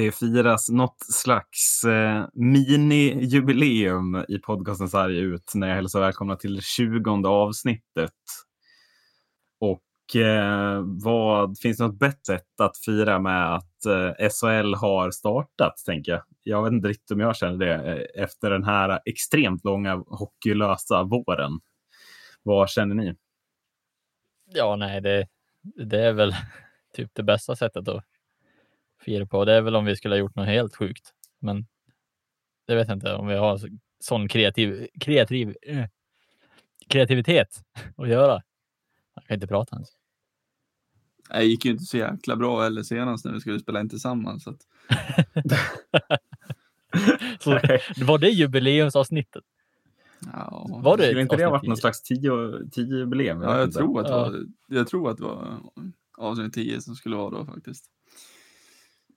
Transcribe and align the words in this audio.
det 0.00 0.12
firas 0.12 0.68
något 0.68 0.96
slags 1.00 1.84
eh, 1.84 2.26
mini-jubileum 2.34 4.24
i 4.28 4.38
podcasten 4.38 4.88
Sarg 4.88 5.18
ut 5.18 5.52
när 5.54 5.68
jag 5.68 5.74
hälsar 5.74 6.00
välkomna 6.00 6.36
till 6.36 6.62
20 6.62 7.28
avsnittet. 7.28 8.12
Och 9.60 10.16
eh, 10.16 10.82
vad, 10.84 11.58
finns 11.58 11.78
det 11.78 11.86
något 11.86 11.98
bättre 11.98 12.18
sätt 12.26 12.60
att 12.60 12.78
fira 12.78 13.18
med 13.18 13.54
att 13.54 13.86
eh, 13.86 14.28
SHL 14.28 14.74
har 14.74 15.10
startat, 15.10 15.76
tänker 15.86 16.12
jag. 16.12 16.22
Jag 16.42 16.62
vet 16.62 16.72
inte 16.72 16.88
riktigt 16.88 17.10
om 17.10 17.20
jag 17.20 17.36
känner 17.36 17.66
det 17.66 17.74
eh, 17.74 18.22
efter 18.22 18.50
den 18.50 18.64
här 18.64 19.00
extremt 19.04 19.64
långa 19.64 19.94
hockeylösa 19.94 21.02
våren. 21.02 21.60
Vad 22.42 22.70
känner 22.70 22.94
ni? 22.94 23.16
Ja, 24.54 24.76
nej, 24.76 25.00
det, 25.00 25.28
det 25.88 26.00
är 26.00 26.12
väl 26.12 26.34
typ 26.96 27.10
det 27.14 27.22
bästa 27.22 27.56
sättet 27.56 27.88
att 27.88 28.04
fira 29.04 29.26
på. 29.26 29.44
Det 29.44 29.52
är 29.52 29.60
väl 29.60 29.76
om 29.76 29.84
vi 29.84 29.96
skulle 29.96 30.14
ha 30.14 30.20
gjort 30.20 30.34
något 30.34 30.46
helt 30.46 30.76
sjukt, 30.76 31.14
men 31.38 31.66
det 32.66 32.74
vet 32.74 32.88
jag 32.88 32.96
inte 32.96 33.14
om 33.14 33.26
vi 33.26 33.34
har 33.34 33.60
sån 34.00 34.28
kreativ, 34.28 34.88
kreativ, 35.00 35.56
äh, 35.62 35.84
kreativitet 36.88 37.64
att 37.96 38.08
göra. 38.08 38.42
Jag 39.14 39.24
kan 39.24 39.34
inte 39.34 39.46
prata 39.46 39.76
ens. 39.76 39.88
Det 41.28 41.42
gick 41.42 41.64
ju 41.64 41.70
inte 41.70 41.84
så 41.84 41.96
jäkla 41.96 42.36
bra 42.36 42.62
heller 42.62 42.82
senast 42.82 43.24
när 43.24 43.32
vi 43.32 43.40
skulle 43.40 43.60
spela 43.60 43.80
in 43.80 43.88
tillsammans. 43.88 44.44
Så, 44.44 44.50
att... 44.50 44.66
så 47.40 47.50
var 48.04 48.18
det 48.18 48.28
jubileumsavsnittet? 48.28 49.44
Ja, 50.32 50.66
var 50.82 50.96
det 50.96 51.02
skulle 51.02 51.20
inte 51.20 51.36
det 51.36 51.44
ha 51.44 51.50
varit 51.50 51.66
någon 51.66 51.76
slags 51.76 52.02
tio, 52.02 52.30
tio 52.70 52.98
jubileum? 52.98 53.42
Ja, 53.42 53.58
jag 53.58 53.72
tror, 53.72 54.00
att 54.00 54.06
det 54.06 54.12
var, 54.12 54.44
jag 54.66 54.88
tror 54.88 55.10
att 55.10 55.16
det 55.16 55.22
var 55.22 55.60
avsnitt 56.18 56.54
10 56.54 56.80
som 56.80 56.94
skulle 56.94 57.16
vara 57.16 57.30
då 57.30 57.44
faktiskt. 57.44 57.84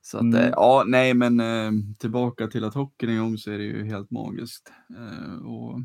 Så 0.05 0.17
att, 0.17 0.23
mm. 0.23 0.51
ja, 0.51 0.83
nej, 0.87 1.13
men 1.13 1.39
eh, 1.39 1.71
tillbaka 1.99 2.47
till 2.47 2.63
att 2.63 2.73
hockeyn 2.73 3.09
en 3.09 3.19
gång 3.19 3.37
så 3.37 3.51
är 3.51 3.57
det 3.57 3.63
ju 3.63 3.83
helt 3.83 4.11
magiskt. 4.11 4.71
Eh, 4.97 5.45
och 5.45 5.79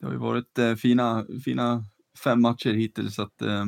det 0.00 0.06
har 0.06 0.12
ju 0.12 0.18
varit 0.18 0.58
eh, 0.58 0.74
fina, 0.74 1.26
fina 1.44 1.84
fem 2.24 2.42
matcher 2.42 2.72
hittills, 2.72 3.14
så 3.14 3.22
att 3.22 3.42
eh, 3.42 3.64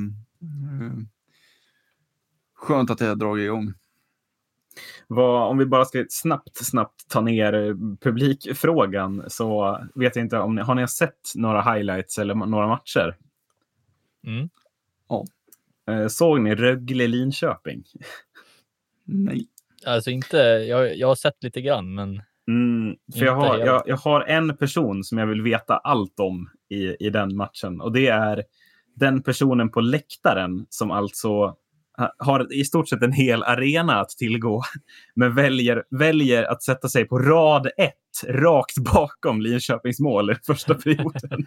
skönt 2.54 2.90
att 2.90 2.98
det 2.98 3.06
har 3.06 3.16
dragit 3.16 3.44
igång. 3.44 3.74
Vad, 5.08 5.50
om 5.50 5.58
vi 5.58 5.66
bara 5.66 5.84
ska 5.84 6.04
snabbt, 6.08 6.56
snabbt 6.56 7.08
ta 7.08 7.20
ner 7.20 7.76
publikfrågan 8.00 9.24
så 9.28 9.78
vet 9.94 10.16
jag 10.16 10.24
inte 10.24 10.38
om 10.38 10.54
ni 10.54 10.62
har 10.62 10.74
ni 10.74 10.88
sett 10.88 11.32
några 11.34 11.74
highlights 11.74 12.18
eller 12.18 12.34
några 12.34 12.68
matcher? 12.68 13.16
Mm. 14.26 14.48
Ja. 15.08 15.24
Eh, 15.88 16.08
såg 16.08 16.40
ni 16.40 16.54
Rögle-Linköping? 16.54 17.84
Nej. 19.12 19.46
Alltså 19.86 20.10
inte, 20.10 20.36
jag, 20.36 20.96
jag 20.96 21.08
har 21.08 21.14
sett 21.14 21.42
lite 21.42 21.60
grann, 21.60 21.94
men. 21.94 22.22
Mm, 22.48 22.96
för 23.18 23.24
jag 23.24 23.34
har, 23.34 23.58
jag, 23.58 23.82
jag 23.86 23.96
har 23.96 24.20
en 24.20 24.56
person 24.56 25.04
som 25.04 25.18
jag 25.18 25.26
vill 25.26 25.42
veta 25.42 25.76
allt 25.76 26.20
om 26.20 26.50
i, 26.70 27.06
i 27.06 27.10
den 27.10 27.36
matchen 27.36 27.80
och 27.80 27.92
det 27.92 28.06
är 28.08 28.44
den 28.96 29.22
personen 29.22 29.70
på 29.70 29.80
läktaren 29.80 30.66
som 30.68 30.90
alltså 30.90 31.56
har 32.18 32.54
i 32.54 32.64
stort 32.64 32.88
sett 32.88 33.02
en 33.02 33.12
hel 33.12 33.42
arena 33.42 34.00
att 34.00 34.08
tillgå, 34.08 34.62
men 35.14 35.34
väljer, 35.34 35.84
väljer 35.90 36.44
att 36.44 36.62
sätta 36.62 36.88
sig 36.88 37.04
på 37.04 37.18
rad 37.18 37.66
ett, 37.66 37.94
rakt 38.28 38.78
bakom 38.78 39.40
Linköpings 39.40 40.00
mål 40.00 40.30
i 40.30 40.34
första 40.46 40.74
perioden. 40.74 41.46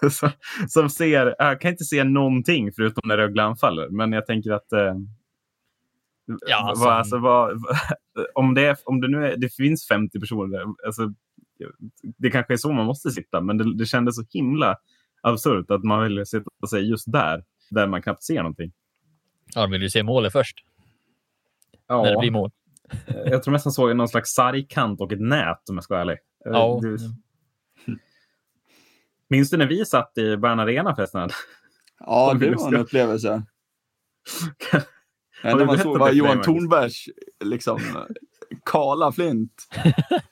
som, 0.10 0.30
som 0.68 0.90
ser, 0.90 1.34
jag 1.38 1.60
kan 1.60 1.70
inte 1.70 1.84
se 1.84 2.04
någonting 2.04 2.72
förutom 2.72 3.08
när 3.08 3.16
Rögle 3.16 3.42
anfaller, 3.42 3.88
men 3.88 4.12
jag 4.12 4.26
tänker 4.26 4.50
att 4.50 4.72
eh, 4.72 4.94
Ja, 6.46 6.68
alltså. 6.68 6.84
Vad, 6.84 6.94
alltså, 6.94 7.18
vad, 7.18 7.64
om, 8.34 8.54
det, 8.54 8.82
om 8.84 9.00
det 9.00 9.08
nu 9.08 9.26
är, 9.26 9.36
det 9.36 9.54
finns 9.54 9.88
50 9.88 10.20
personer, 10.20 10.64
alltså, 10.86 11.12
det 12.00 12.30
kanske 12.30 12.52
är 12.52 12.56
så 12.56 12.72
man 12.72 12.86
måste 12.86 13.10
sitta, 13.10 13.40
men 13.40 13.58
det, 13.58 13.76
det 13.76 13.86
kändes 13.86 14.16
så 14.16 14.22
himla 14.30 14.76
absurt 15.22 15.70
att 15.70 15.84
man 15.84 16.18
att 16.18 16.28
sitta 16.28 16.66
sig 16.70 16.90
just 16.90 17.12
där, 17.12 17.44
där 17.70 17.86
man 17.86 18.02
knappt 18.02 18.22
ser 18.22 18.36
någonting. 18.36 18.72
Ja, 19.54 19.60
de 19.60 19.70
vill 19.70 19.82
ju 19.82 19.90
se 19.90 20.02
målet 20.02 20.32
först. 20.32 20.64
Ja. 21.88 22.02
När 22.02 22.10
det 22.10 22.18
blir 22.18 22.30
mål. 22.30 22.50
jag 23.06 23.42
tror 23.42 23.52
nästan 23.52 23.72
såg 23.72 23.96
någon 23.96 24.08
slags 24.08 24.34
sargkant 24.34 25.00
och 25.00 25.12
ett 25.12 25.20
nät 25.20 25.68
om 25.68 25.74
jag 25.74 25.84
ska 25.84 25.94
vara 25.94 26.02
ärlig. 26.02 26.18
Ja. 26.44 26.78
Du... 26.82 26.98
Minns 29.28 29.50
du 29.50 29.56
när 29.56 29.66
vi 29.66 29.84
satt 29.84 30.18
i 30.18 30.36
Bern 30.36 30.60
Arena 30.60 30.94
förresten? 30.94 31.28
Ja, 31.98 32.34
det 32.34 32.50
var 32.50 32.68
en 32.68 32.80
upplevelse. 32.80 33.42
Ja, 35.42 35.56
när 35.56 35.64
man 35.64 35.78
såg 35.78 35.98
var 35.98 36.12
Johan 36.12 36.42
Tornbergs 36.42 37.08
liksom 37.44 37.78
kala 38.64 39.12
flint. 39.12 39.52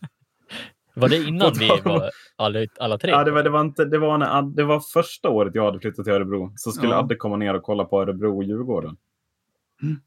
var 0.94 1.08
det 1.08 1.16
innan 1.16 1.52
vi 1.58 1.68
var 1.84 2.10
alla, 2.36 2.66
alla 2.78 2.98
tre? 2.98 3.10
Ja, 3.10 3.24
det 3.24 3.30
var, 3.30 3.42
det, 3.42 3.50
var 3.50 3.60
inte, 3.60 3.84
det, 3.84 3.98
var 3.98 4.18
när, 4.18 4.42
det 4.42 4.64
var 4.64 4.80
första 4.80 5.28
året 5.28 5.54
jag 5.54 5.64
hade 5.64 5.80
flyttat 5.80 6.04
till 6.04 6.14
Örebro. 6.14 6.52
Så 6.56 6.72
skulle 6.72 6.92
ja. 6.92 6.98
Adde 6.98 7.16
komma 7.16 7.36
ner 7.36 7.54
och 7.54 7.62
kolla 7.62 7.84
på 7.84 8.02
Örebro 8.02 8.36
och 8.36 8.44
Djurgården. 8.44 8.96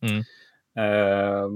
Mm. 0.02 0.18
Uh, 0.78 1.50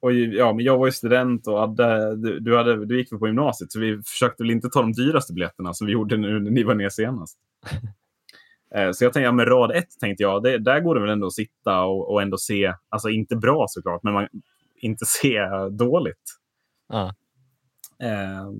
och, 0.00 0.12
ja, 0.12 0.52
men 0.52 0.64
jag 0.64 0.78
var 0.78 0.86
ju 0.86 0.92
student 0.92 1.46
och 1.46 1.58
Adde, 1.58 2.16
du, 2.16 2.40
du, 2.40 2.56
hade, 2.56 2.86
du 2.86 2.98
gick 2.98 3.10
på 3.10 3.26
gymnasiet 3.26 3.72
så 3.72 3.80
vi 3.80 4.02
försökte 4.02 4.42
väl 4.42 4.50
inte 4.50 4.68
ta 4.68 4.80
de 4.80 4.92
dyraste 4.92 5.32
biljetterna 5.32 5.74
som 5.74 5.86
vi 5.86 5.92
gjorde 5.92 6.16
nu 6.16 6.40
när 6.40 6.50
ni 6.50 6.62
var 6.62 6.74
ner 6.74 6.88
senast. 6.88 7.38
Eh, 8.74 8.90
så 8.92 9.04
jag 9.04 9.12
tänkte, 9.12 9.20
ja, 9.20 9.32
med 9.32 9.48
rad 9.48 9.76
ett 9.76 9.98
tänkte 10.00 10.22
jag, 10.22 10.42
det, 10.42 10.58
där 10.58 10.80
går 10.80 10.94
det 10.94 11.00
väl 11.00 11.10
ändå 11.10 11.26
att 11.26 11.32
sitta 11.32 11.82
och, 11.82 12.12
och 12.12 12.22
ändå 12.22 12.38
se, 12.38 12.74
alltså 12.88 13.08
inte 13.08 13.36
bra 13.36 13.66
såklart, 13.68 14.02
men 14.02 14.12
man, 14.12 14.28
inte 14.76 15.04
se 15.22 15.40
dåligt. 15.70 16.36
Ja. 16.88 17.14
Uh, 18.02 18.52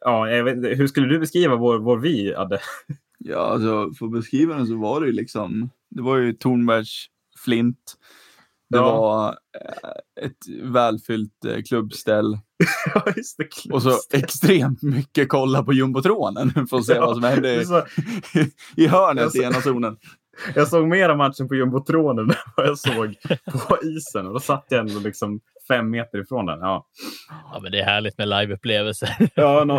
ja, 0.00 0.42
vet, 0.44 0.78
hur 0.78 0.86
skulle 0.86 1.06
du 1.06 1.18
beskriva 1.18 1.56
vår, 1.56 1.78
vår 1.78 1.98
vi, 1.98 2.34
Adde? 2.34 2.60
Ja, 3.18 3.38
alltså 3.38 3.90
för 3.98 4.06
att 4.06 4.12
beskriva 4.12 4.54
den 4.54 4.66
så 4.66 4.76
var 4.76 5.00
det 5.00 5.06
ju 5.06 5.12
liksom, 5.12 5.70
det 5.90 6.02
var 6.02 6.16
ju 6.16 6.32
Tornbergs 6.32 7.06
flint. 7.44 7.96
Det 8.68 8.76
ja. 8.76 9.00
var 9.00 9.28
eh, 9.28 10.24
ett 10.26 10.62
välfyllt 10.62 11.44
eh, 11.44 11.62
klubbställ. 11.62 12.38
ja, 12.94 13.04
just 13.16 13.38
det, 13.38 13.72
och 13.72 13.82
så 13.82 13.90
extremt 14.12 14.82
mycket 14.82 15.28
kolla 15.28 15.62
på 15.62 15.72
jumbotronen 15.72 16.66
för 16.70 16.76
att 16.76 16.84
se 16.84 16.94
ja, 16.94 17.06
vad 17.06 17.14
som 17.14 17.24
hände 17.24 17.54
i, 17.54 17.64
i 18.84 18.86
hörnet 18.86 19.32
så, 19.32 19.38
i 19.38 19.44
ena 19.44 19.60
zonen. 19.60 19.96
Jag 20.54 20.68
såg 20.68 20.88
mera 20.88 21.16
matchen 21.16 21.48
på 21.48 21.54
jumbotronen 21.54 22.30
än 22.30 22.36
vad 22.56 22.66
jag 22.66 22.78
såg 22.78 23.16
på 23.68 23.78
isen 23.82 24.26
och 24.26 24.32
då 24.32 24.40
satt 24.40 24.66
jag 24.68 24.80
ändå 24.80 25.00
liksom 25.00 25.40
fem 25.68 25.90
meter 25.90 26.18
ifrån 26.18 26.46
den. 26.46 26.60
Ja, 26.60 26.86
ja 27.52 27.60
men 27.62 27.72
det 27.72 27.80
är 27.80 27.84
härligt 27.84 28.18
med 28.18 28.28
liveupplevelser. 28.28 29.28
ja, 29.34 29.64
no... 29.64 29.78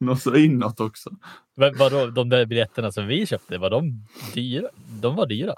Något 0.00 0.22
så 0.22 0.36
inåt 0.36 0.80
också. 0.80 1.10
Men 1.56 1.76
vadå, 1.76 2.06
de 2.06 2.28
där 2.28 2.46
biljetterna 2.46 2.92
som 2.92 3.06
vi 3.06 3.26
köpte, 3.26 3.58
var 3.58 3.70
de 3.70 4.06
dyra? 4.34 4.68
De 5.00 5.16
var 5.16 5.26
dyra 5.26 5.54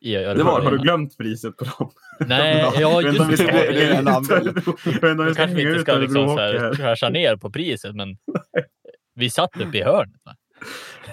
i 0.00 0.12
Det 0.12 0.42
var, 0.42 0.60
har 0.60 0.70
du 0.70 0.78
glömt 0.78 1.18
priset 1.18 1.56
på 1.56 1.64
dem? 1.64 1.90
Nej, 2.20 2.72
ja 2.80 3.02
just 3.02 3.18
det. 3.18 3.46
Det 3.46 3.84
är 3.84 3.98
en 3.98 4.08
användning. 4.08 4.54
Jag 5.02 5.36
kanske 5.36 5.62
inte 5.62 5.80
ska 5.80 5.94
liksom 5.94 6.28
så 6.28 6.38
här, 6.38 6.74
krascha 6.74 7.08
ner 7.08 7.36
på 7.36 7.50
priset, 7.50 7.96
men 7.96 8.18
vi 9.14 9.30
satt 9.30 9.60
uppe 9.60 9.78
i 9.78 9.82
hörnet. 9.82 10.20
Va? 10.24 10.34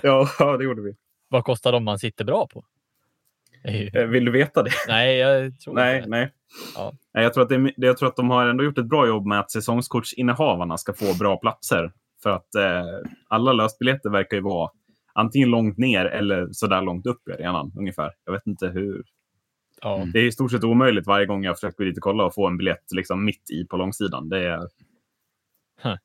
Ja, 0.01 0.29
ja, 0.39 0.57
det 0.57 0.63
gjorde 0.63 0.81
vi. 0.81 0.95
Vad 1.29 1.43
kostar 1.43 1.71
de 1.71 1.83
man 1.83 1.99
sitter 1.99 2.25
bra 2.25 2.47
på? 2.47 2.65
Eh, 3.63 4.05
vill 4.05 4.25
du 4.25 4.31
veta 4.31 4.63
det? 4.63 4.71
Nej, 4.87 5.17
jag 5.17 5.59
tror 5.59 5.73
nej, 5.73 5.97
inte. 5.97 6.09
Nej. 6.09 6.31
Ja. 6.75 6.93
Jag, 7.11 7.33
tror 7.33 7.43
att 7.43 7.49
det, 7.49 7.73
jag 7.77 7.97
tror 7.97 8.09
att 8.09 8.15
de 8.15 8.29
har 8.29 8.47
ändå 8.47 8.63
gjort 8.63 8.77
ett 8.77 8.89
bra 8.89 9.07
jobb 9.07 9.25
med 9.25 9.39
att 9.39 9.51
säsongskortsinnehavarna 9.51 10.77
ska 10.77 10.93
få 10.93 11.13
bra 11.13 11.37
platser. 11.37 11.91
För 12.23 12.29
att 12.29 12.55
eh, 12.55 12.83
alla 13.27 13.53
lösbiljetter 13.53 14.09
verkar 14.09 14.37
ju 14.37 14.43
vara 14.43 14.69
antingen 15.17 15.49
långt 15.49 15.77
ner 15.77 16.05
eller 16.05 16.47
så 16.51 16.67
där 16.67 16.81
långt 16.81 17.05
upp 17.05 17.27
i 17.27 17.31
arenan 17.31 17.71
ungefär. 17.77 18.11
Jag 18.25 18.33
vet 18.33 18.47
inte 18.47 18.67
hur. 18.67 19.03
Ja. 19.81 20.07
Det 20.13 20.19
är 20.19 20.23
i 20.23 20.31
stort 20.31 20.51
sett 20.51 20.63
omöjligt 20.63 21.07
varje 21.07 21.25
gång 21.25 21.43
jag 21.43 21.55
försöker 21.55 21.77
gå 21.77 21.83
dit 21.83 21.97
och 21.97 22.03
kolla 22.03 22.25
och 22.25 22.33
få 22.33 22.47
en 22.47 22.57
biljett 22.57 22.91
liksom 22.91 23.25
mitt 23.25 23.51
i 23.51 23.65
på 23.65 23.77
långsidan. 23.77 24.29
Det 24.29 24.47
är... 24.47 24.67
Huh. 25.81 25.95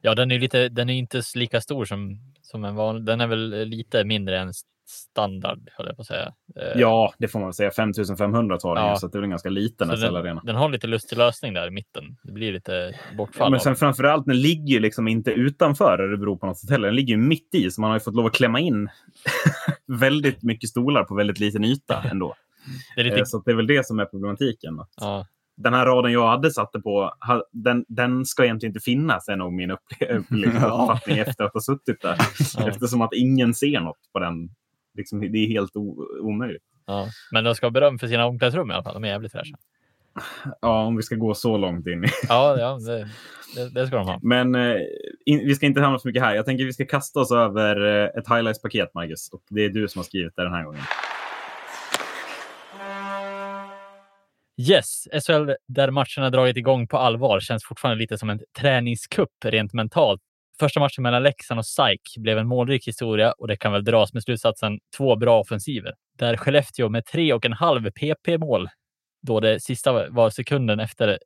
Ja, 0.00 0.14
den 0.14 0.30
är 0.30 0.38
lite. 0.38 0.68
Den 0.68 0.90
är 0.90 0.94
inte 0.94 1.22
lika 1.34 1.60
stor 1.60 1.84
som 1.84 2.18
som 2.42 2.64
en 2.64 2.74
vanlig. 2.74 3.04
Den 3.04 3.20
är 3.20 3.26
väl 3.26 3.68
lite 3.68 4.04
mindre 4.04 4.38
än 4.38 4.52
standard, 4.92 5.68
höll 5.76 5.86
jag 5.86 5.96
på 5.96 6.00
att 6.00 6.06
säga. 6.06 6.32
Eh, 6.56 6.80
ja, 6.80 7.14
det 7.18 7.28
får 7.28 7.38
man 7.38 7.48
väl 7.48 7.54
säga. 7.54 7.70
5500 7.70 8.58
tar 8.58 8.74
den 8.74 8.84
ja. 8.84 8.96
så 8.96 9.08
det 9.08 9.18
är 9.18 9.22
en 9.22 9.30
ganska 9.30 9.48
liten 9.48 9.88
den, 9.88 10.40
den 10.44 10.56
har 10.56 10.68
lite 10.68 10.86
lustig 10.86 11.18
lösning 11.18 11.54
där 11.54 11.66
i 11.66 11.70
mitten. 11.70 12.16
Det 12.22 12.32
blir 12.32 12.52
lite 12.52 12.94
bortfall. 13.16 13.46
Ja, 13.46 13.50
men 13.50 13.60
sen 13.60 13.76
framför 13.76 14.04
allt, 14.04 14.26
den 14.26 14.40
ligger 14.40 14.74
ju 14.74 14.80
liksom 14.80 15.08
inte 15.08 15.30
utanför 15.30 16.00
Örebro 16.00 16.38
på 16.38 16.46
något 16.46 16.58
sätt 16.58 16.70
heller. 16.70 16.88
Den 16.88 16.96
ligger 16.96 17.14
ju 17.14 17.20
mitt 17.20 17.54
i, 17.54 17.70
så 17.70 17.80
man 17.80 17.90
har 17.90 17.96
ju 17.96 18.00
fått 18.00 18.14
lov 18.14 18.26
att 18.26 18.34
klämma 18.34 18.60
in 18.60 18.88
väldigt 19.86 20.42
mycket 20.42 20.70
stolar 20.70 21.04
på 21.04 21.14
väldigt 21.14 21.38
liten 21.38 21.64
yta 21.64 22.02
ändå. 22.02 22.34
Det 22.94 23.00
är 23.00 23.04
lite... 23.04 23.18
Eh, 23.18 23.24
så 23.24 23.38
det 23.38 23.50
är 23.50 23.56
väl 23.56 23.66
det 23.66 23.86
som 23.86 23.98
är 23.98 24.04
problematiken. 24.04 24.74
Ja. 25.00 25.26
Den 25.56 25.74
här 25.74 25.86
raden 25.86 26.12
jag 26.12 26.28
hade 26.28 26.50
satte 26.50 26.80
på, 26.80 27.12
den, 27.52 27.84
den 27.88 28.24
ska 28.24 28.44
egentligen 28.44 28.70
inte 28.70 28.84
finnas, 28.84 29.28
är 29.28 29.36
nog 29.36 29.52
min 29.52 29.70
uppfattning 29.70 31.18
efter 31.18 31.44
att 31.44 31.52
ha 31.52 31.60
suttit 31.60 32.00
där. 32.00 32.16
Eftersom 32.68 33.02
att 33.02 33.12
ingen 33.12 33.54
ser 33.54 33.80
något 33.80 34.12
på 34.12 34.18
den 34.18 34.48
liksom, 34.94 35.20
det 35.20 35.38
är 35.38 35.48
helt 35.48 35.76
omöjligt. 36.20 36.62
Ja, 36.86 37.08
men 37.32 37.44
de 37.44 37.54
ska 37.54 37.66
ha 37.66 37.70
beröm 37.70 37.98
för 37.98 38.06
sina 38.06 38.26
omklädningsrum 38.26 38.70
i 38.70 38.74
alla 38.74 38.82
fall. 38.82 38.94
De 38.94 39.04
är 39.04 39.08
jävligt 39.08 39.32
fräscha. 39.32 39.56
Ja, 40.60 40.84
om 40.84 40.96
vi 40.96 41.02
ska 41.02 41.14
gå 41.14 41.34
så 41.34 41.56
långt 41.56 41.86
in. 41.86 42.04
Ja, 42.28 42.58
ja 42.58 42.78
det, 42.78 43.08
det, 43.54 43.80
det 43.80 43.86
ska 43.86 43.96
de 43.96 44.06
ha. 44.06 44.18
Men 44.22 44.54
eh, 44.54 44.76
in, 45.26 45.38
vi 45.38 45.54
ska 45.54 45.66
inte 45.66 45.80
hamna 45.80 45.98
så 45.98 46.08
mycket 46.08 46.22
här. 46.22 46.34
Jag 46.34 46.46
tänker 46.46 46.64
vi 46.64 46.72
ska 46.72 46.84
kasta 46.84 47.20
oss 47.20 47.32
över 47.32 48.02
eh, 48.04 48.04
ett 48.04 48.28
highlights-paket, 48.28 48.94
Marcus. 48.94 49.28
Och 49.32 49.42
det 49.48 49.64
är 49.64 49.68
du 49.68 49.88
som 49.88 49.98
har 49.98 50.04
skrivit 50.04 50.32
det 50.36 50.42
den 50.42 50.52
här 50.52 50.64
gången. 50.64 50.82
Yes, 54.68 55.08
SHL 55.26 55.50
där 55.68 55.90
matcherna 55.90 56.30
dragit 56.30 56.56
igång 56.56 56.88
på 56.88 56.98
allvar 56.98 57.40
känns 57.40 57.64
fortfarande 57.64 58.00
lite 58.00 58.18
som 58.18 58.30
en 58.30 58.40
träningskupp 58.58 59.44
rent 59.44 59.72
mentalt. 59.72 60.20
Första 60.62 60.80
matchen 60.80 61.02
mellan 61.02 61.22
Leksand 61.22 61.58
och 61.58 61.66
SAIK 61.66 62.00
blev 62.16 62.38
en 62.38 62.46
målrik 62.46 62.88
historia 62.88 63.32
och 63.32 63.48
det 63.48 63.56
kan 63.56 63.72
väl 63.72 63.84
dras 63.84 64.14
med 64.14 64.22
slutsatsen 64.22 64.78
två 64.96 65.16
bra 65.16 65.40
offensiver. 65.40 65.94
Där 66.18 66.36
Skellefteå 66.36 66.88
med 66.88 67.06
tre 67.06 67.32
och 67.32 67.46
en 67.46 67.52
halv 67.52 67.90
PP-mål, 67.90 68.68
då 69.22 69.40
det 69.40 69.62
sista 69.62 70.08
var 70.10 70.30
sekunden 70.30 70.80
efter 70.80 71.08
eh, 71.08 71.16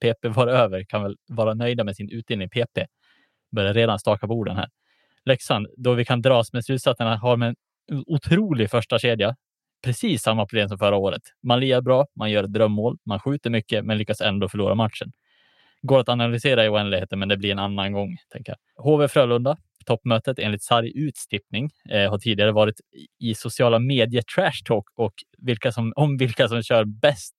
PP 0.00 0.28
var 0.28 0.46
över, 0.46 0.84
kan 0.84 1.02
väl 1.02 1.16
vara 1.28 1.54
nöjda 1.54 1.84
med 1.84 1.96
sin 1.96 2.10
utdelning 2.10 2.48
PP. 2.48 2.86
Börjar 3.56 3.74
redan 3.74 3.98
staka 3.98 4.26
borden 4.26 4.56
här. 4.56 4.68
Leksand, 5.24 5.66
då 5.76 5.92
vi 5.92 6.04
kan 6.04 6.22
dras 6.22 6.52
med 6.52 6.64
slutsatsen, 6.64 7.06
har 7.06 7.36
med 7.36 7.48
en 7.48 7.56
otrolig 8.06 8.70
första 8.70 8.98
kedja 8.98 9.36
precis 9.84 10.22
samma 10.22 10.46
problem 10.46 10.68
som 10.68 10.78
förra 10.78 10.96
året. 10.96 11.22
Man 11.42 11.60
lirar 11.60 11.80
bra, 11.80 12.06
man 12.14 12.30
gör 12.30 12.44
ett 12.44 12.52
drömmål, 12.52 12.98
man 13.06 13.20
skjuter 13.20 13.50
mycket, 13.50 13.84
men 13.84 13.98
lyckas 13.98 14.20
ändå 14.20 14.48
förlora 14.48 14.74
matchen. 14.74 15.12
Går 15.82 16.00
att 16.00 16.08
analysera 16.08 16.64
i 16.64 16.68
oändligheten, 16.68 17.18
men 17.18 17.28
det 17.28 17.36
blir 17.36 17.52
en 17.52 17.58
annan 17.58 17.92
gång. 17.92 18.16
Tänker 18.32 18.52
jag. 18.52 18.84
HV 18.84 19.08
Frölunda, 19.08 19.56
toppmötet 19.86 20.38
enligt 20.38 20.62
sarg 20.62 20.92
utstippning, 20.94 21.70
eh, 21.90 22.10
har 22.10 22.18
tidigare 22.18 22.52
varit 22.52 22.80
i 23.20 23.34
sociala 23.34 23.78
medier 23.78 24.22
trash 24.22 24.64
talk 24.64 24.84
och 24.96 25.14
vilka 25.38 25.72
som, 25.72 25.92
om 25.96 26.16
vilka 26.16 26.48
som 26.48 26.62
kör 26.62 26.84
bäst 26.84 27.34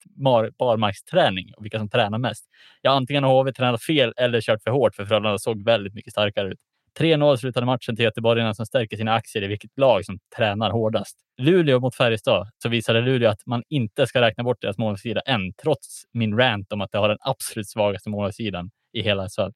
barmarksträning 0.58 1.54
och 1.56 1.64
vilka 1.64 1.78
som 1.78 1.88
tränar 1.88 2.18
mest. 2.18 2.44
Ja, 2.82 2.90
antingen 2.90 3.24
har 3.24 3.30
HV 3.38 3.52
tränat 3.52 3.82
fel 3.82 4.12
eller 4.16 4.40
kört 4.40 4.62
för 4.62 4.70
hårt, 4.70 4.94
för 4.94 5.04
Frölunda 5.04 5.38
såg 5.38 5.64
väldigt 5.64 5.94
mycket 5.94 6.12
starkare 6.12 6.48
ut. 6.48 6.58
3-0 6.98 7.36
slutade 7.36 7.66
matchen 7.66 7.96
till 7.96 8.04
göteborgarna 8.04 8.54
som 8.54 8.66
stärker 8.66 8.96
sina 8.96 9.12
aktier 9.14 9.42
i 9.42 9.46
vilket 9.46 9.78
lag 9.78 10.04
som 10.04 10.18
tränar 10.36 10.70
hårdast. 10.70 11.16
Luleå 11.38 11.80
mot 11.80 11.94
Färjestad 11.94 12.48
så 12.62 12.68
visade 12.68 13.00
Luleå 13.00 13.30
att 13.30 13.46
man 13.46 13.62
inte 13.68 14.06
ska 14.06 14.20
räkna 14.20 14.44
bort 14.44 14.60
deras 14.60 14.78
målvaktssida 14.78 15.20
än, 15.20 15.52
trots 15.62 16.02
min 16.12 16.38
rant 16.38 16.72
om 16.72 16.80
att 16.80 16.92
det 16.92 16.98
har 16.98 17.08
den 17.08 17.18
absolut 17.20 17.68
svagaste 17.68 18.10
målvaktssidan 18.10 18.70
i 18.92 19.02
hela 19.02 19.28
SHL. 19.28 19.50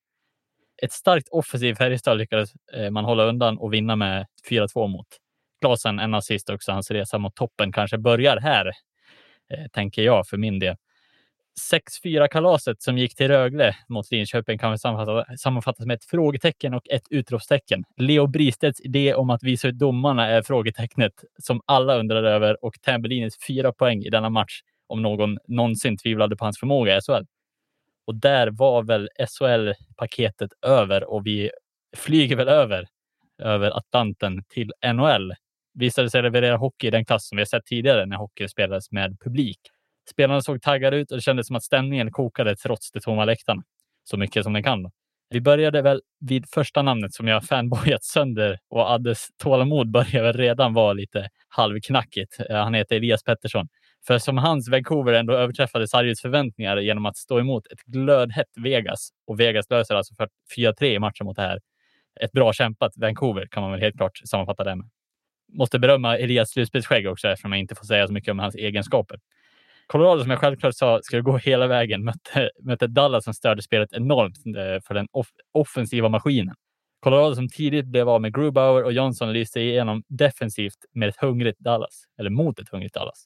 Ett 0.82 0.92
starkt 0.92 1.28
offensivt 1.28 1.78
Färjestad 1.78 2.18
lyckades 2.18 2.50
eh, 2.74 2.90
man 2.90 3.04
hålla 3.04 3.24
undan 3.24 3.58
och 3.58 3.72
vinna 3.72 3.96
med 3.96 4.26
4-2 4.50 4.88
mot. 4.88 5.06
Klasen 5.60 5.98
en 5.98 6.14
assist 6.14 6.50
också. 6.50 6.72
Hans 6.72 6.90
resa 6.90 7.18
mot 7.18 7.34
toppen 7.34 7.72
kanske 7.72 7.98
börjar 7.98 8.36
här, 8.36 8.66
eh, 8.66 9.66
tänker 9.72 10.02
jag 10.02 10.26
för 10.26 10.36
min 10.36 10.58
del. 10.58 10.76
6-4-kalaset 11.60 12.82
som 12.82 12.98
gick 12.98 13.14
till 13.14 13.28
Rögle 13.28 13.76
mot 13.88 14.10
Linköping 14.10 14.58
kan 14.58 14.78
sammanfattas 14.78 15.86
med 15.86 15.94
ett 15.94 16.04
frågetecken 16.04 16.74
och 16.74 16.88
ett 16.90 17.06
utropstecken. 17.10 17.84
Leo 17.96 18.26
Bristedts 18.26 18.80
idé 18.80 19.14
om 19.14 19.30
att 19.30 19.42
visa 19.42 19.68
ut 19.68 19.78
domarna 19.78 20.26
är 20.26 20.42
frågetecknet 20.42 21.12
som 21.38 21.60
alla 21.66 21.98
undrar 21.98 22.24
över 22.24 22.64
och 22.64 22.74
Tambellinis 22.82 23.34
fyra 23.46 23.72
poäng 23.72 24.02
i 24.02 24.10
denna 24.10 24.30
match 24.30 24.60
om 24.86 25.02
någon 25.02 25.38
någonsin 25.48 25.96
tvivlade 25.98 26.36
på 26.36 26.44
hans 26.44 26.58
förmåga 26.58 26.96
i 26.96 27.00
SHL. 27.00 27.24
Och 28.06 28.14
där 28.14 28.50
var 28.50 28.82
väl 28.82 29.08
SHL-paketet 29.28 30.50
över 30.66 31.04
och 31.04 31.26
vi 31.26 31.50
flyger 31.96 32.36
väl 32.36 32.48
över, 32.48 32.86
över 33.42 33.76
Atlanten 33.76 34.44
till 34.48 34.72
NHL. 34.94 35.32
Visade 35.74 36.10
sig 36.10 36.22
leverera 36.22 36.56
hockey 36.56 36.86
i 36.86 36.90
den 36.90 37.04
klass 37.04 37.28
som 37.28 37.36
vi 37.36 37.40
har 37.40 37.46
sett 37.46 37.66
tidigare 37.66 38.06
när 38.06 38.16
hockey 38.16 38.48
spelades 38.48 38.92
med 38.92 39.20
publik. 39.20 39.58
Spelarna 40.10 40.42
såg 40.42 40.62
taggade 40.62 40.96
ut 40.96 41.10
och 41.10 41.16
det 41.16 41.22
kändes 41.22 41.46
som 41.46 41.56
att 41.56 41.62
stämningen 41.62 42.10
kokade 42.10 42.56
trots 42.56 42.90
de 42.92 43.00
tomma 43.00 43.24
läktarna. 43.24 43.62
Så 44.04 44.16
mycket 44.16 44.44
som 44.44 44.52
den 44.52 44.62
kan. 44.62 44.90
Vi 45.30 45.40
började 45.40 45.82
väl 45.82 46.00
vid 46.20 46.46
första 46.54 46.82
namnet 46.82 47.14
som 47.14 47.28
jag 47.28 47.44
fanboyat 47.44 48.04
sönder 48.04 48.58
och 48.68 48.90
Addes 48.90 49.28
tålamod 49.42 49.90
började 49.90 50.22
väl 50.22 50.36
redan 50.36 50.74
vara 50.74 50.92
lite 50.92 51.28
halvknackigt. 51.48 52.40
Eh, 52.50 52.56
han 52.56 52.74
heter 52.74 52.96
Elias 52.96 53.22
Pettersson. 53.22 53.68
För 54.06 54.18
som 54.18 54.38
hans 54.38 54.68
Vancouver 54.68 55.12
ändå 55.12 55.34
överträffade 55.34 55.88
Sarjus 55.88 56.20
förväntningar 56.20 56.76
genom 56.76 57.06
att 57.06 57.16
stå 57.16 57.40
emot 57.40 57.66
ett 57.66 57.82
glödhett 57.82 58.48
Vegas 58.56 59.10
och 59.26 59.40
Vegas 59.40 59.70
löser 59.70 59.94
alltså 59.94 60.14
4-3 60.56 60.84
i 60.84 60.98
matchen 60.98 61.24
mot 61.24 61.36
det 61.36 61.42
här. 61.42 61.60
Ett 62.20 62.32
bra 62.32 62.52
kämpat 62.52 62.92
Vancouver 62.96 63.46
kan 63.50 63.62
man 63.62 63.72
väl 63.72 63.80
helt 63.80 63.96
klart 63.96 64.20
sammanfatta 64.24 64.64
det 64.64 64.76
med. 64.76 64.90
Måste 65.52 65.78
berömma 65.78 66.18
Elias 66.18 66.50
slutspelsskägg 66.50 67.08
också 67.08 67.28
eftersom 67.28 67.52
jag 67.52 67.60
inte 67.60 67.74
får 67.74 67.84
säga 67.84 68.06
så 68.06 68.12
mycket 68.12 68.30
om 68.30 68.38
hans 68.38 68.54
egenskaper. 68.54 69.18
Colorado, 69.92 70.22
som 70.22 70.30
jag 70.30 70.40
självklart 70.40 70.74
sa, 70.74 71.00
skulle 71.02 71.22
gå 71.22 71.36
hela 71.36 71.66
vägen, 71.66 72.04
mötte, 72.04 72.50
mötte 72.62 72.86
Dallas 72.86 73.24
som 73.24 73.34
störde 73.34 73.62
spelet 73.62 73.92
enormt 73.92 74.36
eh, 74.46 74.82
för 74.86 74.94
den 74.94 75.06
off 75.12 75.28
offensiva 75.52 76.08
maskinen. 76.08 76.54
Colorado 77.00 77.34
som 77.34 77.48
tidigt 77.48 77.86
blev 77.86 78.08
av 78.08 78.20
med 78.20 78.34
Grubauer 78.34 78.84
och 78.84 78.92
Johnson 78.92 79.32
lyste 79.32 79.60
igenom 79.60 80.02
defensivt 80.08 80.78
med 80.94 81.08
ett 81.08 81.16
hungrigt 81.16 81.58
Dallas, 81.58 82.04
eller 82.18 82.30
mot 82.30 82.58
ett 82.58 82.68
hungrigt 82.68 82.94
Dallas. 82.94 83.24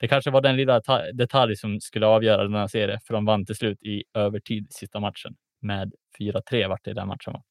Det 0.00 0.08
kanske 0.08 0.30
var 0.30 0.40
den 0.40 0.56
lilla 0.56 0.80
detalj 1.14 1.56
som 1.56 1.80
skulle 1.80 2.06
avgöra 2.06 2.42
denna 2.42 2.68
serie, 2.68 2.98
för 3.06 3.14
de 3.14 3.24
vann 3.24 3.46
till 3.46 3.56
slut 3.56 3.82
i 3.82 4.04
övertid 4.14 4.66
sista 4.70 5.00
matchen 5.00 5.34
med 5.62 5.92
4-3 6.18 6.68
vart 6.68 6.84
det 6.84 6.90
i 6.90 6.94
den 6.94 7.08
matchen 7.08 7.32
var. 7.32 7.42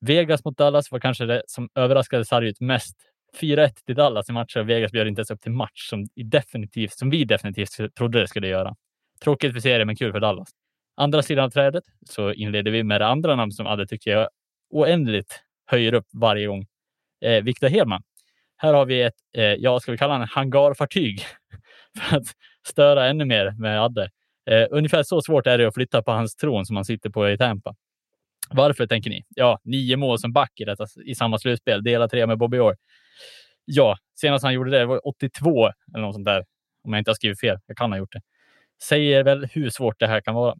Vegas 0.00 0.44
mot 0.44 0.58
Dallas 0.58 0.92
var 0.92 0.98
kanske 0.98 1.26
det 1.26 1.42
som 1.46 1.68
överraskade 1.74 2.24
sarget 2.24 2.60
mest 2.60 2.96
4-1 3.40 3.70
till 3.86 3.94
Dallas 3.94 4.28
i 4.28 4.32
matcher 4.32 4.60
och 4.60 4.68
Vegas 4.68 4.92
bjöd 4.92 5.08
inte 5.08 5.20
ens 5.20 5.30
upp 5.30 5.40
till 5.40 5.52
match 5.52 5.88
som, 5.90 6.06
definitivt, 6.14 6.92
som 6.92 7.10
vi 7.10 7.24
definitivt 7.24 7.94
trodde 7.98 8.20
det 8.20 8.28
skulle 8.28 8.48
göra. 8.48 8.74
Tråkigt 9.22 9.52
för 9.52 9.60
serien, 9.60 9.86
men 9.86 9.96
kul 9.96 10.12
för 10.12 10.20
Dallas. 10.20 10.48
Andra 10.96 11.22
sidan 11.22 11.44
av 11.44 11.50
trädet 11.50 11.84
så 12.06 12.32
inleder 12.32 12.70
vi 12.70 12.82
med 12.82 13.00
det 13.00 13.06
andra 13.06 13.36
namn 13.36 13.52
som 13.52 13.66
Adde 13.66 13.86
tycker 13.86 14.10
jag 14.10 14.28
oändligt 14.70 15.40
höjer 15.66 15.94
upp 15.94 16.06
varje 16.12 16.46
gång. 16.46 16.66
Eh, 17.24 17.44
Viktor 17.44 17.68
Hedman. 17.68 18.02
Här 18.56 18.74
har 18.74 18.86
vi 18.86 19.02
ett, 19.02 19.14
eh, 19.36 19.44
ja, 19.44 19.80
ska 19.80 19.92
vi 19.92 19.98
kalla 19.98 20.14
honom 20.14 20.28
hangarfartyg 20.30 21.22
för 21.98 22.16
att 22.16 22.26
störa 22.66 23.06
ännu 23.06 23.24
mer 23.24 23.54
med 23.58 23.82
Adde. 23.82 24.10
Eh, 24.50 24.66
ungefär 24.70 25.02
så 25.02 25.22
svårt 25.22 25.46
är 25.46 25.58
det 25.58 25.66
att 25.68 25.74
flytta 25.74 26.02
på 26.02 26.12
hans 26.12 26.36
tron 26.36 26.66
som 26.66 26.76
han 26.76 26.84
sitter 26.84 27.10
på 27.10 27.30
i 27.30 27.38
Tampa. 27.38 27.74
Varför 28.50 28.86
tänker 28.86 29.10
ni? 29.10 29.24
Ja, 29.28 29.60
nio 29.64 29.96
mål 29.96 30.18
som 30.18 30.32
back 30.32 30.52
i, 30.60 30.64
detta, 30.64 30.86
i 31.04 31.14
samma 31.14 31.38
slutspel. 31.38 31.82
Dela 31.84 32.08
tre 32.08 32.26
med 32.26 32.38
Bobby 32.38 32.58
Orr. 32.58 32.76
Ja, 33.64 33.96
senast 34.14 34.44
han 34.44 34.54
gjorde 34.54 34.70
det 34.70 34.86
var 34.86 35.08
82 35.08 35.66
eller 35.94 36.04
något 36.04 36.14
sånt 36.14 36.26
där. 36.26 36.44
Om 36.84 36.92
jag 36.92 37.00
inte 37.00 37.10
har 37.10 37.14
skrivit 37.14 37.40
fel. 37.40 37.58
Jag 37.66 37.76
kan 37.76 37.92
ha 37.92 37.98
gjort 37.98 38.12
det. 38.12 38.20
Säger 38.82 39.24
väl 39.24 39.46
hur 39.52 39.70
svårt 39.70 40.00
det 40.00 40.06
här 40.06 40.20
kan 40.20 40.34
vara. 40.34 40.54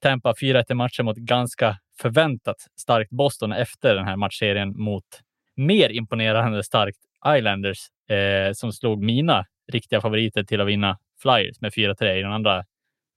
Tampa 0.00 0.32
4-1 0.32 0.64
i 0.68 0.74
matchen 0.74 1.04
mot 1.04 1.16
ganska 1.16 1.78
förväntat 2.00 2.56
starkt 2.80 3.10
Boston 3.10 3.52
efter 3.52 3.94
den 3.94 4.04
här 4.04 4.16
matchserien 4.16 4.80
mot 4.80 5.04
mer 5.56 5.88
imponerande 5.88 6.64
starkt 6.64 6.98
Islanders 7.36 7.78
eh, 8.10 8.52
som 8.52 8.72
slog 8.72 9.02
mina 9.02 9.46
riktiga 9.72 10.00
favoriter 10.00 10.44
till 10.44 10.60
att 10.60 10.66
vinna 10.66 10.98
Flyers 11.22 11.60
med 11.60 11.72
4-3 11.72 12.14
i 12.14 12.22
den 12.22 12.32
andra, 12.32 12.64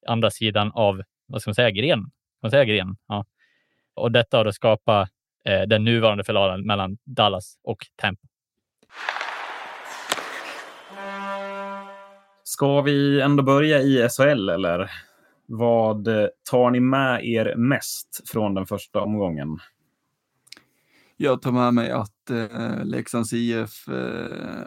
andra 0.07 0.31
sidan 0.31 0.71
av, 0.71 1.01
vad 1.27 1.41
ska 1.41 1.49
man 1.49 1.55
säga, 1.55 1.71
gren? 1.71 1.99
Kan 1.99 2.11
man 2.41 2.51
säga 2.51 2.65
gren? 2.65 2.95
Ja. 3.07 3.25
Och 3.93 4.11
detta 4.11 4.37
har 4.37 4.45
då 4.45 4.51
skapat 4.51 5.09
eh, 5.45 5.61
den 5.61 5.83
nuvarande 5.83 6.23
förloraren 6.23 6.65
mellan 6.65 6.97
Dallas 7.05 7.55
och 7.63 7.77
Tampa. 7.95 8.27
Ska 12.43 12.81
vi 12.81 13.21
ändå 13.21 13.43
börja 13.43 13.81
i 13.81 14.09
SHL 14.09 14.49
eller? 14.49 14.91
Vad 15.45 16.07
tar 16.51 16.71
ni 16.71 16.79
med 16.79 17.25
er 17.25 17.55
mest 17.55 18.29
från 18.29 18.53
den 18.53 18.65
första 18.65 19.01
omgången? 19.01 19.59
Jag 21.17 21.41
tar 21.41 21.51
med 21.51 21.73
mig 21.73 21.91
att 21.91 22.29
eh, 22.29 22.85
Leksands 22.85 23.33
IF 23.33 23.87
eh, 23.87 24.63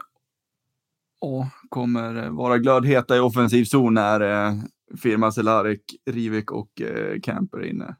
oh, 1.21 1.47
kommer 1.69 2.29
vara 2.29 2.57
glödheta 2.57 3.17
i 3.17 3.19
offensiv 3.19 3.65
zon 3.65 3.93
när 3.93 4.21
eh, 4.21 4.53
Firma 5.01 5.31
Cehlárik, 5.31 5.81
Rivik 6.05 6.51
och 6.51 6.81
eh, 6.81 7.19
Camper 7.23 7.57
är 7.57 7.65
inne. 7.65 7.95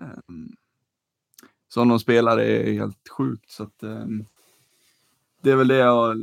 Um, 0.00 0.56
som 1.68 1.88
de 1.88 2.00
spelar 2.00 2.38
är 2.38 2.72
helt 2.72 3.08
sjukt. 3.08 3.50
Så 3.50 3.62
att, 3.62 3.82
um, 3.82 4.26
det 5.42 5.50
är 5.50 5.56
väl 5.56 5.68
det 5.68 5.76
jag 5.76 6.16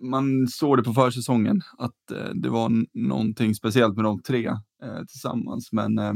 man 0.00 0.48
såg 0.48 0.76
det 0.76 0.82
på 0.82 0.94
försäsongen 0.94 1.62
att 1.78 2.10
eh, 2.10 2.30
det 2.34 2.48
var 2.48 2.86
någonting 2.92 3.54
speciellt 3.54 3.96
med 3.96 4.04
de 4.04 4.22
tre 4.22 4.46
eh, 4.82 5.04
tillsammans. 5.08 5.72
Men 5.72 5.98
eh, 5.98 6.12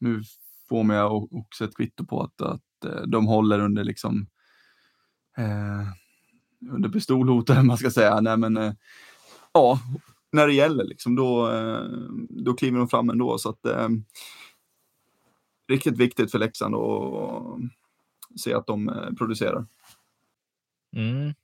nu 0.00 0.22
får 0.68 0.82
man 0.82 1.28
också 1.30 1.64
ett 1.64 1.76
kvitto 1.76 2.06
på 2.06 2.22
att, 2.22 2.40
att 2.40 2.84
eh, 2.84 3.02
de 3.06 3.26
håller 3.26 3.60
under 3.60 3.84
liksom 3.84 4.26
eh, 5.36 5.88
under 6.72 6.88
pistolhot 6.88 7.50
eller 7.50 7.62
man 7.62 7.78
ska 7.78 7.90
säga. 7.90 8.20
Nej, 8.20 8.36
men 8.36 8.56
eh, 8.56 8.72
ja, 9.52 9.80
när 10.32 10.46
det 10.46 10.54
gäller 10.54 10.84
liksom 10.84 11.16
då, 11.16 11.52
eh, 11.52 11.84
då 12.28 12.54
kliver 12.54 12.78
de 12.78 12.88
fram 12.88 13.10
ändå. 13.10 13.38
Så 13.38 13.50
att, 13.50 13.66
ehm, 13.66 14.04
riktigt 15.68 15.98
viktigt 15.98 16.30
för 16.30 16.38
Leksand 16.38 16.74
att 16.74 18.40
se 18.40 18.54
att 18.54 18.66
de 18.66 18.88
eh, 18.88 19.10
producerar. 19.18 19.66
Mm. 20.96 21.34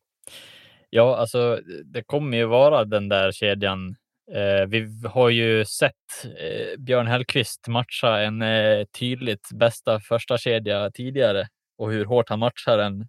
Ja, 0.91 1.17
alltså 1.17 1.61
det 1.85 2.03
kommer 2.03 2.37
ju 2.37 2.45
vara 2.45 2.85
den 2.85 3.09
där 3.09 3.33
kedjan. 3.33 3.97
Eh, 4.33 4.67
vi 4.67 4.89
har 5.09 5.31
ju 5.31 5.65
sett 5.65 6.25
eh, 6.25 6.79
Björn 6.79 7.07
Hellkvist 7.07 7.69
matcha 7.69 8.21
en 8.21 8.43
eh, 8.43 8.85
tydligt 8.99 9.49
bästa 9.55 10.01
första 10.01 10.39
kedja 10.39 10.91
tidigare 10.91 11.49
och 11.79 11.93
hur 11.93 12.05
hårt 12.05 12.29
han 12.29 12.39
matchar 12.39 12.79
den 12.79 13.09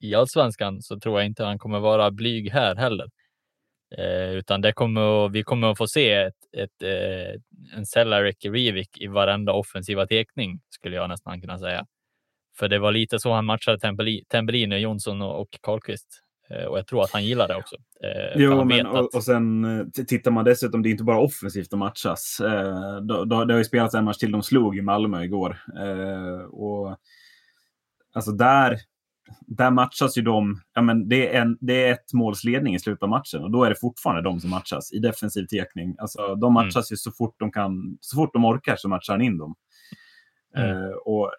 i 0.00 0.14
allsvenskan 0.14 0.82
så 0.82 1.00
tror 1.00 1.18
jag 1.18 1.26
inte 1.26 1.44
han 1.44 1.58
kommer 1.58 1.80
vara 1.80 2.10
blyg 2.10 2.50
här 2.50 2.76
heller. 2.76 3.10
Eh, 3.98 4.30
utan 4.30 4.60
det 4.60 4.72
kommer, 4.72 5.28
vi 5.28 5.42
kommer 5.42 5.70
att 5.70 5.78
få 5.78 5.86
se 5.86 6.12
ett, 6.12 6.34
ett, 6.56 6.82
eh, 6.82 7.40
en 7.76 7.86
Cehlarik 7.86 8.44
Rivik 8.44 9.00
i 9.00 9.06
varenda 9.06 9.52
offensiva 9.52 10.06
tekning 10.06 10.60
skulle 10.68 10.96
jag 10.96 11.08
nästan 11.08 11.40
kunna 11.40 11.58
säga. 11.58 11.86
För 12.58 12.68
det 12.68 12.78
var 12.78 12.92
lite 12.92 13.18
så 13.18 13.32
han 13.32 13.44
matchade 13.44 13.78
Tembelin, 14.28 14.72
Jonsson 14.72 15.22
och, 15.22 15.40
och 15.40 15.48
Karlqvist. 15.62 16.20
Eh, 16.50 16.64
och 16.64 16.78
jag 16.78 16.86
tror 16.86 17.02
att 17.02 17.12
han 17.12 17.24
gillar 17.24 17.48
det 17.48 17.56
också. 17.56 17.76
Eh, 17.76 18.42
jo, 18.42 18.64
men, 18.64 18.86
att... 18.86 18.94
och, 18.94 19.14
och, 19.14 19.24
sen 19.24 19.64
eh, 19.64 20.04
tittar 20.06 20.30
man 20.30 20.44
dessutom, 20.44 20.82
det 20.82 20.88
är 20.88 20.90
inte 20.90 21.04
bara 21.04 21.20
offensivt 21.20 21.70
de 21.70 21.78
matchas. 21.78 22.40
Då, 23.02 23.24
då, 23.24 23.44
det 23.44 23.54
har 23.54 23.58
ju 23.58 23.64
spelats 23.64 23.94
en 23.94 24.04
match 24.04 24.16
till 24.16 24.32
de 24.32 24.42
slog 24.42 24.78
i 24.78 24.82
Malmö 24.82 25.24
igår. 25.24 25.58
Och 26.50 26.98
Alltså 28.14 28.32
där, 28.32 28.78
där 29.40 29.70
matchas 29.70 30.18
ju 30.18 30.22
de, 30.22 30.60
ja 30.74 30.82
men 30.82 31.08
det 31.08 31.36
är, 31.36 31.42
en, 31.42 31.58
det 31.60 31.86
är 31.86 31.92
ett 31.92 32.12
målsledning 32.12 32.74
i 32.74 32.80
slutet 32.80 33.02
av 33.02 33.08
matchen 33.08 33.42
och 33.42 33.50
då 33.50 33.64
är 33.64 33.70
det 33.70 33.80
fortfarande 33.80 34.22
de 34.22 34.40
som 34.40 34.50
matchas 34.50 34.92
i 34.92 34.98
defensiv 34.98 35.46
tekning. 35.46 35.94
Alltså 35.98 36.26
de 36.26 36.44
mm. 36.44 36.52
matchas 36.52 36.90
mm. 36.90 36.94
ju 36.94 36.96
så 36.96 37.12
fort 37.12 37.34
de 37.38 37.52
kan, 37.52 37.98
så 38.00 38.16
fort 38.16 38.32
de 38.32 38.44
orkar 38.44 38.76
så 38.76 38.88
matchar 38.88 39.12
han 39.12 39.22
in 39.22 39.38
dem. 39.38 39.54
Mm. 40.56 40.76
Uh, 40.76 40.92
och 40.94 41.32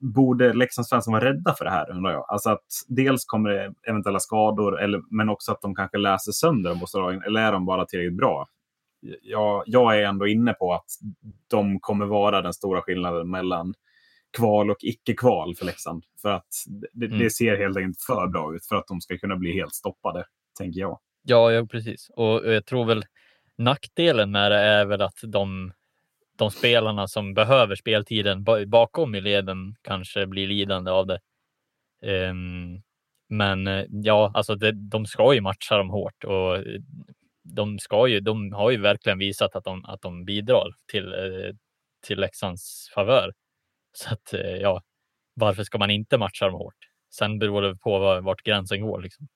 borde 0.00 0.52
Leksandsfansen 0.52 1.12
vara 1.12 1.24
rädda 1.24 1.54
för 1.54 1.64
det 1.64 1.70
här 1.70 1.90
undrar 1.90 2.12
jag? 2.12 2.24
Alltså 2.28 2.50
att 2.50 2.66
dels 2.88 3.24
kommer 3.24 3.50
det 3.50 3.74
eventuella 3.88 4.20
skador, 4.20 4.82
eller, 4.82 5.02
men 5.10 5.28
också 5.28 5.52
att 5.52 5.62
de 5.62 5.74
kanske 5.74 5.98
läser 5.98 6.32
sönder 6.32 6.70
dem 6.70 7.22
eller 7.26 7.40
är 7.40 7.52
de 7.52 7.66
bara 7.66 7.86
tillräckligt 7.86 8.16
bra? 8.16 8.46
Jag, 9.22 9.62
jag 9.66 9.98
är 9.98 10.02
ändå 10.02 10.26
inne 10.26 10.52
på 10.52 10.74
att 10.74 10.86
de 11.50 11.80
kommer 11.80 12.06
vara 12.06 12.42
den 12.42 12.52
stora 12.52 12.82
skillnaden 12.82 13.30
mellan 13.30 13.74
kval 14.36 14.70
och 14.70 14.76
icke-kval 14.80 15.54
för 15.56 15.66
Leksand. 15.66 16.04
För 16.22 16.32
att 16.32 16.48
det, 16.92 17.06
mm. 17.06 17.18
det, 17.18 17.30
ser 17.30 17.56
helt 17.56 17.76
enkelt 17.76 18.02
för 18.02 18.26
bra 18.26 18.54
ut 18.54 18.66
för 18.66 18.76
att 18.76 18.86
de 18.86 19.00
ska 19.00 19.18
kunna 19.18 19.36
bli 19.36 19.52
helt 19.52 19.74
stoppade, 19.74 20.24
tänker 20.58 20.80
jag. 20.80 21.00
Ja, 21.22 21.52
ja 21.52 21.66
precis. 21.66 22.10
Och 22.10 22.52
jag 22.52 22.66
tror 22.66 22.84
väl 22.84 23.04
nackdelen 23.58 24.30
med 24.30 24.52
det 24.52 24.58
är 24.58 24.84
väl 24.84 25.02
att 25.02 25.18
de, 25.22 25.72
de 26.38 26.50
spelarna 26.50 27.08
som 27.08 27.34
behöver 27.34 27.74
speltiden 27.74 28.44
bakom 28.66 29.14
i 29.14 29.20
leden 29.20 29.76
kanske 29.82 30.26
blir 30.26 30.48
lidande 30.48 30.90
av 30.90 31.06
det. 31.06 31.20
Um, 32.30 32.82
men 33.28 33.86
ja, 33.88 34.32
alltså 34.34 34.54
det, 34.54 34.72
de 34.72 35.06
ska 35.06 35.34
ju 35.34 35.40
matcha 35.40 35.76
dem 35.76 35.90
hårt 35.90 36.24
och 36.24 36.64
de 37.54 37.78
ska 37.78 38.08
ju. 38.08 38.20
De 38.20 38.52
har 38.52 38.70
ju 38.70 38.80
verkligen 38.80 39.18
visat 39.18 39.56
att 39.56 39.64
de, 39.64 39.84
att 39.84 40.02
de 40.02 40.24
bidrar 40.24 40.74
till, 40.86 41.12
eh, 41.12 41.54
till 42.06 42.20
Leksands 42.20 42.90
favör. 42.94 43.32
Så 43.96 44.14
att 44.14 44.32
eh, 44.34 44.40
ja, 44.40 44.82
varför 45.34 45.62
ska 45.62 45.78
man 45.78 45.90
inte 45.90 46.18
matcha 46.18 46.46
dem 46.46 46.54
hårt? 46.54 46.90
Sen 47.10 47.38
beror 47.38 47.62
det 47.62 47.76
på 47.76 47.98
var, 47.98 48.20
vart 48.20 48.42
gränsen 48.42 48.86
går. 48.86 49.00
Liksom. 49.02 49.28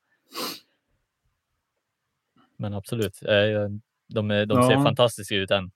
Men 2.57 2.75
absolut, 2.75 3.23
eh, 3.23 3.71
de, 4.09 4.29
de 4.29 4.47
ja. 4.49 4.69
ser 4.69 4.83
fantastiska 4.85 5.35
ut 5.35 5.51
än. 5.51 5.71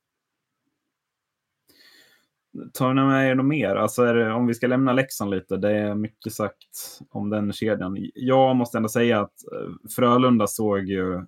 Tar 2.72 2.94
ni 2.94 3.02
med 3.02 3.30
er 3.30 3.34
något 3.34 3.46
mer? 3.46 3.76
Alltså 3.76 4.04
det, 4.04 4.32
om 4.32 4.46
vi 4.46 4.54
ska 4.54 4.66
lämna 4.66 4.92
Leksand 4.92 5.30
lite, 5.30 5.56
det 5.56 5.70
är 5.70 5.94
mycket 5.94 6.32
sagt 6.32 7.00
om 7.10 7.30
den 7.30 7.52
kedjan. 7.52 7.96
Jag 8.14 8.56
måste 8.56 8.78
ändå 8.78 8.88
säga 8.88 9.20
att 9.20 9.34
eh, 9.52 9.90
Frölunda 9.96 10.46
såg 10.46 10.84
ju... 10.84 11.26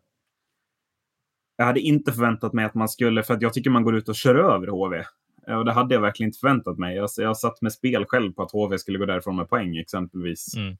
Jag 1.56 1.64
hade 1.64 1.80
inte 1.80 2.12
förväntat 2.12 2.52
mig 2.52 2.64
att 2.64 2.74
man 2.74 2.88
skulle, 2.88 3.22
för 3.22 3.34
att 3.34 3.42
jag 3.42 3.52
tycker 3.52 3.70
man 3.70 3.84
går 3.84 3.96
ut 3.96 4.08
och 4.08 4.14
kör 4.14 4.34
över 4.34 4.66
HV. 4.66 5.04
Och 5.46 5.64
det 5.64 5.72
hade 5.72 5.94
jag 5.94 6.00
verkligen 6.00 6.28
inte 6.28 6.38
förväntat 6.38 6.78
mig. 6.78 6.96
Jag, 6.96 7.10
jag 7.16 7.36
satt 7.36 7.62
med 7.62 7.72
spel 7.72 8.04
själv 8.04 8.32
på 8.32 8.42
att 8.42 8.52
HV 8.52 8.78
skulle 8.78 8.98
gå 8.98 9.06
därifrån 9.06 9.36
med 9.36 9.48
poäng 9.48 9.76
exempelvis. 9.76 10.56
Mm. 10.56 10.76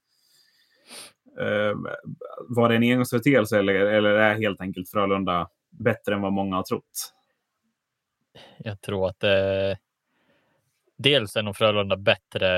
Uh, 1.41 1.77
var 2.49 2.69
det 2.69 2.77
en 2.77 2.83
engångsföreteelse 2.83 3.59
eller, 3.59 3.75
eller 3.75 4.11
är 4.11 4.35
helt 4.35 4.61
enkelt 4.61 4.91
Frölunda 4.91 5.49
bättre 5.71 6.15
än 6.15 6.21
vad 6.21 6.33
många 6.33 6.57
har 6.57 6.63
trott? 6.63 7.13
Jag 8.59 8.81
tror 8.81 9.09
att 9.09 9.25
eh, 9.25 9.79
dels 10.99 11.37
är 11.37 11.43
nog 11.43 11.57
Frölunda 11.57 11.97
bättre 11.97 12.49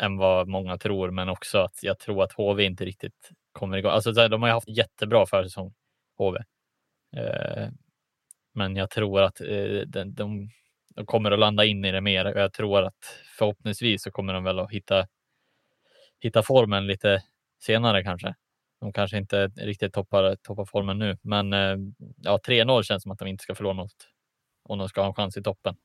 än 0.00 0.16
vad 0.16 0.48
många 0.48 0.78
tror, 0.78 1.10
men 1.10 1.28
också 1.28 1.58
att 1.58 1.82
jag 1.82 1.98
tror 1.98 2.22
att 2.22 2.32
HV 2.32 2.64
inte 2.64 2.84
riktigt 2.84 3.30
kommer 3.52 3.76
igång. 3.76 3.92
Alltså, 3.92 4.12
de 4.12 4.42
har 4.42 4.48
ju 4.48 4.54
haft 4.54 4.68
jättebra 4.68 5.26
försäsong, 5.26 5.74
HV. 6.18 6.38
Eh, 7.16 7.68
men 8.58 8.76
jag 8.76 8.90
tror 8.90 9.22
att 9.22 9.40
eh, 9.40 9.46
de, 9.86 10.04
de, 10.04 10.50
de, 10.94 11.06
kommer 11.06 11.30
att 11.30 11.38
landa 11.38 11.64
in 11.64 11.84
i 11.84 11.92
det 11.92 12.00
mer 12.00 12.24
och 12.24 12.40
jag 12.40 12.52
tror 12.52 12.82
att 12.82 13.04
förhoppningsvis 13.38 14.02
så 14.02 14.10
kommer 14.10 14.32
de 14.32 14.44
väl 14.44 14.58
att 14.58 14.70
hitta, 14.70 15.06
hitta 16.20 16.42
formen 16.42 16.86
lite 16.86 17.22
senare 17.60 18.02
kanske. 18.02 18.34
De 18.80 18.92
kanske 18.92 19.18
inte 19.18 19.46
riktigt 19.46 19.92
toppar, 19.92 20.36
toppar 20.36 20.64
formen 20.64 20.98
nu, 20.98 21.18
men 21.22 21.52
eh, 21.52 21.76
ja, 22.16 22.38
3-0 22.46 22.82
känns 22.82 23.02
som 23.02 23.12
att 23.12 23.18
de 23.18 23.28
inte 23.28 23.42
ska 23.42 23.54
förlora 23.54 23.74
något 23.74 24.08
om 24.62 24.78
de 24.78 24.88
ska 24.88 25.00
ha 25.00 25.08
en 25.08 25.14
chans 25.14 25.36
i 25.36 25.42
toppen. 25.42 25.76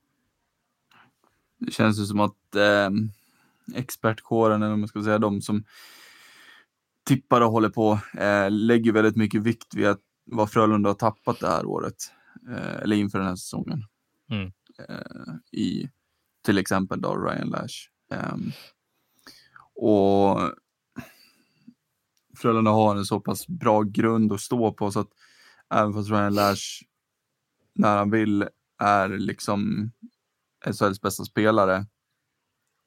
Det 1.58 1.72
känns 1.72 2.00
ju 2.00 2.06
som 2.06 2.20
att 2.20 2.56
eh, 2.56 2.90
expertkåren, 3.76 4.64
eller 4.64 4.76
man 4.76 4.88
ska 4.88 5.04
säga 5.04 5.20
de 5.20 5.42
som 5.42 5.64
tippar 7.06 7.42
och 7.42 7.52
håller 7.52 7.70
på, 7.70 8.00
eh, 8.18 8.52
lägger 8.52 8.92
väldigt 8.92 9.16
mycket 9.16 9.42
vikt 9.42 9.76
vid 9.76 9.88
att 9.88 10.02
vad 10.26 10.52
Frölunda 10.52 10.90
har 10.90 10.96
tappat 10.96 11.40
det 11.40 11.48
här 11.48 11.66
året 11.66 11.96
eller 12.82 12.96
inför 12.96 13.20
den 13.20 13.28
här 13.28 13.36
säsongen. 13.36 13.84
Mm. 14.30 14.52
Eh, 14.80 15.60
I 15.60 15.90
till 16.46 16.58
exempel 16.58 17.02
då 17.02 17.16
Ryan 17.16 17.50
Lash. 17.50 17.76
Ehm, 18.12 18.52
och 19.76 20.40
Frölunda 22.38 22.72
har 22.72 22.96
en 22.96 23.06
så 23.06 23.20
pass 23.20 23.48
bra 23.48 23.82
grund 23.82 24.34
att 24.34 24.42
stå 24.42 24.74
på 24.74 24.92
så 24.92 25.00
att 25.00 25.12
även 25.74 25.94
fast 25.94 26.10
Ryan 26.10 26.34
Lash 26.34 26.84
när 27.74 27.98
han 27.98 28.12
vill 28.12 28.48
är 28.80 29.10
liksom 29.10 29.92
SHLs 30.66 31.02
bästa 31.02 31.26
spelare 31.26 31.86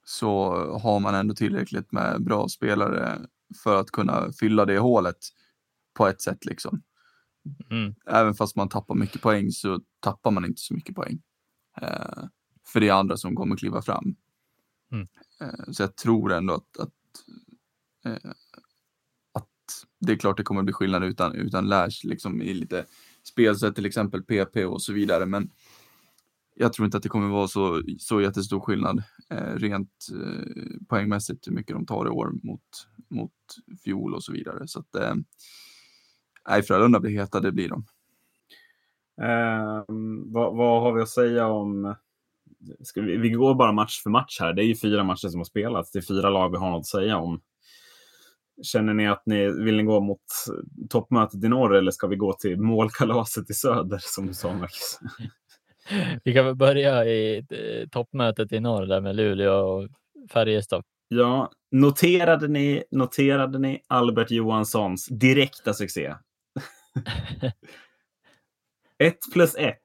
så 0.05 0.55
har 0.79 1.01
man 1.01 1.15
ändå 1.15 1.35
tillräckligt 1.35 1.93
med 1.93 2.25
bra 2.25 2.49
spelare 2.49 3.19
för 3.63 3.81
att 3.81 3.91
kunna 3.91 4.33
fylla 4.33 4.65
det 4.65 4.79
hålet 4.79 5.19
på 5.95 6.07
ett 6.07 6.21
sätt 6.21 6.45
liksom. 6.45 6.83
Mm. 7.71 7.95
Även 8.07 8.35
fast 8.35 8.57
man 8.57 8.69
tappar 8.69 8.95
mycket 8.95 9.23
poäng 9.23 9.51
så 9.51 9.81
tappar 10.01 10.31
man 10.31 10.45
inte 10.45 10.61
så 10.61 10.75
mycket 10.75 10.95
poäng. 10.95 11.23
Eh, 11.83 12.25
för 12.67 12.81
det 12.81 12.89
är 12.89 12.93
andra 12.93 13.17
som 13.17 13.37
kommer 13.37 13.57
kliva 13.57 13.83
fram. 13.83 14.17
Mm. 14.93 15.07
Eh, 15.41 15.73
så 15.73 15.83
jag 15.83 15.97
tror 15.97 16.33
ändå 16.33 16.55
att, 16.55 16.79
att, 16.79 16.93
eh, 18.05 18.31
att 19.33 19.87
det 20.01 20.13
är 20.13 20.17
klart 20.17 20.37
det 20.37 20.43
kommer 20.43 20.63
bli 20.63 20.73
skillnad 20.73 21.05
utan, 21.05 21.35
utan 21.35 21.69
Lash 21.69 22.07
liksom 22.07 22.43
i 22.43 22.55
lite 22.55 22.85
spelsätt, 23.23 23.75
till 23.75 23.87
exempel 23.87 24.23
PP 24.23 24.65
och 24.65 24.83
så 24.83 24.93
vidare. 24.93 25.27
Men 25.27 25.51
jag 26.55 26.73
tror 26.73 26.85
inte 26.85 26.97
att 26.97 27.03
det 27.03 27.09
kommer 27.09 27.29
vara 27.29 27.49
så, 27.49 27.83
så 27.99 28.21
jättestor 28.21 28.61
skillnad 28.61 29.03
eh, 29.31 29.55
rent 29.55 30.07
eh, 30.13 30.87
poängmässigt 30.89 31.49
hur 31.49 31.53
mycket 31.53 31.77
de 31.77 31.87
tar 31.87 32.07
i 32.07 32.09
år 32.09 32.33
mot, 32.43 32.89
mot 33.09 33.33
fjol 33.85 34.15
och 34.15 34.25
så 34.25 34.33
vidare. 34.33 34.69
Så 34.69 34.81
att, 34.81 34.95
eh, 34.95 35.15
Nej, 36.49 36.63
Frölunda 36.63 37.01
blir 37.01 37.11
heta, 37.11 37.41
det 37.41 37.53
blir 37.53 37.69
de. 37.69 37.85
Eh, 39.23 39.85
vad, 40.27 40.57
vad, 40.57 40.83
har 40.83 40.93
vi 40.93 41.03
att 41.03 41.09
säga 41.09 41.47
om... 41.47 41.95
Vi, 42.95 43.17
vi, 43.17 43.31
går 43.31 43.55
bara 43.55 43.73
match 43.73 44.03
för 44.03 44.11
match 44.11 44.41
här. 44.41 44.53
Det 44.53 44.63
är 44.63 44.67
ju 44.67 44.77
fyra 44.77 45.05
matcher 45.05 45.29
som 45.29 45.41
har 45.41 45.45
spelats. 45.45 45.93
Det 45.93 45.99
är 45.99 46.03
fyra 46.03 46.31
lag 46.31 46.51
vi 46.51 46.57
har 46.57 46.71
något 46.71 46.81
att 46.81 46.87
säga 46.87 47.17
om. 47.17 47.41
Känner 48.63 48.95
ni 48.95 49.09
att 49.09 49.23
ni 49.27 49.65
vill 49.65 49.77
ni 49.77 49.83
gå 49.83 50.01
mot 50.01 50.21
toppmötet 50.91 51.45
i 51.45 51.49
norr 51.49 51.75
eller 51.75 51.91
ska 51.91 52.07
vi 52.07 52.17
gå 52.17 52.33
till 52.33 52.61
målkalaset 52.61 53.51
i 53.51 53.55
söder 53.55 53.99
som 54.01 54.27
du 54.27 54.35
sa 54.35 54.53
Marcus? 54.53 55.01
vi 56.25 56.35
kan 56.35 56.45
väl 56.45 56.55
börja 56.55 57.05
i 57.05 57.39
eh, 57.39 57.89
toppmötet 57.91 58.53
i 58.53 58.61
norr 58.61 58.87
där 58.87 59.01
med 59.01 59.17
Luleå 59.17 59.53
och 59.53 59.89
Färjestad. 60.31 60.83
Ja, 61.09 61.51
noterade 61.71 62.49
ni, 62.49 62.85
noterade 62.91 63.59
ni 63.59 63.83
Albert 63.87 64.31
Johanssons 64.31 65.07
direkta 65.07 65.75
succé? 65.75 66.15
ett 68.99 69.19
plus 69.33 69.55
ett 69.55 69.81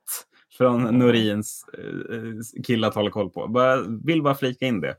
från 0.57 0.83
Norins 0.83 1.65
eh, 1.77 2.63
killar 2.63 2.87
att 2.87 2.95
hålla 2.95 3.11
koll 3.11 3.29
på. 3.29 3.47
Bara, 3.47 3.81
vill 4.03 4.23
bara 4.23 4.35
flika 4.35 4.65
in 4.65 4.81
det. 4.81 4.95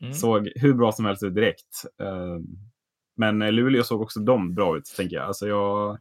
Mm. 0.00 0.14
Såg 0.14 0.52
hur 0.54 0.74
bra 0.74 0.92
som 0.92 1.04
helst 1.04 1.22
ut 1.22 1.34
direkt. 1.34 1.84
Uh, 2.02 2.38
men 3.16 3.38
Luleå 3.38 3.82
såg 3.82 4.00
också 4.00 4.20
de 4.20 4.54
bra 4.54 4.76
ut, 4.76 4.84
tänker 4.96 5.16
jag. 5.16 5.24
Alltså 5.24 5.48
jag 5.48 5.98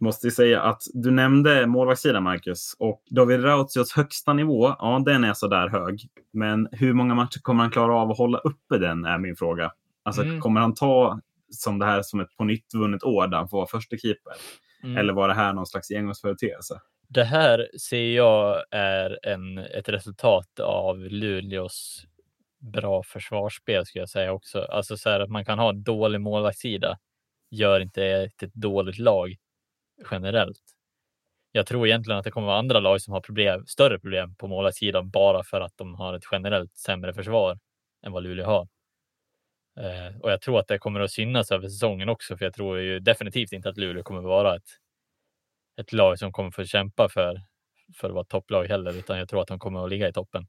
måste 0.00 0.26
ju 0.26 0.30
säga 0.30 0.62
att 0.62 0.82
du 0.94 1.10
nämnde 1.10 1.66
målvaktssidan, 1.66 2.22
Marcus. 2.22 2.76
Och 2.78 3.02
David 3.10 3.44
Rautios 3.44 3.92
högsta 3.92 4.32
nivå, 4.32 4.74
ja, 4.78 5.02
den 5.06 5.24
är 5.24 5.34
så 5.34 5.48
där 5.48 5.68
hög. 5.68 6.08
Men 6.32 6.68
hur 6.72 6.92
många 6.92 7.14
matcher 7.14 7.40
kommer 7.42 7.62
han 7.62 7.70
klara 7.70 7.94
av 7.94 8.10
att 8.10 8.18
hålla 8.18 8.38
uppe 8.38 8.78
den, 8.78 9.04
är 9.04 9.18
min 9.18 9.36
fråga. 9.36 9.72
Alltså, 10.02 10.22
mm. 10.22 10.40
kommer 10.40 10.60
han 10.60 10.74
ta 10.74 11.20
som 11.50 11.78
det 11.78 11.86
här 11.86 12.02
som 12.02 12.20
ett 12.20 12.36
på 12.36 12.44
nytt 12.44 12.74
vunnet 12.74 13.02
år 13.02 13.26
där 13.26 13.38
han 13.38 13.48
får 13.48 13.56
vara 13.56 13.66
första 13.66 13.96
keeper? 13.96 14.32
Mm. 14.82 14.96
Eller 14.96 15.12
var 15.12 15.28
det 15.28 15.34
här 15.34 15.52
någon 15.52 15.66
slags 15.66 15.90
engångsföreteelse? 15.90 16.80
Det 17.08 17.24
här 17.24 17.68
ser 17.80 18.10
jag 18.10 18.64
är 18.70 19.18
en, 19.22 19.58
ett 19.58 19.88
resultat 19.88 20.60
av 20.60 20.98
Luleås 20.98 22.06
bra 22.60 23.02
försvarsspel 23.02 23.86
skulle 23.86 24.02
jag 24.02 24.08
säga 24.08 24.32
också. 24.32 24.60
Alltså 24.60 24.96
så 24.96 25.10
här 25.10 25.20
att 25.20 25.30
man 25.30 25.44
kan 25.44 25.58
ha 25.58 25.70
en 25.70 25.82
dålig 25.82 26.20
målvaktssida 26.20 26.98
gör 27.50 27.80
inte 27.80 28.04
ett, 28.06 28.42
ett 28.42 28.54
dåligt 28.54 28.98
lag 28.98 29.36
generellt. 30.10 30.62
Jag 31.52 31.66
tror 31.66 31.86
egentligen 31.86 32.18
att 32.18 32.24
det 32.24 32.30
kommer 32.30 32.46
vara 32.46 32.58
andra 32.58 32.80
lag 32.80 33.00
som 33.00 33.12
har 33.12 33.20
problem, 33.20 33.66
större 33.66 33.98
problem 33.98 34.34
på 34.34 34.46
målvaktssidan 34.46 35.10
bara 35.10 35.44
för 35.44 35.60
att 35.60 35.72
de 35.76 35.94
har 35.94 36.14
ett 36.14 36.24
generellt 36.32 36.76
sämre 36.76 37.14
försvar 37.14 37.58
än 38.06 38.12
vad 38.12 38.22
Luleå 38.22 38.46
har. 38.46 38.68
Eh, 39.80 40.20
och 40.20 40.30
jag 40.30 40.40
tror 40.40 40.58
att 40.58 40.68
det 40.68 40.78
kommer 40.78 41.00
att 41.00 41.10
synas 41.10 41.52
över 41.52 41.68
säsongen 41.68 42.08
också, 42.08 42.36
för 42.36 42.44
jag 42.44 42.54
tror 42.54 42.78
ju 42.78 43.00
definitivt 43.00 43.52
inte 43.52 43.68
att 43.68 43.76
Luleå 43.76 44.02
kommer 44.02 44.20
vara 44.20 44.56
ett, 44.56 44.68
ett 45.80 45.92
lag 45.92 46.18
som 46.18 46.32
kommer 46.32 46.50
få 46.50 46.64
kämpa 46.64 47.08
för, 47.08 47.40
för 47.96 48.08
att 48.08 48.14
vara 48.14 48.24
topplag 48.24 48.64
heller, 48.64 48.98
utan 48.98 49.18
jag 49.18 49.28
tror 49.28 49.42
att 49.42 49.48
de 49.48 49.58
kommer 49.58 49.84
att 49.84 49.90
ligga 49.90 50.08
i 50.08 50.12
toppen. 50.12 50.46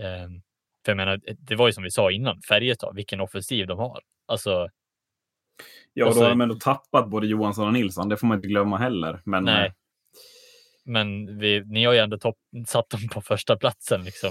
Eh, 0.00 0.28
för 0.84 0.92
jag 0.92 0.96
menar, 0.96 1.20
det 1.38 1.56
var 1.56 1.66
ju 1.66 1.72
som 1.72 1.84
vi 1.84 1.90
sa 1.90 2.10
innan, 2.10 2.40
Färjestad, 2.42 2.94
vilken 2.94 3.20
offensiv 3.20 3.66
de 3.66 3.78
har. 3.78 4.00
Alltså, 4.26 4.68
Ja, 5.92 6.06
och 6.08 6.14
då 6.14 6.20
har 6.20 6.28
de 6.28 6.40
ändå 6.40 6.54
tappat 6.54 7.08
både 7.08 7.26
Johansson 7.26 7.66
och 7.66 7.72
Nilsson. 7.72 8.08
Det 8.08 8.16
får 8.16 8.26
man 8.26 8.38
inte 8.38 8.48
glömma 8.48 8.78
heller. 8.78 9.20
Men, 9.24 9.44
nej. 9.44 9.66
Eh, 9.66 9.72
men 10.84 11.38
vi, 11.38 11.64
ni 11.64 11.84
har 11.84 11.92
ju 11.92 11.98
ändå 11.98 12.18
topp, 12.18 12.38
satt 12.66 12.90
dem 12.90 13.08
på 13.12 13.20
första 13.20 13.56
platsen 13.56 14.04
liksom, 14.04 14.30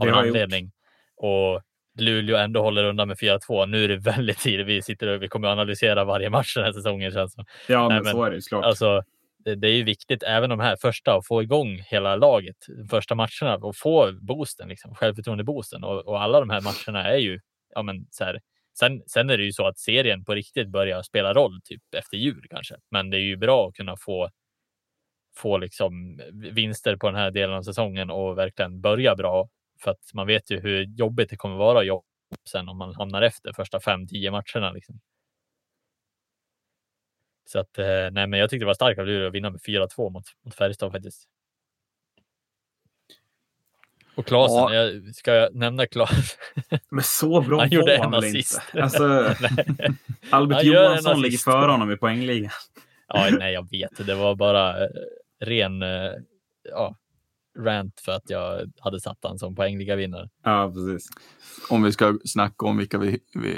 av 0.00 0.08
en 0.08 0.14
anledning. 0.14 0.64
Gjort. 0.64 0.72
Och 1.16 1.62
Luleå 1.98 2.36
ändå 2.36 2.62
håller 2.62 2.84
undan 2.84 3.08
med 3.08 3.16
4-2. 3.16 3.66
Nu 3.66 3.84
är 3.84 3.88
det 3.88 3.96
väldigt 3.96 4.38
tidigt. 4.38 4.66
Vi 4.66 4.82
sitter 4.82 5.06
och 5.06 5.22
vi 5.22 5.28
kommer 5.28 5.48
att 5.48 5.52
analysera 5.52 6.04
varje 6.04 6.30
match 6.30 6.54
den 6.54 6.64
här 6.64 6.72
säsongen. 6.72 7.12
Känns 7.12 7.32
som. 7.32 7.44
Ja, 7.68 7.88
men, 7.88 8.02
men 8.02 8.12
så 8.12 8.24
är 8.24 8.30
det 8.30 8.42
såklart. 8.42 8.64
Alltså, 8.64 9.02
det, 9.44 9.54
det, 9.54 9.68
är 9.68 9.74
ju 9.74 9.82
viktigt, 9.82 10.22
även 10.22 10.50
de 10.50 10.60
här 10.60 10.76
första, 10.76 11.14
att 11.14 11.26
få 11.26 11.42
igång 11.42 11.82
hela 11.86 12.16
laget, 12.16 12.56
första 12.90 13.14
matcherna 13.14 13.56
och 13.56 13.76
få 13.76 14.12
boosten, 14.20 14.68
liksom, 14.68 14.94
självförtroende-boosten. 14.94 15.84
Och, 15.84 16.06
och 16.06 16.22
alla 16.22 16.40
de 16.40 16.50
här 16.50 16.60
matcherna 16.60 17.08
är 17.08 17.18
ju, 17.18 17.40
ja 17.74 17.82
men 17.82 18.06
så 18.10 18.24
här, 18.24 18.40
Sen, 18.78 19.02
sen 19.06 19.30
är 19.30 19.38
det 19.38 19.44
ju 19.44 19.52
så 19.52 19.66
att 19.66 19.78
serien 19.78 20.24
på 20.24 20.34
riktigt 20.34 20.68
börjar 20.68 21.02
spela 21.02 21.34
roll 21.34 21.60
typ 21.64 21.82
efter 21.96 22.16
jul 22.16 22.46
kanske, 22.50 22.74
men 22.90 23.10
det 23.10 23.16
är 23.16 23.20
ju 23.20 23.36
bra 23.36 23.68
att 23.68 23.74
kunna 23.74 23.96
få 23.96 24.30
få 25.36 25.58
liksom 25.58 26.20
vinster 26.32 26.96
på 26.96 27.06
den 27.06 27.16
här 27.16 27.30
delen 27.30 27.56
av 27.56 27.62
säsongen 27.62 28.10
och 28.10 28.38
verkligen 28.38 28.80
börja 28.80 29.16
bra 29.16 29.48
för 29.80 29.90
att 29.90 30.14
man 30.14 30.26
vet 30.26 30.50
ju 30.50 30.60
hur 30.60 30.84
jobbigt 30.84 31.30
det 31.30 31.36
kommer 31.36 31.56
vara 31.56 31.82
jobb 31.82 32.04
sen 32.48 32.68
om 32.68 32.78
man 32.78 32.94
hamnar 32.94 33.22
efter 33.22 33.52
första 33.52 33.80
fem, 33.80 34.06
tio 34.06 34.30
matcherna. 34.30 34.72
Liksom. 34.72 35.00
Så 37.46 37.58
att 37.58 37.78
eh, 37.78 38.10
nej, 38.12 38.26
men 38.26 38.32
jag 38.32 38.50
tyckte 38.50 38.62
det 38.62 38.66
var 38.66 38.74
starkt 38.74 39.00
av 39.00 39.06
Luleå 39.06 39.28
att 39.28 39.34
vinna 39.34 39.50
med 39.50 39.60
4-2 39.60 40.10
mot, 40.10 40.24
mot 40.44 40.54
Färjestad 40.54 40.92
faktiskt. 40.92 41.28
Och 44.14 44.26
Klasen, 44.26 44.56
ja. 44.56 44.74
jag, 44.74 45.14
ska 45.14 45.34
jag 45.34 45.54
nämna 45.54 45.86
Klas? 45.86 46.38
Men 46.88 47.04
så 47.04 47.40
bra 47.40 47.60
han 47.60 47.68
gjorde 47.68 47.96
en 47.96 48.14
assist. 48.14 48.62
Alltså, 48.72 49.34
Albert 50.30 50.62
Johansson 50.62 51.22
ligger 51.22 51.38
före 51.38 51.70
honom 51.70 51.92
i 51.92 51.96
poängligan. 51.96 52.50
ja, 53.08 53.28
nej, 53.38 53.52
jag 53.52 53.70
vet. 53.70 54.06
Det 54.06 54.14
var 54.14 54.34
bara 54.34 54.84
eh, 54.84 54.90
ren 55.40 55.82
eh, 55.82 56.12
ja, 56.70 56.96
rant 57.58 58.00
för 58.00 58.12
att 58.12 58.30
jag 58.30 58.72
hade 58.80 59.00
satt 59.00 59.18
han 59.22 59.38
som 59.38 59.54
poängliga 59.54 59.96
vinnare. 59.96 60.28
Ja, 60.44 60.72
precis. 60.74 61.08
Om 61.70 61.82
vi 61.82 61.92
ska 61.92 62.18
snacka 62.24 62.66
om 62.66 62.76
vilka 62.76 62.98
vi, 62.98 63.18
vi 63.34 63.56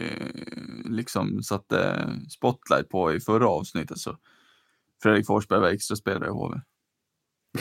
liksom 0.85 1.43
satte 1.43 2.09
spotlight 2.31 2.89
på 2.89 3.15
i 3.15 3.21
förra 3.21 3.49
avsnittet 3.49 3.99
så 3.99 4.17
Fredrik 5.03 5.27
Forsberg 5.27 5.61
var 5.61 5.69
extra 5.69 5.97
spelare 5.97 6.29
i 6.29 6.33
HV. 6.33 6.61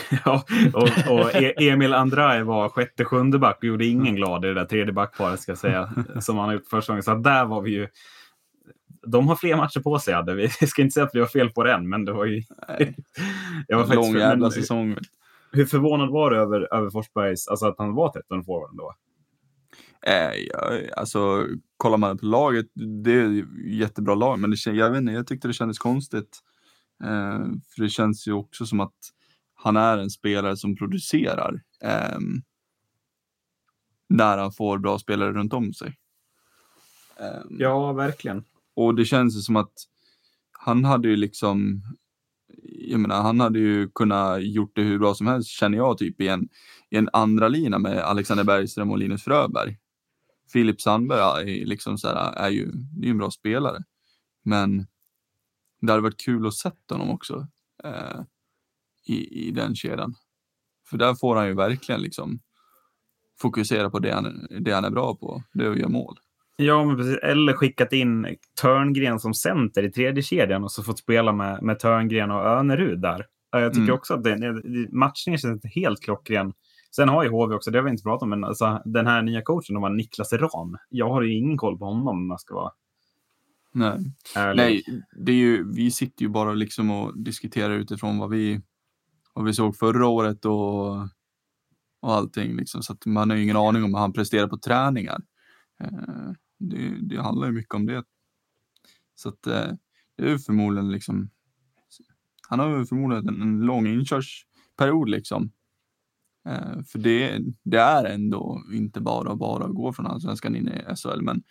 Ja, 0.26 0.44
och, 0.74 1.12
och 1.12 1.36
e- 1.36 1.70
Emil 1.70 1.94
Andrae 1.94 2.44
var 2.44 2.70
sjätte, 2.70 3.06
sjunde 3.06 3.40
back 3.40 3.58
och 3.58 3.64
gjorde 3.64 3.86
ingen 3.86 4.16
glad 4.16 4.46
i 4.46 4.48
det 4.48 4.54
där 4.54 4.66
tredje 4.66 4.94
backparet 4.94 5.40
ska 5.40 5.52
jag 5.52 5.60
säga, 5.60 5.94
som 6.22 6.38
han 6.38 6.46
har 6.46 6.54
gjort 6.54 6.68
första 6.68 6.94
gången. 6.94 7.04
Så 7.04 7.16
där 7.16 7.46
var 7.46 7.62
vi 7.62 7.72
ju. 7.72 7.88
De 9.08 9.28
har 9.28 9.36
fler 9.36 9.56
matcher 9.56 9.80
på 9.80 10.00
sig, 10.00 10.14
hade 10.14 10.34
vi. 10.36 10.50
ska 10.50 10.82
inte 10.82 10.94
säga 10.94 11.06
att 11.06 11.16
vi 11.16 11.20
var 11.20 11.28
fel 11.28 11.50
på 11.50 11.64
det 11.64 11.74
än, 11.74 11.90
men 11.90 12.06
det 12.06 12.14
var 12.14 12.26
ju. 12.26 12.44
jag 13.68 13.88
var 13.88 13.96
Lång 13.96 14.16
jävla 14.16 14.52
säsong. 14.52 14.98
Hur 15.56 15.66
förvånad 15.66 16.10
var 16.10 16.30
du 16.32 16.38
över, 16.38 16.74
över 16.74 16.90
Forsbergs, 16.90 17.48
alltså 17.48 17.66
att 17.66 17.76
han 17.78 17.94
var 17.94 18.10
13 18.10 18.44
forward 18.46 18.78
då? 18.78 18.94
Eh, 20.12 20.32
alltså, 20.98 21.48
kollar 21.78 21.98
man 21.98 22.18
på 22.18 22.26
laget, 22.26 22.66
det 23.04 23.12
är 23.12 23.40
ett 23.40 23.46
jättebra 23.66 24.16
lag, 24.16 24.40
men 24.40 24.52
det, 24.52 24.66
jag, 24.66 24.92
vet 24.92 25.00
inte, 25.00 25.14
jag 25.14 25.28
tyckte 25.28 25.48
det 25.48 25.54
kändes 25.54 25.80
konstigt. 25.80 26.40
Eh, 27.04 27.40
för 27.76 27.82
det 27.82 27.90
känns 27.90 28.28
ju 28.28 28.34
också 28.34 28.66
som 28.66 28.80
att 28.80 28.96
han 29.54 29.78
är 29.78 29.98
en 29.98 30.10
spelare 30.10 30.58
som 30.58 30.76
producerar 30.76 31.62
eh, 31.82 32.20
när 34.10 34.38
han 34.38 34.52
får 34.52 34.78
bra 34.78 35.00
spelare 35.00 35.32
runt 35.32 35.54
om 35.54 35.74
sig. 35.74 35.98
Eh, 37.20 37.42
ja, 37.50 37.94
verkligen. 37.94 38.44
Och 38.76 38.96
det 38.96 39.06
känns 39.06 39.38
ju 39.38 39.42
som 39.42 39.56
att 39.56 39.74
han 40.52 40.86
hade 40.86 41.08
ju 41.08 41.16
liksom, 41.16 41.82
jag 42.92 43.00
menar, 43.00 43.22
han 43.22 43.40
hade 43.40 43.60
ju 43.60 43.90
kunnat 43.90 44.44
gjort 44.44 44.76
det 44.76 44.82
hur 44.82 45.00
bra 45.00 45.16
som 45.16 45.28
helst 45.28 45.50
känner 45.50 45.78
jag 45.78 45.98
typ 45.98 46.22
i 46.22 46.28
en, 46.28 46.50
i 46.90 46.98
en 46.98 47.10
andra 47.14 47.48
lina 47.48 47.80
med 47.80 47.98
Alexander 47.98 48.44
Bergström 48.44 48.92
och 48.92 48.98
Linus 48.98 49.24
Fröberg. 49.24 49.78
Filip 50.54 50.82
Sandberg 50.82 51.62
är, 51.62 51.66
liksom 51.66 51.98
så 51.98 52.08
här, 52.08 52.34
är 52.34 52.50
ju 52.50 52.72
är 53.04 53.10
en 53.10 53.18
bra 53.18 53.32
spelare. 53.32 53.84
Men 54.44 54.88
det 55.82 55.92
hade 55.92 56.04
varit 56.04 56.20
kul 56.26 56.48
att 56.48 56.54
se 56.54 56.72
honom 56.90 57.10
också. 57.10 57.48
Eh, 57.84 58.22
i, 59.06 59.48
i 59.48 59.52
den 59.52 59.76
kedjan. 59.76 60.16
För 60.90 60.98
där 60.98 61.16
får 61.16 61.36
han 61.36 61.48
ju 61.48 61.54
verkligen 61.54 62.02
liksom 62.02 62.40
fokusera 63.40 63.90
på 63.90 64.00
det 64.00 64.12
han, 64.12 64.48
det 64.60 64.72
han 64.72 64.86
är 64.86 64.90
bra 64.90 65.16
på, 65.16 65.44
det 65.54 65.66
är 65.66 65.72
att 65.72 65.78
göra 65.78 65.90
mål. 65.90 66.20
Ja, 66.56 66.86
men 66.86 66.98
precis. 66.98 67.18
Eller 67.18 67.54
skickat 67.54 67.94
in 67.94 68.36
Törngren 68.62 69.20
som 69.20 69.34
center 69.34 69.84
i 69.84 69.92
tredje 69.92 70.24
kedjan 70.24 70.64
och 70.64 70.72
så 70.72 70.84
fått 70.84 71.00
spela 71.00 71.32
med, 71.32 71.64
med 71.64 71.80
Törngren 71.80 72.32
och 72.32 72.46
Önerud 72.46 73.02
där. 73.02 73.26
Jag 73.52 73.74
tycker 73.74 73.84
mm. 73.84 73.96
också 73.96 74.14
att 74.14 74.24
det, 74.24 74.54
matchningen 74.92 75.38
känns 75.38 75.54
inte 75.54 75.68
helt 75.68 76.02
klockren. 76.02 76.54
Sen 76.96 77.10
har 77.10 77.24
ju 77.24 77.30
HV 77.30 77.56
också, 77.56 77.72
det 77.72 77.78
har 77.78 77.84
vi 77.84 77.92
inte 77.92 78.04
pratat 78.04 78.24
om, 78.24 78.30
men 78.30 78.44
alltså, 78.44 78.82
den 78.86 79.08
här 79.08 79.22
nya 79.22 79.42
coachen, 79.42 79.74
de 79.74 79.82
var 79.82 79.90
Niklas 79.90 80.34
Ram. 80.34 80.78
Jag 80.90 81.10
har 81.10 81.22
ju 81.22 81.34
ingen 81.34 81.58
koll 81.58 81.78
på 81.78 81.86
honom 81.86 82.08
om 82.08 82.30
jag 82.30 82.40
ska 82.40 82.56
vara 82.56 82.72
Nej, 83.76 83.98
Nej 84.36 84.84
det 85.26 85.32
är 85.32 85.36
ju, 85.36 85.74
vi 85.74 85.92
sitter 85.92 86.24
ju 86.24 86.30
bara 86.30 86.54
liksom 86.54 86.92
och 86.92 87.20
diskuterar 87.20 87.74
utifrån 87.74 88.18
vad 88.18 88.30
vi 88.30 88.62
vad 89.34 89.46
vi 89.46 89.54
såg 89.54 89.78
förra 89.78 90.08
året 90.08 90.46
och, 90.46 90.92
och 92.02 92.14
allting. 92.14 92.56
Liksom. 92.56 92.84
Så 92.84 92.94
att 92.94 93.06
man 93.06 93.30
har 93.30 93.38
ju 93.38 93.44
ingen 93.44 93.58
aning 93.58 93.84
om 93.84 93.94
hur 93.94 94.02
han 94.02 94.14
presterar 94.14 94.48
på 94.48 94.58
träningar. 94.58 95.22
Eh, 95.84 96.32
det, 96.70 97.00
det 97.02 97.22
handlar 97.22 97.48
ju 97.48 97.54
mycket 97.54 97.74
om 97.74 97.86
det. 97.86 98.04
Så 99.16 99.30
att 99.30 99.48
eh, 99.48 99.72
det 100.18 100.32
är 100.32 100.38
förmodligen 100.38 100.92
liksom. 100.92 101.30
Han 102.48 102.60
har 102.60 102.86
förmodligen 102.86 103.30
en, 103.30 103.42
en 103.42 103.62
lång 103.62 103.88
inkörsperiod 103.88 105.10
liksom. 105.10 105.52
Eh, 106.48 106.84
för 106.88 107.00
det, 107.00 107.40
det 107.64 107.78
är 107.78 108.06
ändå 108.06 108.64
inte 108.74 109.02
bara 109.02 109.36
bara 109.36 109.66
att 109.66 109.76
gå 109.76 109.94
från 109.94 110.08
allsvenskan 110.08 110.56
in 110.56 110.68
i 110.68 110.96
SHL, 110.96 111.22
men 111.22 111.44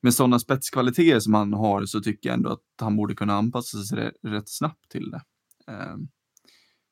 med 0.00 0.14
sådana 0.14 0.38
spetskvaliteter 0.38 1.20
som 1.20 1.34
han 1.34 1.52
har 1.52 1.86
så 1.86 2.00
tycker 2.00 2.28
jag 2.28 2.36
ändå 2.36 2.50
att 2.50 2.80
han 2.80 2.96
borde 2.96 3.14
kunna 3.14 3.34
anpassa 3.34 3.82
sig 3.82 4.12
rätt 4.22 4.48
snabbt 4.48 4.90
till 4.90 5.10
det. 5.10 5.22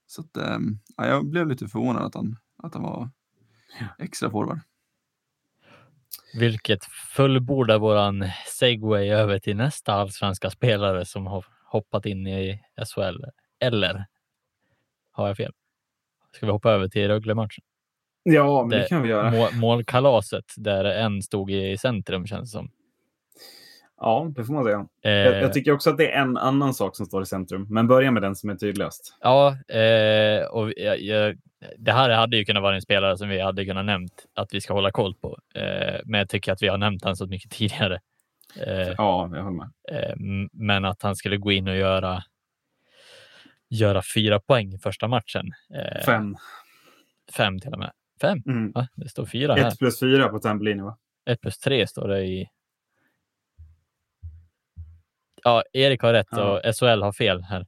Så 0.07 0.20
att, 0.20 0.61
ja, 0.96 1.07
jag 1.07 1.27
blev 1.27 1.49
lite 1.49 1.68
förvånad 1.68 2.03
att 2.03 2.14
han, 2.14 2.37
att 2.57 2.75
han 2.75 2.83
var 2.83 3.11
extra 3.99 4.31
forward. 4.31 4.61
Vilket 6.35 6.85
fullbordar 6.85 7.79
våran 7.79 8.25
segway 8.46 9.11
över 9.11 9.38
till 9.38 9.57
nästa 9.57 9.92
allsvenska 9.92 10.51
spelare 10.51 11.05
som 11.05 11.27
har 11.27 11.44
hoppat 11.64 12.07
in 12.07 12.27
i 12.27 12.61
SHL. 12.87 13.25
Eller 13.61 14.07
har 15.12 15.27
jag 15.29 15.37
fel? 15.37 15.53
Ska 16.33 16.46
vi 16.46 16.53
hoppa 16.53 16.70
över 16.70 16.88
till 16.88 17.09
Rögle-matchen? 17.09 17.64
Ja, 18.23 18.62
men 18.62 18.70
det, 18.70 18.79
det 18.79 18.88
kan 18.88 19.03
vi 19.03 19.09
göra. 19.09 19.31
Mål, 19.31 19.49
målkalaset 19.55 20.44
där 20.57 20.85
en 20.85 21.23
stod 21.23 21.51
i 21.51 21.79
centrum 21.79 22.27
känns 22.27 22.53
det 22.53 22.59
som. 22.59 22.70
Ja, 24.01 24.33
det 24.37 24.45
får 24.45 24.53
man 24.53 24.65
säga. 24.65 24.87
Eh, 25.05 25.11
jag, 25.11 25.43
jag, 25.43 25.53
tycker 25.53 25.73
också 25.73 25.91
att 25.91 25.97
det 25.97 26.13
är 26.13 26.23
en 26.23 26.37
annan 26.37 26.75
sak 26.75 26.97
som 26.97 27.07
står 27.07 27.23
i 27.23 27.27
centrum, 27.27 27.67
men 27.71 27.87
börja 27.87 28.11
med 28.11 28.23
den 28.23 28.37
som 28.37 28.51
är 28.51 28.55
tydligast. 28.55 29.17
Ja, 29.21 29.49
eh, 29.69 30.45
och 30.45 30.73
jag, 30.77 31.01
jag, 31.01 31.37
det 31.79 31.93
här 31.93 32.11
hade 32.11 32.37
ju 32.37 32.45
kunnat 32.45 32.63
vara 32.63 32.75
en 32.75 32.83
spelare 32.83 33.19
som 33.19 33.29
vi 33.29 33.41
hade 33.41 33.65
kunnat 33.65 33.85
nämnt 33.85 34.27
att 34.35 34.55
vi 34.55 34.61
ska 34.61 34.75
hålla 34.75 34.91
koll 34.91 35.15
på, 35.15 35.39
eh, 35.55 36.01
men 36.05 36.19
jag 36.19 36.29
tycker 36.29 36.53
att 36.53 36.63
vi 36.63 36.69
har 36.69 36.79
nämnt 36.79 37.05
han 37.05 37.17
så 37.17 37.27
mycket 37.27 37.51
tidigare. 37.57 38.01
Eh, 38.57 38.95
ja, 38.99 39.31
jag 39.35 39.43
håller 39.43 39.51
med. 39.51 39.71
Eh, 39.93 40.15
men 40.53 40.85
att 40.85 41.03
han 41.03 41.17
skulle 41.17 41.37
gå 41.37 41.53
in 41.53 41.69
och 41.69 41.77
göra 41.77 42.23
göra 43.69 44.03
fyra 44.15 44.41
poäng 44.41 44.75
i 44.75 44.79
första 44.79 45.09
matchen. 45.09 45.53
Eh, 45.75 46.05
fem. 46.05 46.37
Fem 47.37 47.61
till 47.61 47.73
och 47.73 47.79
med. 47.79 47.91
Fem? 48.21 48.43
Mm. 48.47 48.73
Va? 48.73 48.89
Det 48.95 49.09
står 49.09 49.27
fyra 49.27 49.55
här. 49.55 49.69
Ett 49.69 49.79
plus 49.79 50.01
fyra 50.01 50.29
på 50.29 50.39
Tambellini, 50.39 50.83
va? 50.83 50.99
Ett 51.31 51.41
plus 51.41 51.59
tre 51.59 51.87
står 51.87 52.09
det 52.09 52.25
i 52.25 52.49
ja, 55.44 55.62
Erik 55.72 56.03
har 56.03 56.12
rätt 56.12 56.29
ja. 56.31 56.61
och 56.66 56.74
SHL 56.76 57.03
har 57.03 57.12
fel 57.12 57.42
här. 57.42 57.66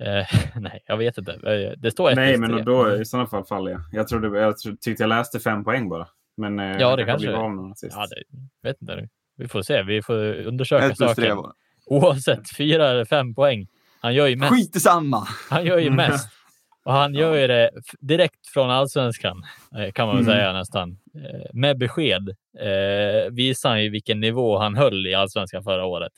Eh, 0.00 0.26
nej, 0.60 0.82
jag 0.86 0.96
vet 0.96 1.18
inte. 1.18 1.32
Eh, 1.32 1.72
det 1.78 1.90
står 1.90 2.14
Nej, 2.14 2.38
men 2.38 2.64
då 2.64 2.96
i 2.96 3.04
sådana 3.04 3.26
fall 3.26 3.44
faller 3.44 3.70
jag. 3.70 3.80
Jag, 3.92 4.08
trodde, 4.08 4.40
jag 4.40 4.54
tyckte 4.80 5.02
jag 5.02 5.08
läste 5.08 5.40
fem 5.40 5.64
poäng 5.64 5.88
bara. 5.88 6.06
Men 6.36 6.58
eh, 6.58 6.76
ja, 6.80 6.96
det 6.96 7.04
kanske 7.04 7.28
det 7.28 7.32
Ja, 7.32 8.06
det, 8.06 8.68
vet 8.68 8.80
inte. 8.80 9.08
Vi 9.36 9.48
får 9.48 9.62
se. 9.62 9.82
Vi 9.82 10.02
får 10.02 10.34
undersöka 10.34 10.94
saken. 10.94 11.38
Oavsett, 11.86 12.56
fyra 12.56 12.90
eller 12.90 13.04
fem 13.04 13.34
poäng. 13.34 13.66
Han 14.00 14.14
gör 14.14 14.26
ju 14.26 14.36
mest. 14.36 14.52
Skit 14.52 14.82
samma. 14.82 15.28
Han 15.50 15.64
gör 15.64 15.78
ju 15.78 15.90
mest. 15.90 16.28
Och 16.84 16.92
han 16.92 17.14
gör 17.14 17.34
ju 17.34 17.46
det 17.46 17.70
direkt 18.00 18.46
från 18.46 18.70
allsvenskan, 18.70 19.44
eh, 19.78 19.92
kan 19.92 20.06
man 20.06 20.16
väl 20.16 20.24
mm. 20.24 20.36
säga 20.36 20.52
nästan. 20.52 20.90
Eh, 21.14 21.46
med 21.52 21.78
besked 21.78 22.28
eh, 22.58 23.30
visar 23.32 23.68
han 23.68 23.82
ju 23.82 23.90
vilken 23.90 24.20
nivå 24.20 24.58
han 24.58 24.76
höll 24.76 25.06
i 25.06 25.14
allsvenskan 25.14 25.62
förra 25.62 25.84
året. 25.84 26.12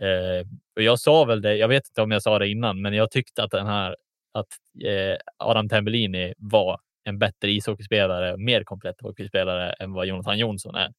Eh, 0.00 0.46
och 0.76 0.82
jag 0.82 0.98
sa 1.00 1.24
väl 1.24 1.42
det, 1.42 1.56
jag 1.56 1.68
vet 1.68 1.88
inte 1.88 2.02
om 2.02 2.10
jag 2.10 2.22
sa 2.22 2.38
det 2.38 2.48
innan, 2.48 2.82
men 2.82 2.94
jag 2.94 3.10
tyckte 3.10 3.42
att 3.42 3.50
den 3.50 3.66
här 3.66 3.96
att 4.32 4.48
eh, 4.84 5.16
Adam 5.38 5.68
Tambellini 5.68 6.34
var 6.38 6.80
en 7.04 7.18
bättre 7.18 7.50
ishockeyspelare, 7.50 8.36
mer 8.36 8.64
komplett 8.64 9.00
hockeyspelare 9.00 9.72
än 9.72 9.92
vad 9.92 10.06
Jonathan 10.06 10.38
Jonsson 10.38 10.74
är. 10.74 10.92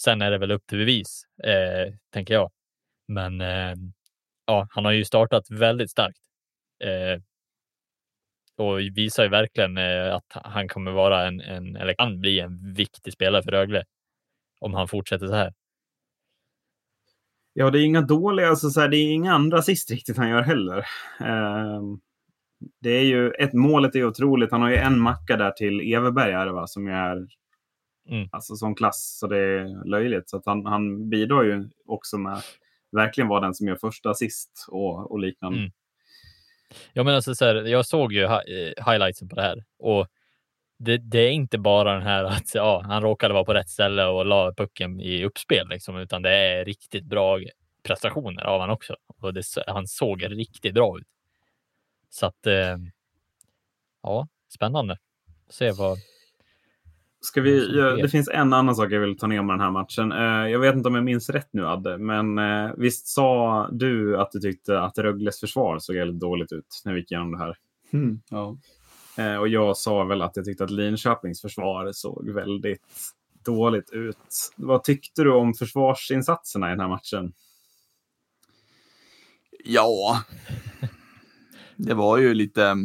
Sen 0.00 0.22
är 0.22 0.30
det 0.30 0.38
väl 0.38 0.50
upp 0.50 0.66
till 0.66 0.78
bevis, 0.78 1.22
eh, 1.44 1.94
tänker 2.12 2.34
jag. 2.34 2.50
Men 3.08 3.40
eh, 3.40 3.74
ja, 4.46 4.68
han 4.70 4.84
har 4.84 4.92
ju 4.92 5.04
startat 5.04 5.50
väldigt 5.50 5.90
starkt 5.90 6.20
eh, 6.84 7.22
och 8.56 8.80
visar 8.80 9.22
ju 9.22 9.28
verkligen 9.28 9.78
eh, 9.78 10.14
att 10.14 10.26
han 10.32 10.68
kommer 10.68 10.90
vara 10.90 11.26
en, 11.26 11.40
en, 11.40 11.76
eller 11.76 11.94
kan 11.94 12.20
bli 12.20 12.40
en 12.40 12.74
viktig 12.74 13.12
spelare 13.12 13.42
för 13.42 13.50
Rögle 13.50 13.84
om 14.60 14.74
han 14.74 14.88
fortsätter 14.88 15.26
så 15.26 15.34
här. 15.34 15.52
Ja, 17.52 17.70
det 17.70 17.78
är 17.78 17.84
inga 17.84 18.00
dåliga, 18.00 18.48
alltså 18.48 18.70
så 18.70 18.80
här, 18.80 18.88
det 18.88 18.96
är 18.96 19.12
inga 19.12 19.32
andra 19.32 19.58
assist 19.58 19.90
riktigt 19.90 20.16
han 20.16 20.28
gör 20.28 20.42
heller. 20.42 20.78
Eh, 21.20 21.82
det 22.80 22.90
är 22.90 23.04
ju, 23.04 23.30
ett 23.30 23.52
målet 23.52 23.94
är 23.94 24.04
otroligt. 24.04 24.50
Han 24.50 24.62
har 24.62 24.70
ju 24.70 24.76
en 24.76 25.00
macka 25.00 25.36
där 25.36 25.50
till 25.50 25.94
Everberg 25.94 26.32
är 26.32 26.46
det, 26.46 26.52
va, 26.52 26.66
som 26.66 26.88
är 26.88 27.26
mm. 28.08 28.28
alltså 28.32 28.56
sån 28.56 28.74
klass 28.74 29.18
så 29.18 29.26
det 29.26 29.38
är 29.38 29.88
löjligt. 29.88 30.30
Så 30.30 30.36
att 30.36 30.46
han, 30.46 30.66
han 30.66 31.10
bidrar 31.10 31.42
ju 31.42 31.68
också 31.86 32.18
med 32.18 32.42
verkligen 32.92 33.28
vara 33.28 33.40
den 33.40 33.54
som 33.54 33.68
gör 33.68 33.76
första 33.76 34.10
assist 34.10 34.66
och, 34.68 35.10
och 35.10 35.18
liknande. 35.18 35.58
Mm. 35.58 35.70
Ja, 36.92 37.04
men 37.04 37.14
alltså, 37.14 37.34
så 37.34 37.44
här, 37.44 37.54
jag 37.54 37.86
såg 37.86 38.12
ju 38.12 38.28
highlightsen 38.86 39.28
på 39.28 39.36
det 39.36 39.42
här 39.42 39.64
och 39.78 40.06
det, 40.80 40.96
det, 40.96 41.18
är 41.18 41.30
inte 41.30 41.58
bara 41.58 41.92
den 41.92 42.02
här 42.02 42.24
att 42.24 42.54
ja, 42.54 42.82
han 42.86 43.02
råkade 43.02 43.34
vara 43.34 43.44
på 43.44 43.54
rätt 43.54 43.68
ställe 43.68 44.04
och 44.04 44.26
la 44.26 44.52
pucken 44.56 45.00
i 45.00 45.24
uppspel, 45.24 45.68
liksom, 45.68 45.96
utan 45.96 46.22
det 46.22 46.30
är 46.30 46.64
riktigt 46.64 47.04
bra 47.04 47.38
prestationer 47.82 48.44
av 48.44 48.60
han 48.60 48.70
också. 48.70 48.96
Och 49.06 49.34
det, 49.34 49.42
han 49.66 49.86
såg 49.86 50.24
riktigt 50.30 50.74
bra 50.74 50.98
ut. 50.98 51.06
Så 52.10 52.26
att, 52.26 52.46
eh, 52.46 52.76
ja, 54.02 54.28
spännande. 54.48 54.98
Se 55.50 55.72
vad, 55.72 55.98
Ska 57.22 57.40
vi, 57.40 57.78
ja, 57.78 57.96
det 57.96 58.08
finns 58.08 58.28
en 58.28 58.52
annan 58.52 58.74
sak 58.74 58.92
jag 58.92 59.00
vill 59.00 59.18
ta 59.18 59.26
ner 59.26 59.42
med 59.42 59.54
den 59.54 59.60
här 59.60 59.70
matchen. 59.70 60.12
Eh, 60.12 60.50
jag 60.50 60.58
vet 60.58 60.74
inte 60.74 60.88
om 60.88 60.94
jag 60.94 61.04
minns 61.04 61.30
rätt 61.30 61.48
nu 61.52 61.66
Adde, 61.66 61.98
men 61.98 62.38
eh, 62.38 62.70
visst 62.76 63.06
sa 63.06 63.68
du 63.72 64.20
att 64.20 64.32
du 64.32 64.40
tyckte 64.40 64.80
att 64.80 64.98
Rögles 64.98 65.40
försvar 65.40 65.78
såg 65.78 65.96
väldigt 65.96 66.20
dåligt 66.20 66.52
ut 66.52 66.82
när 66.84 66.92
vi 66.92 67.00
gick 67.00 67.10
igenom 67.10 67.32
det 67.32 67.38
här? 67.38 67.56
Mm, 67.92 68.20
ja. 68.30 68.56
Eh, 69.20 69.36
och 69.36 69.48
jag 69.48 69.76
sa 69.76 70.04
väl 70.04 70.22
att 70.22 70.36
jag 70.36 70.44
tyckte 70.44 70.64
att 70.64 70.70
Linköpings 70.70 71.40
försvar 71.40 71.92
såg 71.92 72.30
väldigt 72.30 72.82
dåligt 73.44 73.90
ut. 73.90 74.52
Vad 74.56 74.84
tyckte 74.84 75.22
du 75.22 75.32
om 75.32 75.54
försvarsinsatserna 75.54 76.66
i 76.66 76.70
den 76.70 76.80
här 76.80 76.88
matchen? 76.88 77.32
Ja, 79.64 80.22
det 81.76 81.94
var 81.94 82.18
ju 82.18 82.34
lite 82.34 82.76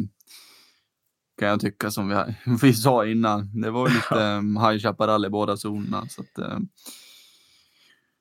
kan 1.38 1.48
jag 1.48 1.60
tycka 1.60 1.90
som 1.90 2.08
vi, 2.08 2.16
vi 2.62 2.72
sa 2.74 3.06
innan. 3.06 3.60
Det 3.60 3.70
var 3.70 3.88
lite 3.94 4.24
um, 4.24 4.56
High 4.56 4.78
Chaparral 4.78 5.24
i 5.24 5.30
båda 5.30 5.56
zonerna. 5.56 6.06
Så 6.08 6.22
att, 6.22 6.38
um, 6.38 6.68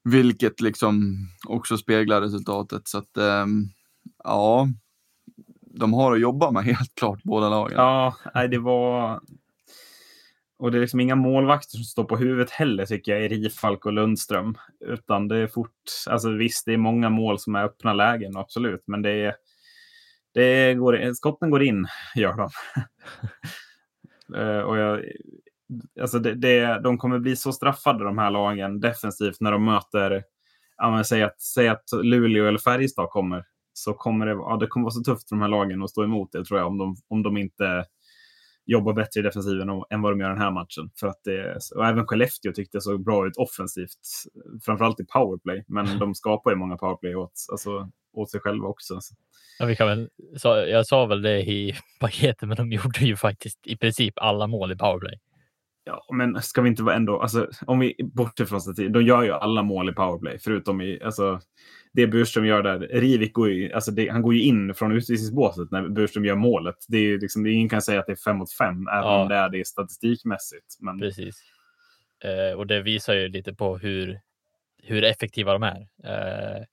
vilket 0.04 0.62
liksom 0.62 1.15
också 1.47 1.78
speglar 1.78 2.21
resultatet. 2.21 2.88
Så 2.88 2.97
att 2.97 3.17
um, 3.17 3.69
ja, 4.23 4.67
de 5.76 5.94
har 5.94 6.14
att 6.14 6.22
jobba 6.22 6.52
med 6.52 6.64
helt 6.66 6.96
klart 6.96 7.24
båda 7.24 7.50
lagen. 7.50 7.78
Ja, 7.78 8.16
nej, 8.34 8.48
det 8.48 8.60
var... 8.60 9.22
Och 10.58 10.72
det 10.72 10.78
är 10.78 10.82
liksom 10.82 11.00
inga 11.00 11.16
målvakter 11.16 11.78
som 11.78 11.84
står 11.84 12.04
på 12.04 12.18
huvudet 12.18 12.52
heller 12.52 12.86
tycker 12.86 13.12
jag 13.12 13.26
i 13.26 13.28
Rifalk 13.28 13.86
och 13.86 13.94
Lundström. 13.94 14.58
Utan 14.86 15.28
det 15.28 15.38
är 15.38 15.48
fort, 15.48 15.72
alltså 16.10 16.30
visst 16.30 16.66
det 16.66 16.74
är 16.74 16.78
många 16.78 17.10
mål 17.10 17.40
som 17.40 17.56
är 17.56 17.64
öppna 17.64 17.94
lägen, 17.94 18.38
absolut. 18.38 18.84
Men 18.88 19.02
det 19.02 19.10
är, 19.10 19.36
det 20.34 20.74
går, 20.74 21.14
skotten 21.14 21.50
går 21.50 21.64
in, 21.64 21.88
gör 22.16 22.34
de. 22.34 22.50
uh, 24.38 24.60
och 24.66 24.78
jag, 24.78 25.06
alltså 26.02 26.20
det, 26.20 26.34
det, 26.36 26.80
de 26.84 26.98
kommer 26.98 27.20
bli 27.20 27.36
så 27.36 27.52
straffade 27.52 28.04
de 28.04 28.18
här 28.18 28.32
lagen 28.32 28.80
defensivt 28.80 29.42
när 29.42 29.52
de 29.52 29.66
möter, 29.66 30.24
säg, 31.06 31.24
att, 31.24 31.42
säg 31.42 31.68
att 31.68 31.90
Luleå 32.04 32.46
eller 32.46 32.60
Färjestad 32.60 33.10
kommer. 33.10 33.46
Så 33.78 33.94
kommer 33.94 34.26
det, 34.26 34.32
ja, 34.32 34.58
det 34.60 34.68
kommer 34.68 34.84
vara 34.84 34.92
så 34.92 35.04
tufft 35.04 35.30
för 35.30 35.36
de 35.36 35.42
här 35.42 35.50
lagen 35.50 35.84
att 35.84 35.90
stå 35.90 36.04
emot 36.04 36.32
det 36.32 36.46
tror 36.46 36.60
jag 36.60 36.68
om 36.68 36.78
de, 36.78 36.96
om 37.08 37.24
de 37.24 37.38
inte 37.38 37.86
jobbar 38.66 38.94
bättre 38.94 39.20
i 39.20 39.24
defensiven 39.24 39.70
än 39.90 40.02
vad 40.02 40.12
de 40.12 40.20
gör 40.20 40.30
den 40.30 40.42
här 40.42 40.52
matchen. 40.52 40.90
För 41.00 41.08
att 41.08 41.24
det, 41.24 41.58
och 41.76 41.86
även 41.86 42.08
Skellefteå 42.08 42.54
tyckte 42.54 42.78
det 42.78 42.82
såg 42.82 43.04
bra 43.04 43.28
ut 43.28 43.38
offensivt, 43.38 44.00
framförallt 44.66 45.00
i 45.00 45.06
powerplay. 45.06 45.66
Men 45.68 45.86
de 46.00 46.16
skapar 46.16 46.52
ju 46.52 46.58
många 46.58 46.78
powerplay 46.78 47.16
åt, 47.16 47.34
alltså, 47.52 47.90
åt 48.14 48.32
sig 48.32 48.40
själva 48.40 48.68
också. 48.68 49.00
Ja, 49.60 49.66
vi 49.66 49.76
kan 49.76 49.88
väl, 49.88 50.10
så, 50.38 50.48
jag 50.48 50.88
sa 50.88 51.06
väl 51.06 51.22
det 51.22 51.42
i 51.42 51.76
paketet, 52.00 52.48
men 52.48 52.58
de 52.58 52.72
gjorde 52.72 53.00
ju 53.00 53.16
faktiskt 53.16 53.68
i 53.68 53.78
princip 53.78 54.14
alla 54.18 54.48
mål 54.48 54.72
i 54.72 54.76
powerplay. 54.76 55.20
Ja, 55.88 56.06
men 56.14 56.42
ska 56.42 56.62
vi 56.62 56.70
inte 56.70 56.84
vara 56.84 56.96
ändå, 56.96 57.22
alltså, 57.22 57.50
om 57.66 57.80
vi 57.80 57.96
bortser 58.04 58.46
från 58.46 58.62
statistik, 58.62 58.94
de 58.94 59.04
gör 59.04 59.24
ju 59.24 59.32
alla 59.32 59.64
mål 59.64 59.90
i 59.90 59.94
powerplay, 59.94 60.40
förutom 60.40 60.82
i, 60.82 61.02
alltså, 61.04 61.40
det 61.96 62.08
Burström 62.08 62.46
gör 62.46 62.64
där. 62.64 62.80
Rivik 62.80 63.34
går 63.34 63.50
ju, 63.50 63.74
alltså 63.74 63.92
det, 63.92 64.10
han 64.10 64.22
går 64.22 64.34
ju 64.34 64.42
in 64.42 64.74
från 64.74 64.92
utvisningsbåset 64.92 65.72
när 65.72 65.90
Burström 65.90 66.26
gör 66.26 66.36
målet. 66.36 66.76
Det 66.88 66.98
är 66.98 67.20
liksom, 67.20 67.46
ingen 67.46 67.70
kan 67.70 67.82
säga 67.82 68.00
att 68.00 68.06
det 68.06 68.12
är 68.12 68.16
fem 68.16 68.38
mot 68.38 68.54
fem, 68.54 68.88
även 68.88 69.04
ja. 69.04 69.22
om 69.22 69.30
det 69.30 69.36
är 69.36 69.50
det 69.50 69.68
statistikmässigt. 69.68 70.78
Men... 70.80 71.00
Precis. 71.00 71.36
Eh, 72.24 72.58
och 72.58 72.68
det 72.68 72.82
visar 72.82 73.14
ju 73.14 73.28
lite 73.28 73.54
på 73.54 73.78
hur, 73.78 74.20
hur 74.84 75.04
effektiva 75.04 75.54
de 75.54 75.64
är. 75.64 75.88
Eh, 76.04 76.64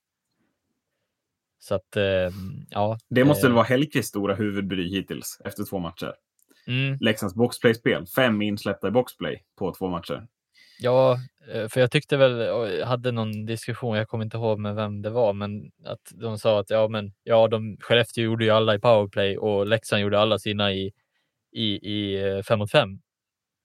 så 1.59 1.75
att, 1.75 1.97
eh, 1.97 2.31
ja. 2.71 2.99
Det 3.09 3.25
måste 3.25 3.47
väl 3.47 3.53
eh, 3.53 3.57
vara 3.57 3.65
Hellkvists 3.65 4.09
stora 4.09 4.35
huvudbry 4.35 4.89
hittills 4.89 5.41
efter 5.45 5.65
två 5.65 5.79
matcher. 5.79 6.15
Mm. 6.67 6.99
Leksands 7.01 7.35
boxplay-spel. 7.35 8.07
Fem 8.07 8.43
insläppta 8.43 8.89
i 8.89 8.91
boxplay 8.91 9.45
på 9.59 9.75
två 9.75 9.89
matcher. 9.89 10.27
Ja, 10.83 11.19
eh, 11.53 11.69
för 11.69 11.81
jag 11.81 11.91
tyckte 11.91 12.17
väl, 12.17 12.39
jag 12.79 12.87
hade 12.87 13.13
någon 13.13 13.47
diskussion, 13.47 13.97
jag 13.97 14.09
kommer 14.09 14.25
inte 14.25 14.37
ihåg 14.37 14.59
med 14.59 14.75
vem 14.75 15.03
det 15.03 15.11
var, 15.11 15.33
men 15.33 15.73
att 15.85 16.01
de 16.15 16.39
sa 16.39 16.61
att 16.61 16.71
ja, 16.71 16.89
men 16.89 17.13
ja, 17.23 17.49
de, 17.49 17.77
Skellefteå 17.81 18.25
gjorde 18.25 18.45
ju 18.45 18.51
alla 18.51 18.75
i 18.75 18.79
powerplay 18.79 19.39
och 19.39 19.67
Leksand 19.67 20.03
gjorde 20.03 20.21
alla 20.21 20.39
sina 20.39 20.73
i, 20.73 20.93
i, 21.53 21.65
i 21.93 22.23
eh, 22.29 22.43
fem 22.43 22.59
mot 22.59 22.71
fem. 22.71 23.01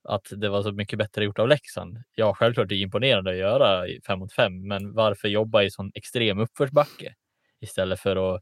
Att 0.03 0.27
det 0.31 0.49
var 0.49 0.63
så 0.63 0.71
mycket 0.71 0.99
bättre 0.99 1.25
gjort 1.25 1.39
av 1.39 1.47
Leksand. 1.47 1.97
Ja, 2.15 2.33
självklart 2.35 2.71
är 2.71 2.75
imponerande 2.75 3.31
att 3.31 3.37
göra 3.37 3.87
i 3.87 4.01
fem 4.07 4.19
mot 4.19 4.33
fem, 4.33 4.67
men 4.67 4.93
varför 4.93 5.27
jobba 5.27 5.63
i 5.63 5.71
sån 5.71 5.91
extrem 5.95 6.39
uppförsbacke? 6.39 7.15
istället 7.61 7.99
för 7.99 8.35
att 8.35 8.41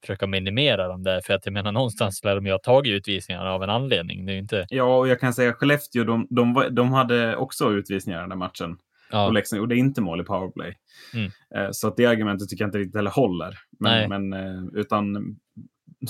försöka 0.00 0.26
minimera 0.26 0.88
dem 0.88 1.02
där. 1.02 1.20
För 1.20 1.34
att 1.34 1.46
jag 1.46 1.52
menar 1.52 1.72
någonstans 1.72 2.24
lär 2.24 2.34
de 2.34 2.46
ju 2.46 2.52
ha 2.52 2.58
tagit 2.58 2.92
utvisningar 2.92 3.46
av 3.46 3.62
en 3.62 3.70
anledning. 3.70 4.26
Det 4.26 4.32
är 4.32 4.36
inte... 4.36 4.66
Ja, 4.68 4.98
och 4.98 5.08
jag 5.08 5.20
kan 5.20 5.34
säga 5.34 5.52
Skellefteå, 5.52 6.04
de, 6.04 6.26
de, 6.30 6.68
de 6.70 6.92
hade 6.92 7.36
också 7.36 7.72
utvisningar 7.72 8.20
den 8.20 8.28
där 8.28 8.36
matchen. 8.36 8.78
Ja. 9.10 9.26
Och 9.26 9.32
Leksand 9.32 9.60
gjorde 9.60 9.76
inte 9.76 10.00
mål 10.00 10.20
i 10.20 10.24
powerplay. 10.24 10.74
Mm. 11.14 11.30
Eh, 11.54 11.70
så 11.72 11.88
att 11.88 11.96
det 11.96 12.06
argumentet 12.06 12.48
tycker 12.48 12.64
jag 12.64 12.68
inte 12.68 12.78
riktigt 12.78 12.96
heller 12.96 13.10
håller. 13.10 13.58
Men, 13.80 14.08
men, 14.08 14.32
eh, 14.32 14.62
utan 14.74 15.36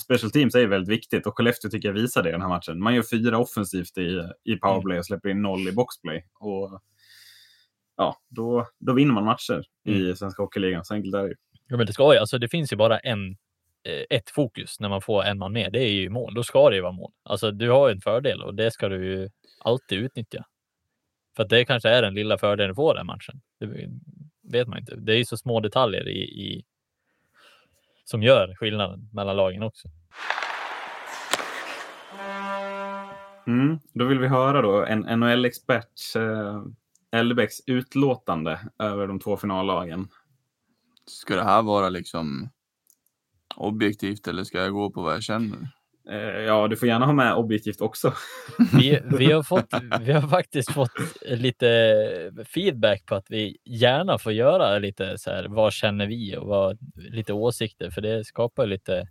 special 0.00 0.30
teams 0.30 0.54
är 0.54 0.66
väldigt 0.66 0.96
viktigt 0.96 1.26
och 1.26 1.36
Skellefteå 1.36 1.70
tycker 1.70 1.88
jag 1.88 1.94
visar 1.94 2.22
det 2.22 2.28
i 2.28 2.32
den 2.32 2.42
här 2.42 2.48
matchen. 2.48 2.82
Man 2.82 2.94
gör 2.94 3.02
fyra 3.02 3.38
offensivt 3.38 3.98
i, 3.98 4.22
i 4.44 4.56
powerplay 4.56 4.94
mm. 4.94 4.98
och 4.98 5.06
släpper 5.06 5.28
in 5.28 5.42
noll 5.42 5.68
i 5.68 5.72
boxplay. 5.72 6.24
Och 6.40 6.80
ja, 7.96 8.16
då, 8.28 8.66
då 8.78 8.92
vinner 8.92 9.14
man 9.14 9.24
matcher 9.24 9.64
mm. 9.88 10.00
i 10.00 10.16
Svenska 10.16 10.42
Hockeyligan. 10.42 10.84
Så 10.84 10.94
enkelt 10.94 11.14
är 11.14 11.22
det 11.22 11.28
ju. 11.28 11.34
Ja, 11.68 11.76
men 11.76 11.86
det 11.86 11.92
ska 11.92 12.14
ju. 12.14 12.18
Alltså, 12.18 12.38
det 12.38 12.48
finns 12.48 12.72
ju 12.72 12.76
bara 12.76 12.98
en, 12.98 13.36
ett 14.10 14.30
fokus 14.30 14.80
när 14.80 14.88
man 14.88 15.02
får 15.02 15.24
en 15.24 15.38
man 15.38 15.52
med. 15.52 15.72
Det 15.72 15.82
är 15.82 15.90
ju 15.90 16.10
mål. 16.10 16.34
Då 16.34 16.42
ska 16.42 16.70
det 16.70 16.76
ju 16.76 16.82
vara 16.82 16.92
mål. 16.92 17.12
Alltså, 17.22 17.50
du 17.50 17.70
har 17.70 17.88
ju 17.88 17.92
en 17.92 18.00
fördel 18.00 18.42
och 18.42 18.54
det 18.54 18.70
ska 18.70 18.88
du 18.88 19.06
ju 19.06 19.30
alltid 19.60 19.98
utnyttja. 19.98 20.44
För 21.36 21.42
att 21.42 21.48
det 21.48 21.64
kanske 21.64 21.88
är 21.88 22.02
den 22.02 22.14
lilla 22.14 22.38
fördelen 22.38 22.70
du 22.70 22.74
får 22.74 22.94
den 22.94 23.06
matchen. 23.06 23.40
Det 23.58 23.88
vet 24.42 24.68
man 24.68 24.78
inte. 24.78 24.96
Det 24.96 25.12
är 25.12 25.16
ju 25.16 25.24
så 25.24 25.36
små 25.36 25.60
detaljer 25.60 26.08
i, 26.08 26.22
i 26.22 26.64
som 28.04 28.22
gör 28.22 28.54
skillnaden 28.54 29.08
mellan 29.12 29.36
lagen 29.36 29.62
också. 29.62 29.88
Mm, 33.46 33.78
då 33.92 34.04
vill 34.04 34.18
vi 34.18 34.26
höra 34.26 34.62
då 34.62 34.84
en 34.84 35.00
NHL-expert, 35.00 36.16
eh, 36.16 36.62
utlåtande 37.66 38.60
över 38.78 39.06
de 39.06 39.20
två 39.20 39.36
finallagen. 39.36 40.08
Ska 41.06 41.36
det 41.36 41.44
här 41.44 41.62
vara 41.62 41.88
liksom 41.88 42.48
objektivt 43.58 44.28
eller 44.28 44.44
ska 44.44 44.58
jag 44.58 44.72
gå 44.72 44.90
på 44.90 45.02
vad 45.02 45.14
jag 45.14 45.22
känner? 45.22 45.68
Eh, 46.10 46.40
ja, 46.40 46.68
du 46.68 46.76
får 46.76 46.88
gärna 46.88 47.06
ha 47.06 47.12
med 47.12 47.34
objektivt 47.34 47.80
också. 47.80 48.12
Vi, 48.72 49.00
vi, 49.18 49.32
har 49.32 49.42
fått, 49.52 49.74
vi 50.00 50.12
har 50.12 50.28
faktiskt 50.28 50.72
fått 50.72 50.92
lite 51.26 51.66
feedback 52.54 53.06
på 53.06 53.14
att 53.14 53.26
vi 53.28 53.56
gärna 53.64 54.18
får 54.18 54.32
göra 54.32 54.78
lite 54.78 55.18
så 55.18 55.30
här, 55.30 55.46
vad 55.48 55.72
känner 55.72 56.06
vi 56.06 56.36
och 56.36 56.46
vad, 56.46 56.78
lite 56.94 57.32
åsikter, 57.32 57.90
för 57.90 58.00
det 58.00 58.24
skapar 58.24 58.66
lite 58.66 59.08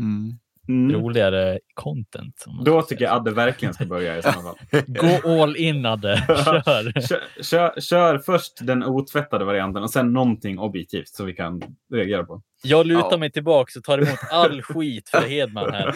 Mm. 0.00 0.38
Mm. 0.70 0.92
roligare 1.02 1.58
content. 1.74 2.44
Då 2.64 2.82
tycker 2.82 3.04
jag 3.04 3.14
Adde 3.14 3.30
verkligen 3.30 3.74
ska 3.74 3.84
börja 3.86 4.18
i 4.18 4.22
sådana 4.22 4.42
fall. 4.42 4.56
så. 4.70 4.92
Gå 5.32 5.42
all 5.42 5.56
in 5.56 5.86
Adde, 5.86 6.16
kör! 6.28 7.00
Kör, 7.08 7.42
kör, 7.42 7.80
kör 7.80 8.18
först 8.18 8.66
den 8.66 8.84
otvättade 8.84 9.44
varianten 9.44 9.82
och 9.82 9.90
sen 9.90 10.12
någonting 10.12 10.58
objektivt 10.58 11.08
så 11.08 11.24
vi 11.24 11.32
kan 11.32 11.62
reagera 11.92 12.24
på. 12.24 12.42
Jag 12.62 12.86
lutar 12.86 13.08
Ja. 13.10 13.16
mig 13.16 13.32
tillbaka 13.32 13.78
och 13.78 13.84
tar 13.84 13.98
emot 13.98 14.18
all 14.32 14.62
skit 14.62 15.08
för 15.08 15.20
Hedman 15.28 15.72
här. 15.72 15.94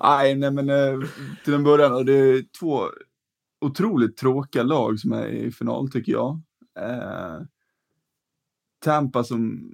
nej, 0.00 0.34
nej, 0.34 0.50
men 0.50 0.70
eh, 0.70 0.98
till 1.44 1.54
en 1.54 1.64
början, 1.64 1.92
och 1.92 2.04
det 2.04 2.12
är 2.12 2.42
två 2.60 2.82
otroligt 3.64 4.16
tråkiga 4.16 4.62
lag 4.62 4.98
som 4.98 5.12
är 5.12 5.26
i 5.26 5.50
final 5.52 5.90
tycker 5.90 6.12
jag. 6.12 6.40
Eh, 6.80 7.38
Tampa 8.84 9.24
som 9.24 9.72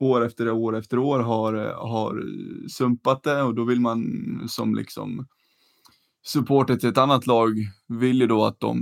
år 0.00 0.24
efter 0.24 0.50
år 0.50 0.76
efter 0.76 0.98
år 0.98 1.20
har, 1.20 1.54
har 1.74 2.24
sumpat 2.68 3.22
det 3.22 3.42
och 3.42 3.54
då 3.54 3.64
vill 3.64 3.80
man 3.80 4.04
som 4.48 4.74
liksom 4.74 5.26
supporter 6.22 6.76
till 6.76 6.88
ett 6.88 6.98
annat 6.98 7.26
lag 7.26 7.50
vill 7.86 8.20
ju 8.20 8.26
då 8.26 8.44
att 8.44 8.60
de 8.60 8.80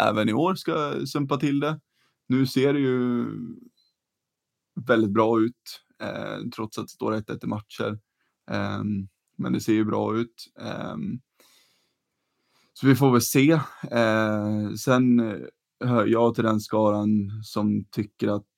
även 0.00 0.28
i 0.28 0.32
år 0.32 0.54
ska 0.54 1.06
sumpa 1.06 1.36
till 1.36 1.60
det. 1.60 1.80
Nu 2.26 2.46
ser 2.46 2.72
det 2.72 2.80
ju 2.80 3.26
väldigt 4.86 5.10
bra 5.10 5.40
ut, 5.40 5.80
eh, 6.02 6.48
trots 6.56 6.78
att 6.78 6.84
det 6.84 6.92
står 6.92 7.12
1-1 7.12 7.44
i 7.44 7.46
matcher. 7.46 7.98
Eh, 8.50 8.82
men 9.36 9.52
det 9.52 9.60
ser 9.60 9.72
ju 9.72 9.84
bra 9.84 10.16
ut. 10.16 10.52
Eh, 10.60 10.96
så 12.72 12.86
vi 12.86 12.94
får 12.94 13.12
väl 13.12 13.22
se. 13.22 13.50
Eh, 13.90 14.70
sen 14.78 15.20
hör 15.84 16.06
jag 16.06 16.34
till 16.34 16.44
den 16.44 16.60
skaran 16.60 17.42
som 17.44 17.84
tycker 17.84 18.28
att 18.28 18.52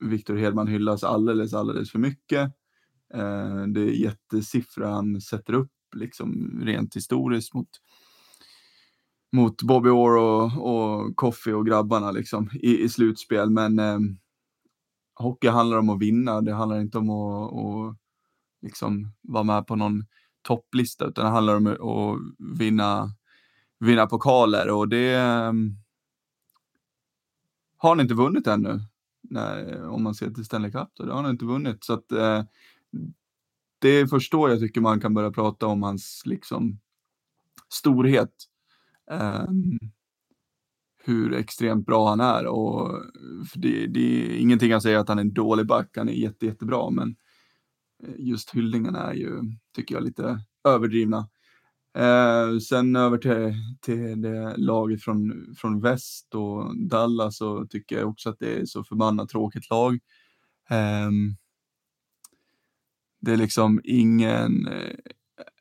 Victor 0.00 0.36
Hedman 0.36 0.66
hyllas 0.66 1.04
alldeles, 1.04 1.54
alldeles 1.54 1.90
för 1.90 1.98
mycket. 1.98 2.52
Eh, 3.14 3.62
det 3.62 3.80
är 3.80 3.90
jättesiffror 3.90 4.84
han 4.84 5.20
sätter 5.20 5.52
upp, 5.52 5.72
liksom 5.96 6.60
rent 6.62 6.96
historiskt 6.96 7.54
mot, 7.54 7.68
mot 9.32 9.62
Bobby 9.62 9.88
Orr 9.88 10.16
och, 10.16 10.44
och 10.44 11.16
Coffee 11.16 11.54
och 11.54 11.66
grabbarna 11.66 12.10
liksom 12.10 12.50
i, 12.52 12.82
i 12.82 12.88
slutspel. 12.88 13.50
Men 13.50 13.78
eh, 13.78 13.98
hockey 15.14 15.48
handlar 15.48 15.78
om 15.78 15.90
att 15.90 16.02
vinna. 16.02 16.40
Det 16.40 16.54
handlar 16.54 16.80
inte 16.80 16.98
om 16.98 17.10
att, 17.10 17.52
att 17.52 17.96
liksom 18.62 19.12
vara 19.22 19.44
med 19.44 19.66
på 19.66 19.76
någon 19.76 20.04
topplista, 20.42 21.06
utan 21.06 21.24
det 21.24 21.30
handlar 21.30 21.56
om 21.56 21.66
att 21.66 22.18
vinna, 22.58 23.14
vinna 23.78 24.06
pokaler 24.06 24.70
och 24.70 24.88
det 24.88 25.14
eh, 25.14 25.52
har 27.76 27.88
han 27.88 28.00
inte 28.00 28.14
vunnit 28.14 28.46
ännu 28.46 28.80
när, 29.22 29.74
eh, 29.74 29.88
om 29.88 30.02
man 30.02 30.14
ser 30.14 30.30
till 30.30 30.44
Stanley 30.44 30.72
Cup, 30.72 30.88
då, 30.94 31.04
det 31.04 31.12
har 31.12 31.22
han 31.22 31.30
inte 31.30 31.44
vunnit. 31.44 31.84
Så 31.84 31.92
att, 31.92 32.12
eh, 32.12 32.44
det 33.78 33.88
är 33.88 34.06
först 34.06 34.32
då 34.32 34.48
jag 34.48 34.60
tycker 34.60 34.80
man 34.80 35.00
kan 35.00 35.14
börja 35.14 35.30
prata 35.30 35.66
om 35.66 35.82
hans 35.82 36.22
liksom, 36.24 36.80
storhet. 37.68 38.34
Eh, 39.10 39.44
hur 41.04 41.32
extremt 41.32 41.86
bra 41.86 42.08
han 42.08 42.20
är. 42.20 42.46
Och, 42.46 42.88
för 43.52 43.58
det, 43.58 43.86
det 43.86 44.00
är 44.00 44.38
ingenting 44.38 44.70
jag 44.70 44.82
säger 44.82 44.98
att 44.98 45.08
han 45.08 45.18
är 45.18 45.22
en 45.22 45.34
dålig 45.34 45.66
back, 45.66 45.96
han 45.96 46.08
är 46.08 46.12
jätte, 46.12 46.46
jättebra, 46.46 46.90
men 46.90 47.16
eh, 48.02 48.14
just 48.18 48.54
hyllningarna 48.54 48.98
är 48.98 49.14
ju, 49.14 49.40
tycker 49.76 49.94
jag, 49.94 50.04
lite 50.04 50.40
överdrivna. 50.64 51.28
Eh, 51.98 52.58
sen 52.58 52.96
över 52.96 53.18
till, 53.18 53.54
till 53.80 54.22
det 54.22 54.56
laget 54.56 55.02
från, 55.02 55.54
från 55.58 55.80
väst 55.80 56.34
och 56.34 56.76
Dallas 56.88 57.36
så 57.36 57.66
tycker 57.66 57.98
jag 57.98 58.08
också 58.08 58.30
att 58.30 58.38
det 58.38 58.60
är 58.60 58.64
så 58.64 58.84
förbannat 58.84 59.28
tråkigt 59.28 59.70
lag. 59.70 59.94
Eh, 60.70 61.10
det 63.20 63.32
är 63.32 63.36
liksom 63.36 63.80
ingen, 63.84 64.66
eh, 64.66 64.96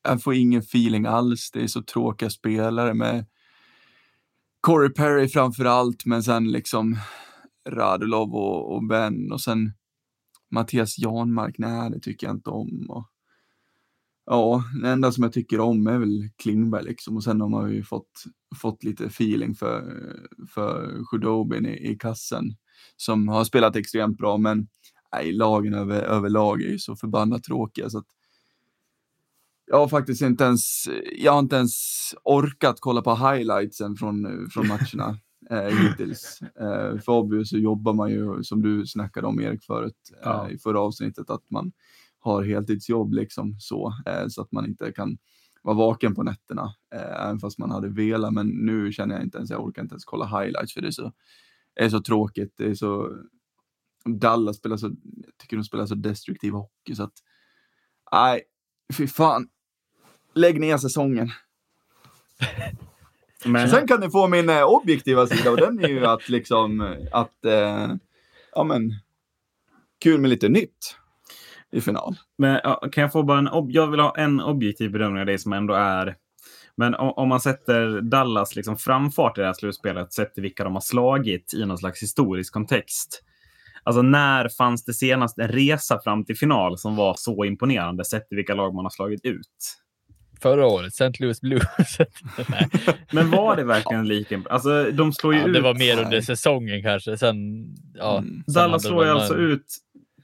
jag 0.04 0.24
får 0.24 0.34
ingen 0.34 0.60
feeling 0.60 1.06
alls. 1.06 1.52
Det 1.52 1.64
är 1.64 1.68
så 1.68 1.82
tråkiga 1.82 2.30
spelare 2.30 2.94
med 2.94 3.26
Corey 4.62 4.90
Perry 4.90 5.28
framför 5.28 5.66
allt, 5.66 6.06
men 6.06 6.24
sen 6.24 6.52
liksom 6.52 6.98
Radulov 7.70 8.36
och, 8.36 8.76
och 8.76 8.88
Ben 8.88 9.32
och 9.32 9.42
sen 9.42 9.74
Mattias 10.52 10.98
Janmark, 10.98 11.56
nej 11.58 11.92
det 11.92 12.00
tycker 12.00 12.28
jag 12.28 12.36
inte 12.36 12.50
om. 12.50 12.86
Och, 12.90 13.06
ja, 14.30 14.64
det 14.82 14.90
enda 14.90 15.12
som 15.12 15.24
jag 15.24 15.34
tycker 15.34 15.60
om 15.60 15.88
är 15.88 15.98
väl 15.98 16.30
Klingberg 16.36 16.84
liksom 16.84 17.16
och 17.16 17.24
sen 17.24 17.42
har 17.42 17.50
man 17.50 17.72
ju 17.72 17.84
fått, 17.84 18.24
fått 18.62 18.84
lite 18.84 19.06
feeling 19.06 19.56
för, 19.56 20.06
för 20.54 21.04
Sjudobin 21.04 21.66
i, 21.66 21.92
i 21.92 21.96
kassen 21.96 22.56
som 22.96 23.28
har 23.28 23.44
spelat 23.44 23.76
extremt 23.76 24.18
bra, 24.18 24.38
men 24.38 24.68
nej, 25.14 25.32
lagen 25.32 25.74
över, 25.74 26.02
överlag 26.02 26.62
är 26.62 26.68
ju 26.70 26.80
så 26.80 26.96
förbannat 26.96 27.44
tråkiga 27.44 27.90
så 27.90 27.98
att 27.98 28.08
jag 29.66 29.78
har 29.78 29.88
faktiskt 29.88 30.22
inte 30.22 30.44
ens, 30.44 30.90
jag 31.18 31.32
har 31.32 31.40
inte 31.40 31.56
ens 31.56 31.74
orkat 32.24 32.78
kolla 32.80 33.02
på 33.02 33.16
highlightsen 33.16 33.96
från, 33.96 34.48
från 34.50 34.68
matcherna 34.68 35.18
eh, 35.50 35.78
hittills. 35.78 36.42
Eh, 36.42 37.00
för 37.00 37.10
obvious 37.10 37.50
så 37.50 37.58
jobbar 37.58 37.94
man 37.94 38.12
ju, 38.12 38.44
som 38.44 38.62
du 38.62 38.86
snackade 38.86 39.28
om 39.28 39.42
Erik 39.42 39.64
förut, 39.64 40.12
eh, 40.14 40.20
Ja. 40.24 40.50
i 40.50 40.58
förra 40.58 40.80
avsnittet, 40.80 41.30
att 41.30 41.50
man 41.50 41.72
har 42.30 42.44
heltidsjobb 42.44 43.14
liksom 43.14 43.56
så, 43.60 43.94
eh, 44.06 44.28
så 44.28 44.42
att 44.42 44.52
man 44.52 44.66
inte 44.66 44.92
kan 44.92 45.18
vara 45.62 45.76
vaken 45.76 46.16
på 46.16 46.24
nätterna, 46.24 46.76
eh, 46.96 47.26
även 47.26 47.40
fast 47.40 47.58
man 47.58 47.72
hade 47.72 47.90
velat. 47.90 48.34
Men 48.34 48.48
nu 48.48 48.92
känner 48.92 49.16
jag 49.16 49.24
inte 49.24 49.38
ens, 49.38 49.50
jag 49.50 49.64
orkar 49.64 49.82
inte 49.82 49.94
ens 49.94 50.06
kolla 50.06 50.26
highlights 50.26 50.74
för 50.74 50.82
det 50.82 50.88
är 50.88 50.92
så, 50.92 51.14
det 51.76 51.84
är 51.84 51.90
så 51.90 52.02
tråkigt. 52.02 52.54
Det 52.58 52.66
är 52.66 52.76
så, 52.76 53.10
Dallas 54.06 54.58
spelar 54.58 54.78
så, 54.78 54.88
jag 55.16 55.38
tycker 55.38 55.58
de 55.58 55.64
spelar 55.64 55.86
så 55.86 55.96
destruktiv 55.96 56.54
hockey 56.54 56.96
så 56.96 57.04
att, 57.04 57.14
nej, 58.12 58.42
fy 58.94 59.08
fan. 59.08 59.48
Lägg 60.36 60.60
ner 60.60 60.78
säsongen. 60.78 61.30
Men, 63.46 63.70
Sen 63.70 63.88
kan 63.88 64.00
ni 64.00 64.10
få 64.10 64.28
min 64.28 64.50
eh, 64.50 64.64
objektiva 64.64 65.28
sida 65.28 65.52
och 65.52 65.58
den 65.58 65.80
är 65.80 65.88
ju 65.88 66.06
att 66.06 66.30
liksom 66.30 66.96
att, 67.12 67.46
eh, 67.46 67.94
ja 68.52 68.64
men, 68.64 68.94
kul 70.00 70.22
med 70.22 70.30
lite 70.30 70.50
nytt 70.50 70.99
i 71.72 71.82
final. 71.82 72.16
men 72.38 72.60
kan 72.92 73.02
jag 73.02 73.12
få 73.12 73.24
bara 73.24 73.38
en... 73.40 73.50
Jag 73.70 73.88
vill 73.88 74.00
ha 74.00 74.16
en 74.18 74.42
objektiv 74.42 74.92
bedömning 74.92 75.20
av 75.20 75.26
det 75.26 75.40
som 75.40 75.54
ändå 75.54 75.74
är... 75.74 76.16
Men 76.76 76.96
om, 76.96 77.30
man 77.30 77.40
sätter 77.40 78.02
Dallas 78.02 78.56
liksom 78.56 78.78
framfart 78.78 79.38
i 79.38 79.42
det 79.42 79.48
här 79.48 79.54
slutspelet, 79.54 80.14
sett 80.14 80.34
till 80.34 80.44
vilka 80.44 80.64
de 80.64 80.74
har 80.74 80.82
slagit 80.82 81.54
i 81.54 81.66
någon 81.66 81.78
slags 81.78 82.04
historisk 82.04 82.54
kontext. 82.54 83.24
Alltså 83.84 84.02
när 84.02 84.50
fanns 84.58 84.86
det 84.86 84.94
senast 84.94 85.38
en 85.40 85.48
resa 85.48 86.00
fram 86.04 86.26
till 86.26 86.38
final 86.38 86.78
som 86.78 86.96
var 86.96 87.16
så 87.18 87.46
imponerande, 87.46 88.06
sett 88.06 88.28
till 88.28 88.36
vilka 88.36 88.54
lag 88.54 88.74
man 88.76 88.86
har 88.86 88.90
slagit 88.90 89.26
ut? 89.26 89.48
Förra 90.42 90.68
året, 90.68 90.88
St. 91.02 91.12
Louis 91.20 91.42
Blues. 91.42 91.64
Men 93.12 93.32
var 93.32 93.56
det 93.56 93.64
verkligen 93.64 94.08
lika? 94.08 94.42
Alltså, 94.50 94.92
de 94.92 95.14
slår 95.14 95.34
ju 95.34 95.40
Ja, 95.40 95.48
ut... 95.48 95.54
det 95.54 95.62
var 95.62 95.74
mer 95.76 96.04
under 96.04 96.22
säsongen 96.22 96.82
kanske. 96.84 97.18
Sen, 97.18 97.38
ja, 97.94 98.18
Mm. 98.18 98.44
sen 98.46 98.54
Dallas 98.54 98.84
slår 98.84 99.06
ju 99.06 99.12
alltså 99.12 99.36
ut 99.36 99.66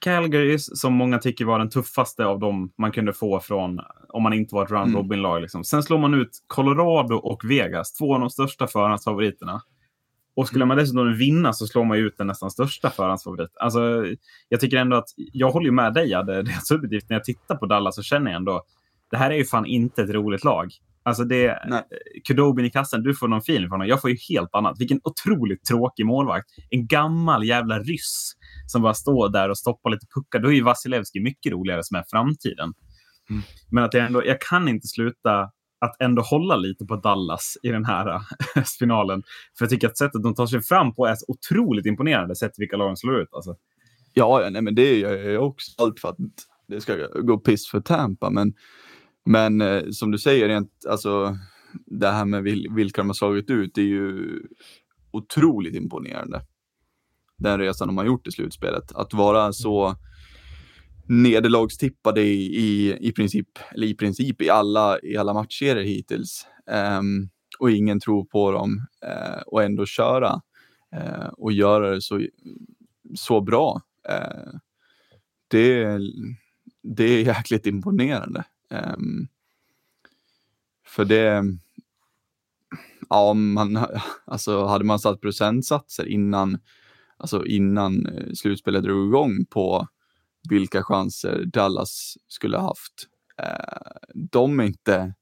Calgary 0.06 0.60
som 0.60 0.94
många 0.94 1.20
tycker 1.20 1.46
var 1.46 1.60
den 1.60 1.70
tuffaste 1.70 2.26
av 2.26 2.39
dem 2.39 2.72
man 2.78 2.91
kunde 2.91 3.13
få 3.13 3.39
från 3.39 3.80
om 4.10 4.24
man 4.24 4.34
inte 4.34 4.56
var 4.56 4.65
ett 4.65 4.72
round 4.72 4.88
Mm. 4.89 4.96
robin-lag. 5.02 5.41
Liksom. 5.41 5.63
Sen 5.63 5.84
slår 5.84 5.98
man 5.98 6.13
ut 6.13 6.30
Colorado 6.48 7.15
och 7.15 7.41
Vegas, 7.46 7.94
två 7.94 8.13
av 8.13 8.20
de 8.20 8.30
största 8.30 8.68
förhandsfavoriterna. 8.68 9.62
Och 10.36 10.48
skulle 10.48 10.65
man 10.65 10.78
dessutom 10.78 11.18
vinna 11.18 11.54
så 11.54 11.68
slår 11.68 11.86
man 11.86 11.98
ut 11.98 12.18
den 12.18 12.28
nästan 12.28 12.52
största 12.52 12.89
förhandsfavoriten. 12.89 13.56
Alltså, 13.60 14.06
jag 14.50 14.60
tycker 14.60 14.78
ändå 14.78 14.98
att, 14.98 15.10
jag 15.15 15.52
håller 15.52 15.65
ju 15.65 15.72
med 15.72 15.94
dig, 15.94 16.13
Adde, 16.13 16.41
rent 16.41 16.68
subjektivt. 16.68 17.10
När 17.10 17.15
jag 17.18 17.24
tittar 17.24 17.56
på 17.56 17.65
Dallas 17.65 17.96
så 17.96 18.04
känner 18.04 18.32
jag 18.32 18.38
ändå, 18.38 18.63
det 19.12 19.18
här 19.18 19.32
är 19.32 19.36
ju 19.36 19.46
fan 19.46 19.65
inte 19.65 20.02
ett 20.04 20.10
roligt 20.10 20.44
lag. 20.44 20.70
Alltså 21.04 21.24
det, 21.24 21.63
Nej. 21.68 21.84
Kudobin 22.28 22.65
i 22.65 22.70
kassen, 22.70 23.04
du 23.04 23.15
får 23.15 23.28
någon 23.28 23.39
feeling 23.39 23.63
från 23.70 23.72
honom. 23.72 23.88
Jag 23.88 24.02
får 24.02 24.10
ju 24.10 24.18
helt 24.30 24.56
annat. 24.56 24.80
Vilken 24.80 25.00
otroligt 25.04 25.65
tråkig 25.65 26.06
målvakt. 26.06 26.50
En 26.70 26.88
gammal 26.88 27.44
jävla 27.44 27.80
ryss 27.80 28.34
som 28.67 28.82
bara 28.82 28.93
står 28.93 29.30
där 29.30 29.49
och 29.49 29.58
stoppar 29.58 29.89
lite 29.89 30.06
puckar. 30.15 30.39
Då 30.39 30.49
är 30.49 30.54
ju 30.54 30.63
Vasilevski 30.63 31.19
mycket 31.19 31.51
roligare 31.51 31.84
som 31.84 31.97
är 31.97 32.04
framtiden. 32.12 32.73
Mm. 33.30 33.41
Men 33.71 33.84
att 33.84 33.93
jag 33.93 34.06
ändå, 34.06 34.25
jag 34.25 34.41
kan 34.41 34.67
inte 34.67 34.88
sluta 34.88 35.49
att 35.80 36.01
ändå 36.01 36.21
hålla 36.21 36.56
lite 36.56 36.86
på 36.86 36.95
Dallas 36.95 37.58
i 37.63 37.69
den 37.69 37.86
här 37.86 38.15
äh, 38.15 38.63
finalen. 38.80 39.23
För 39.58 39.65
jag 39.65 39.69
tycker 39.69 39.88
att 39.88 39.97
sättet 39.97 40.23
de 40.23 40.36
tar 40.36 40.45
sig 40.45 40.62
fram 40.62 40.95
på 40.95 41.06
är 41.06 41.15
så 41.15 41.25
otroligt 41.28 41.86
imponerande, 41.86 42.36
sett 42.36 42.60
vilka 42.60 42.78
lag 42.78 42.89
de 42.89 42.97
slår 42.97 43.21
ut. 43.21 43.30
Alltså. 43.32 43.56
Ja, 44.13 44.43
ja 44.43 44.49
nej, 44.49 44.62
men 44.62 44.75
det 44.75 44.97
gör 44.97 45.30
jag 45.30 45.43
också. 45.43 45.71
Allt 45.78 45.99
för 45.99 46.10
att 46.10 46.17
det 46.67 46.82
ska 46.82 47.08
gå 47.08 47.38
piss 47.38 47.67
för 47.67 47.82
Tampa. 47.82 48.30
Men, 48.30 48.54
men 49.25 49.62
eh, 49.62 49.84
som 49.91 50.12
du 50.12 50.17
säger, 50.17 50.47
rent, 50.47 50.71
alltså, 50.89 51.38
det 51.86 52.08
här 52.08 52.25
med 52.25 52.43
vil, 52.43 52.67
vilka 52.71 53.01
de 53.01 53.10
har 53.10 53.13
slagit 53.13 53.49
ut, 53.49 53.71
det 53.75 53.82
är 53.82 53.86
ju 53.86 54.41
otroligt 55.12 55.75
imponerande. 55.75 56.41
Den 57.38 57.60
resan 57.60 57.88
de 57.88 57.98
har 57.98 58.06
gjort 58.06 58.28
i 58.28 58.32
slutspelet. 58.32 58.91
Att 58.95 59.13
vara 59.13 59.54
så 59.54 59.95
nederlagstippade 61.08 62.21
i, 62.21 62.56
i, 62.56 62.98
i 63.08 63.12
princip, 63.12 63.48
eller 63.71 63.88
i 63.88 63.95
princip 63.95 64.41
i 64.41 64.50
alla, 64.50 65.00
i 65.00 65.17
alla 65.17 65.34
matcher 65.34 65.76
hittills. 65.76 66.48
Um, 67.00 67.30
och 67.60 67.71
ingen 67.71 68.00
tror 68.00 68.26
på 68.26 68.52
dem 68.52 68.88
uh, 69.06 69.41
och 69.48 69.63
ändå 69.63 69.86
köra 69.86 70.41
uh, 70.95 71.28
och 71.38 71.52
göra 71.52 71.89
det 71.89 72.02
så, 72.02 72.28
så 73.15 73.41
bra. 73.41 73.82
Uh, 74.10 74.60
det, 75.48 76.00
det 76.82 77.04
är 77.04 77.26
jäkligt 77.26 77.65
imponerande. 77.65 78.43
Um, 78.69 79.28
för 80.88 81.06
det, 81.06 81.43
ja, 83.10 83.34
man, 83.34 83.86
alltså 84.26 84.65
hade 84.65 84.86
man 84.86 85.00
satt 85.00 85.21
procentsatser 85.21 86.06
innan, 86.08 86.58
alltså 87.17 87.45
innan 87.45 88.08
slutspelet 88.34 88.84
drog 88.84 89.08
igång 89.08 89.45
på 89.45 89.88
vilka 90.49 90.84
chanser 90.84 91.45
Dallas 91.45 92.17
skulle 92.28 92.58
ha 92.58 92.67
haft. 92.67 93.08
Eh, 93.38 94.12
de 94.13 94.62
inte, 94.62 95.13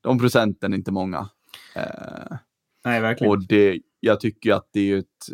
de 0.00 0.18
procenten 0.18 0.72
är 0.72 0.76
inte 0.76 0.92
många. 0.92 1.28
Eh, 1.76 2.36
Nej, 2.84 3.00
verkligen. 3.00 3.30
Och 3.30 3.46
det, 3.46 3.80
jag 4.00 4.20
tycker 4.20 4.52
att 4.52 4.68
det 4.72 4.92
är 4.92 4.98
ett, 4.98 5.28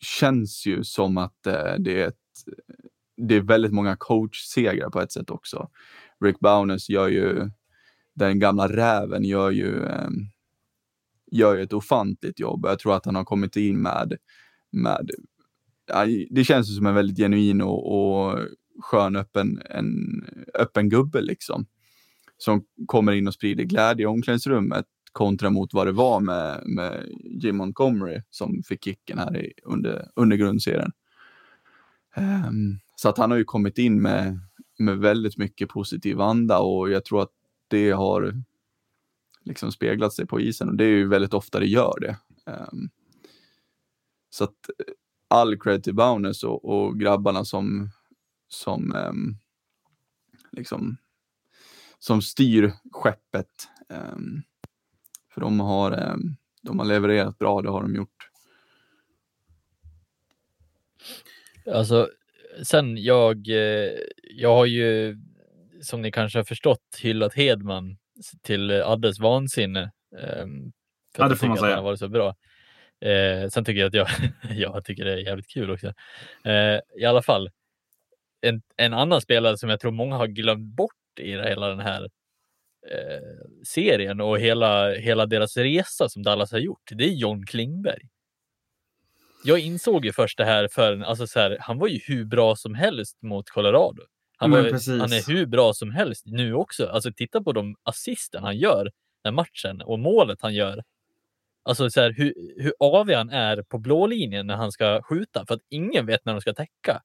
känns 0.00 0.66
ju 0.66 0.84
som 0.84 1.18
att 1.18 1.46
eh, 1.46 1.74
det 1.78 2.02
är 2.02 2.08
ett, 2.08 2.16
det 3.16 3.34
är 3.36 3.40
väldigt 3.40 3.72
många 3.72 3.96
coachsegrar 3.96 4.90
på 4.90 5.00
ett 5.00 5.12
sätt 5.12 5.30
också. 5.30 5.70
Rick 6.24 6.38
Bowness 6.40 6.88
gör 6.88 7.08
ju, 7.08 7.50
den 8.14 8.38
gamla 8.38 8.68
räven 8.68 9.24
gör 9.24 9.50
ju, 9.50 9.84
eh, 9.84 10.08
gör 11.30 11.56
ju 11.56 11.62
ett 11.62 11.72
ofantligt 11.72 12.40
jobb. 12.40 12.66
Jag 12.66 12.78
tror 12.78 12.96
att 12.96 13.04
han 13.04 13.14
har 13.14 13.24
kommit 13.24 13.56
in 13.56 13.82
med, 13.82 14.16
med 14.70 15.10
det 16.30 16.44
känns 16.44 16.76
som 16.76 16.86
en 16.86 16.94
väldigt 16.94 17.16
genuin 17.16 17.60
och, 17.60 17.92
och 17.92 18.38
skön 18.80 19.16
öppen, 19.16 19.62
en, 19.70 20.24
öppen 20.54 20.88
gubbe 20.88 21.20
liksom. 21.20 21.66
Som 22.36 22.64
kommer 22.86 23.12
in 23.12 23.28
och 23.28 23.34
sprider 23.34 23.64
glädje 23.64 24.02
i 24.02 24.06
omklädningsrummet 24.06 24.86
kontra 25.12 25.50
mot 25.50 25.74
vad 25.74 25.86
det 25.86 25.92
var 25.92 26.20
med, 26.20 26.62
med 26.66 27.08
Jim 27.42 27.56
Montgomery 27.56 28.22
som 28.30 28.62
fick 28.62 28.84
kicken 28.84 29.18
här 29.18 29.36
i, 29.36 29.52
under, 29.62 30.08
under 30.16 30.36
grundserien. 30.36 30.92
Um, 32.16 32.78
så 32.96 33.08
att 33.08 33.18
han 33.18 33.30
har 33.30 33.38
ju 33.38 33.44
kommit 33.44 33.78
in 33.78 34.02
med, 34.02 34.40
med 34.78 34.98
väldigt 34.98 35.36
mycket 35.36 35.68
positiv 35.68 36.20
anda 36.20 36.58
och 36.58 36.90
jag 36.90 37.04
tror 37.04 37.22
att 37.22 37.32
det 37.68 37.90
har 37.90 38.42
liksom 39.44 39.72
speglat 39.72 40.12
sig 40.12 40.26
på 40.26 40.40
isen 40.40 40.68
och 40.68 40.76
det 40.76 40.84
är 40.84 40.88
ju 40.88 41.08
väldigt 41.08 41.34
ofta 41.34 41.60
det 41.60 41.66
gör 41.66 42.00
det. 42.00 42.16
Um, 42.52 42.90
så 44.30 44.44
att 44.44 44.70
all 45.28 45.58
cred 45.58 45.84
till 45.84 45.94
Bowness 45.94 46.44
och, 46.44 46.64
och 46.64 47.00
grabbarna 47.00 47.44
som, 47.44 47.90
som, 48.48 48.94
um, 48.94 49.38
liksom, 50.52 50.96
som 51.98 52.22
styr 52.22 52.72
skeppet. 52.92 53.68
Um, 53.88 54.42
för 55.34 55.40
de 55.40 55.60
har, 55.60 56.12
um, 56.12 56.36
de 56.62 56.78
har 56.78 56.86
levererat 56.86 57.38
bra, 57.38 57.62
det 57.62 57.70
har 57.70 57.82
de 57.82 57.94
gjort. 57.94 58.30
Alltså, 61.74 62.08
sen 62.62 62.96
jag, 62.96 63.48
eh, 63.48 63.92
jag 64.22 64.54
har 64.54 64.66
ju, 64.66 65.18
som 65.82 66.02
ni 66.02 66.12
kanske 66.12 66.38
har 66.38 66.44
förstått, 66.44 66.98
hyllat 67.02 67.34
Hedman 67.34 67.96
till 68.42 68.70
alldeles 68.82 69.20
vansinne. 69.20 69.92
För 71.14 71.22
ja, 71.22 71.28
det 71.28 71.36
får 71.36 71.46
man 71.46 71.56
säga. 71.56 71.68
Han 71.68 71.78
har 71.78 71.84
varit 71.84 71.98
så 71.98 72.08
bra. 72.08 72.36
Eh, 73.00 73.48
sen 73.48 73.64
tycker 73.64 73.80
jag 73.80 73.88
att 73.88 73.94
jag, 73.94 74.08
jag 74.56 74.84
tycker 74.84 75.04
det 75.04 75.12
är 75.12 75.16
jävligt 75.16 75.48
kul 75.48 75.70
också. 75.70 75.92
Eh, 76.44 76.80
I 76.96 77.04
alla 77.04 77.22
fall, 77.22 77.50
en, 78.40 78.62
en 78.76 78.94
annan 78.94 79.20
spelare 79.20 79.58
som 79.58 79.70
jag 79.70 79.80
tror 79.80 79.92
många 79.92 80.16
har 80.16 80.26
glömt 80.26 80.76
bort 80.76 81.18
i 81.20 81.30
hela 81.30 81.68
den 81.68 81.80
här 81.80 82.02
eh, 82.90 83.46
serien 83.66 84.20
och 84.20 84.40
hela, 84.40 84.94
hela 84.94 85.26
deras 85.26 85.56
resa 85.56 86.08
som 86.08 86.22
Dallas 86.22 86.52
har 86.52 86.58
gjort, 86.58 86.90
det 86.90 87.04
är 87.04 87.12
John 87.12 87.46
Klingberg. 87.46 88.08
Jag 89.44 89.58
insåg 89.58 90.04
ju 90.04 90.12
först 90.12 90.38
det 90.38 90.44
här 90.44 90.68
för 90.68 91.00
alltså 91.00 91.26
så 91.26 91.40
här, 91.40 91.56
han 91.60 91.78
var 91.78 91.88
ju 91.88 92.00
hur 92.06 92.24
bra 92.24 92.56
som 92.56 92.74
helst 92.74 93.22
mot 93.22 93.50
Colorado. 93.50 94.02
Han, 94.36 94.50
var, 94.50 94.58
han 94.98 95.12
är 95.12 95.28
hur 95.28 95.46
bra 95.46 95.74
som 95.74 95.90
helst 95.90 96.26
nu 96.26 96.54
också. 96.54 96.86
Alltså 96.86 97.12
titta 97.12 97.42
på 97.42 97.52
de 97.52 97.76
assisten 97.82 98.42
han 98.42 98.56
gör 98.56 98.90
den 99.24 99.34
matchen 99.34 99.82
och 99.82 99.98
målet 99.98 100.42
han 100.42 100.54
gör 100.54 100.82
Alltså 101.62 101.90
så 101.90 102.00
här, 102.00 102.12
hur, 102.12 102.34
hur 102.56 102.72
avig 102.80 103.14
han 103.14 103.30
är 103.30 103.62
på 103.62 103.78
blå 103.78 104.06
linjen 104.06 104.46
när 104.46 104.56
han 104.56 104.72
ska 104.72 105.02
skjuta 105.02 105.46
för 105.46 105.54
att 105.54 105.60
ingen 105.68 106.06
vet 106.06 106.24
när 106.24 106.32
de 106.32 106.40
ska 106.40 106.54
täcka. 106.54 107.02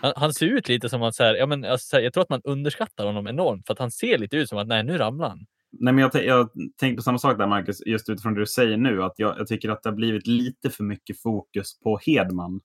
Han, 0.00 0.12
han 0.16 0.34
ser 0.34 0.46
ut 0.46 0.68
lite 0.68 0.88
som 0.88 1.02
att 1.02 1.14
så 1.14 1.24
här, 1.24 1.34
ja, 1.34 1.46
men, 1.46 1.64
alltså, 1.64 2.00
jag 2.00 2.12
tror 2.12 2.22
att 2.22 2.30
man 2.30 2.40
underskattar 2.44 3.06
honom 3.06 3.26
enormt 3.26 3.66
för 3.66 3.72
att 3.72 3.78
han 3.78 3.90
ser 3.90 4.18
lite 4.18 4.36
ut 4.36 4.48
som 4.48 4.58
att 4.58 4.68
nej, 4.68 4.84
nu 4.84 4.98
ramlar 4.98 5.28
han. 5.28 5.46
Nej, 5.72 5.94
men 5.94 6.02
jag, 6.02 6.24
jag 6.24 6.50
tänker 6.76 6.96
på 6.96 7.02
samma 7.02 7.18
sak 7.18 7.38
där, 7.38 7.46
Marcus, 7.46 7.86
just 7.86 8.08
utifrån 8.08 8.34
det 8.34 8.40
du 8.40 8.46
säger 8.46 8.76
nu. 8.76 9.02
att 9.02 9.14
jag, 9.16 9.38
jag, 9.38 9.46
tycker 9.46 9.68
att 9.70 9.82
det 9.82 9.88
har 9.88 9.96
blivit 9.96 10.26
lite 10.26 10.70
för 10.70 10.84
mycket 10.84 11.20
fokus 11.20 11.80
på 11.80 12.00
Hedman 12.06 12.60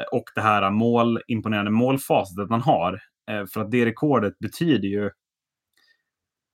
eh, 0.00 0.18
och 0.18 0.24
det 0.34 0.40
här 0.40 0.70
mål, 0.70 1.20
imponerande 1.26 1.70
målfaset 1.70 2.50
han 2.50 2.60
har. 2.60 3.00
Eh, 3.30 3.46
för 3.46 3.60
att 3.60 3.70
det 3.70 3.86
rekordet 3.86 4.38
betyder 4.38 4.88
ju 4.88 5.10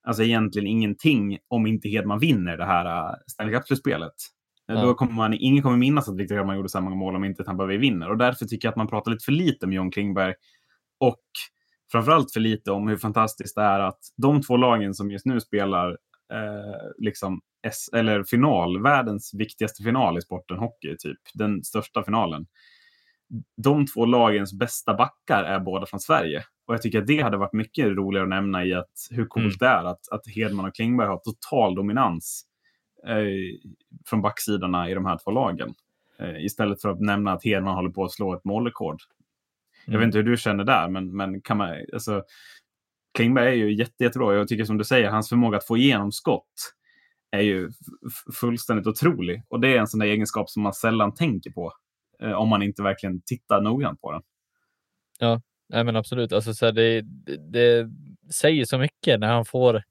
alltså 0.06 0.22
egentligen 0.22 0.68
ingenting 0.68 1.38
om 1.48 1.66
inte 1.66 1.88
Hedman 1.88 2.18
vinner 2.18 2.56
det 2.56 2.64
här 2.64 3.10
uh, 3.10 3.14
Stanley 3.26 3.54
Cup-slutspelet. 3.54 4.12
Ja. 4.66 4.82
Då 4.82 4.94
kommer 4.94 5.12
man, 5.12 5.34
ingen 5.34 5.62
kommer 5.62 5.76
minnas 5.76 6.08
att 6.08 6.16
Victor 6.16 6.36
Hedman 6.36 6.56
gjorde 6.56 6.68
så 6.68 6.80
många 6.80 6.96
mål 6.96 7.16
om 7.16 7.24
inte 7.24 7.44
Tampa 7.44 7.66
Bay 7.66 7.78
vinner. 7.78 8.10
Och 8.10 8.18
därför 8.18 8.46
tycker 8.46 8.68
jag 8.68 8.72
att 8.72 8.76
man 8.76 8.88
pratar 8.88 9.10
lite 9.10 9.24
för 9.24 9.32
lite 9.32 9.66
om 9.66 9.72
John 9.72 9.90
Klingberg. 9.90 10.34
Och 11.00 11.22
framförallt 11.92 12.32
för 12.32 12.40
lite 12.40 12.72
om 12.72 12.88
hur 12.88 12.96
fantastiskt 12.96 13.54
det 13.54 13.62
är 13.62 13.80
att 13.80 13.98
de 14.16 14.42
två 14.42 14.56
lagen 14.56 14.94
som 14.94 15.10
just 15.10 15.26
nu 15.26 15.40
spelar 15.40 15.90
eh, 16.32 16.92
liksom 16.98 17.40
S 17.66 17.88
eller 17.92 18.24
final, 18.24 18.82
världens 18.82 19.34
viktigaste 19.34 19.82
final 19.82 20.18
i 20.18 20.22
sporten 20.22 20.58
hockey, 20.58 20.96
typ 20.98 21.18
den 21.34 21.64
största 21.64 22.04
finalen. 22.04 22.46
De 23.56 23.86
två 23.86 24.06
lagens 24.06 24.58
bästa 24.58 24.94
backar 24.94 25.44
är 25.44 25.60
båda 25.60 25.86
från 25.86 26.00
Sverige. 26.00 26.44
Och 26.66 26.74
jag 26.74 26.82
tycker 26.82 26.98
att 26.98 27.06
det 27.06 27.20
hade 27.20 27.36
varit 27.36 27.52
mycket 27.52 27.86
roligare 27.86 28.24
att 28.24 28.28
nämna 28.28 28.64
i 28.64 28.74
att 28.74 29.08
hur 29.10 29.26
coolt 29.26 29.44
mm. 29.44 29.56
det 29.58 29.66
är 29.66 29.84
att, 29.84 30.08
att 30.10 30.26
Hedman 30.26 30.64
och 30.64 30.74
Klingberg 30.74 31.08
har 31.08 31.18
total 31.18 31.74
dominans 31.74 32.46
eh, 33.06 33.58
från 34.06 34.22
backsidorna 34.22 34.90
i 34.90 34.94
de 34.94 35.06
här 35.06 35.18
två 35.24 35.30
lagen. 35.30 35.74
Eh, 36.18 36.44
istället 36.44 36.82
för 36.82 36.88
att 36.88 37.00
nämna 37.00 37.32
att 37.32 37.44
Hedman 37.44 37.74
håller 37.74 37.90
på 37.90 38.04
att 38.04 38.12
slå 38.12 38.34
ett 38.34 38.44
målrekord. 38.44 39.02
Mm. 39.86 39.92
Jag 39.92 39.98
vet 39.98 40.06
inte 40.06 40.18
hur 40.18 40.24
du 40.24 40.36
känner 40.36 40.64
där, 40.64 40.88
men, 40.88 41.16
men 41.16 41.40
kan 41.40 41.56
man, 41.56 41.76
alltså, 41.92 42.22
Klingberg 43.14 43.48
är 43.48 43.52
ju 43.52 43.74
jätte, 43.74 44.04
jättebra. 44.04 44.34
Jag 44.34 44.48
tycker 44.48 44.64
som 44.64 44.78
du 44.78 44.84
säger, 44.84 45.10
hans 45.10 45.28
förmåga 45.28 45.56
att 45.56 45.66
få 45.66 45.76
igenom 45.76 46.12
skott 46.12 46.74
är 47.30 47.40
ju 47.40 47.70
fullständigt 48.40 48.86
otrolig. 48.86 49.42
Och 49.48 49.60
det 49.60 49.68
är 49.68 49.78
en 49.78 49.86
sån 49.86 50.00
där 50.00 50.06
egenskap 50.06 50.50
som 50.50 50.62
man 50.62 50.72
sällan 50.72 51.14
tänker 51.14 51.50
på 51.50 51.72
om 52.20 52.48
man 52.48 52.62
inte 52.62 52.82
verkligen 52.82 53.22
tittar 53.22 53.60
noggrant 53.60 54.00
på 54.00 54.12
den. 54.12 54.22
Ja, 55.18 55.40
Nej, 55.68 55.84
men 55.84 55.96
absolut. 55.96 56.32
Alltså, 56.32 56.54
så 56.54 56.64
här, 56.64 56.72
det, 56.72 57.00
det, 57.00 57.36
det, 57.36 57.90
säger 58.32 58.64
så 58.64 58.78
mycket 58.78 59.20
när 59.20 59.28
han 59.28 59.44
får... 59.44 59.82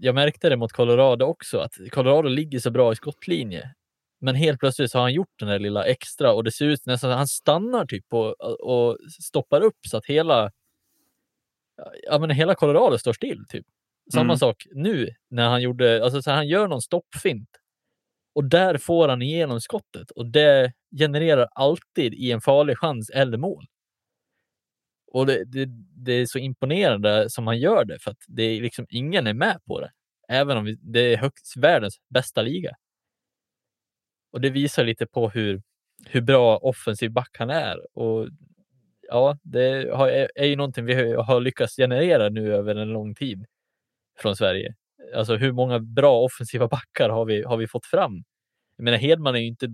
Jag 0.00 0.14
märkte 0.14 0.48
det 0.48 0.56
mot 0.56 0.72
Colorado 0.72 1.24
också, 1.24 1.58
att 1.58 1.72
Colorado 1.90 2.28
ligger 2.28 2.58
så 2.58 2.70
bra 2.70 2.92
i 2.92 2.96
skottlinje. 2.96 3.74
Men 4.20 4.34
helt 4.34 4.60
plötsligt 4.60 4.94
har 4.94 5.00
han 5.00 5.12
gjort 5.12 5.38
den 5.38 5.48
där 5.48 5.58
lilla 5.58 5.84
extra 5.84 6.32
och 6.32 6.44
det 6.44 6.52
ser 6.52 6.66
ut 6.66 6.86
nästan 6.86 7.10
han 7.10 7.28
stannar 7.28 7.86
typ 7.86 8.12
och, 8.12 8.40
och 8.60 8.98
stoppar 9.22 9.60
upp 9.60 9.78
så 9.88 9.96
att 9.96 10.06
hela, 10.06 10.50
ja, 12.02 12.18
men 12.18 12.30
hela 12.30 12.54
Colorado 12.54 12.98
står 12.98 13.12
still. 13.12 13.44
Typ. 13.48 13.66
Samma 14.12 14.24
mm. 14.24 14.36
sak 14.36 14.66
nu 14.74 15.08
när 15.30 15.48
han 15.48 15.62
gjorde, 15.62 16.04
alltså 16.04 16.22
så 16.22 16.30
han 16.30 16.48
gör 16.48 16.68
någon 16.68 16.82
stoppfint 16.82 17.48
och 18.34 18.44
där 18.44 18.78
får 18.78 19.08
han 19.08 19.22
igenom 19.22 19.60
skottet 19.60 20.10
och 20.10 20.26
det 20.26 20.72
genererar 20.98 21.48
alltid 21.52 22.14
i 22.14 22.30
en 22.32 22.40
farlig 22.40 22.78
chans 22.78 23.10
eller 23.10 23.38
mål. 23.38 23.66
Och 25.12 25.26
det, 25.26 25.44
det, 25.44 25.66
det, 25.96 26.12
är 26.12 26.26
så 26.26 26.38
imponerande 26.38 27.30
som 27.30 27.46
han 27.46 27.58
gör 27.58 27.84
det 27.84 27.98
för 27.98 28.10
att 28.10 28.24
det 28.26 28.42
är 28.42 28.60
liksom 28.60 28.86
ingen 28.88 29.26
är 29.26 29.34
med 29.34 29.64
på 29.64 29.80
det. 29.80 29.90
Även 30.28 30.56
om 30.56 30.76
det 30.80 31.00
är 31.00 31.16
högst 31.16 31.56
världens 31.56 32.00
bästa 32.08 32.42
liga. 32.42 32.76
Och 34.32 34.40
det 34.40 34.50
visar 34.50 34.84
lite 34.84 35.06
på 35.06 35.28
hur, 35.30 35.62
hur 36.06 36.20
bra 36.20 36.56
offensiv 36.56 37.12
back 37.12 37.36
han 37.38 37.50
är. 37.50 37.98
Och 37.98 38.28
ja, 39.08 39.38
det 39.42 39.90
har, 39.94 40.08
är 40.34 40.44
ju 40.44 40.56
någonting 40.56 40.84
vi 40.84 41.12
har 41.14 41.40
lyckats 41.40 41.76
generera 41.76 42.28
nu 42.28 42.54
över 42.54 42.74
en 42.74 42.88
lång 42.88 43.14
tid 43.14 43.44
från 44.18 44.36
Sverige. 44.36 44.74
Alltså 45.16 45.36
hur 45.36 45.52
många 45.52 45.80
bra 45.80 46.20
offensiva 46.20 46.68
backar 46.68 47.08
har 47.08 47.24
vi, 47.24 47.42
har 47.42 47.56
vi 47.56 47.68
fått 47.68 47.86
fram? 47.86 48.24
Jag 48.76 48.84
menar, 48.84 48.98
Hedman 48.98 49.34
är 49.34 49.40
ju 49.40 49.46
inte 49.46 49.66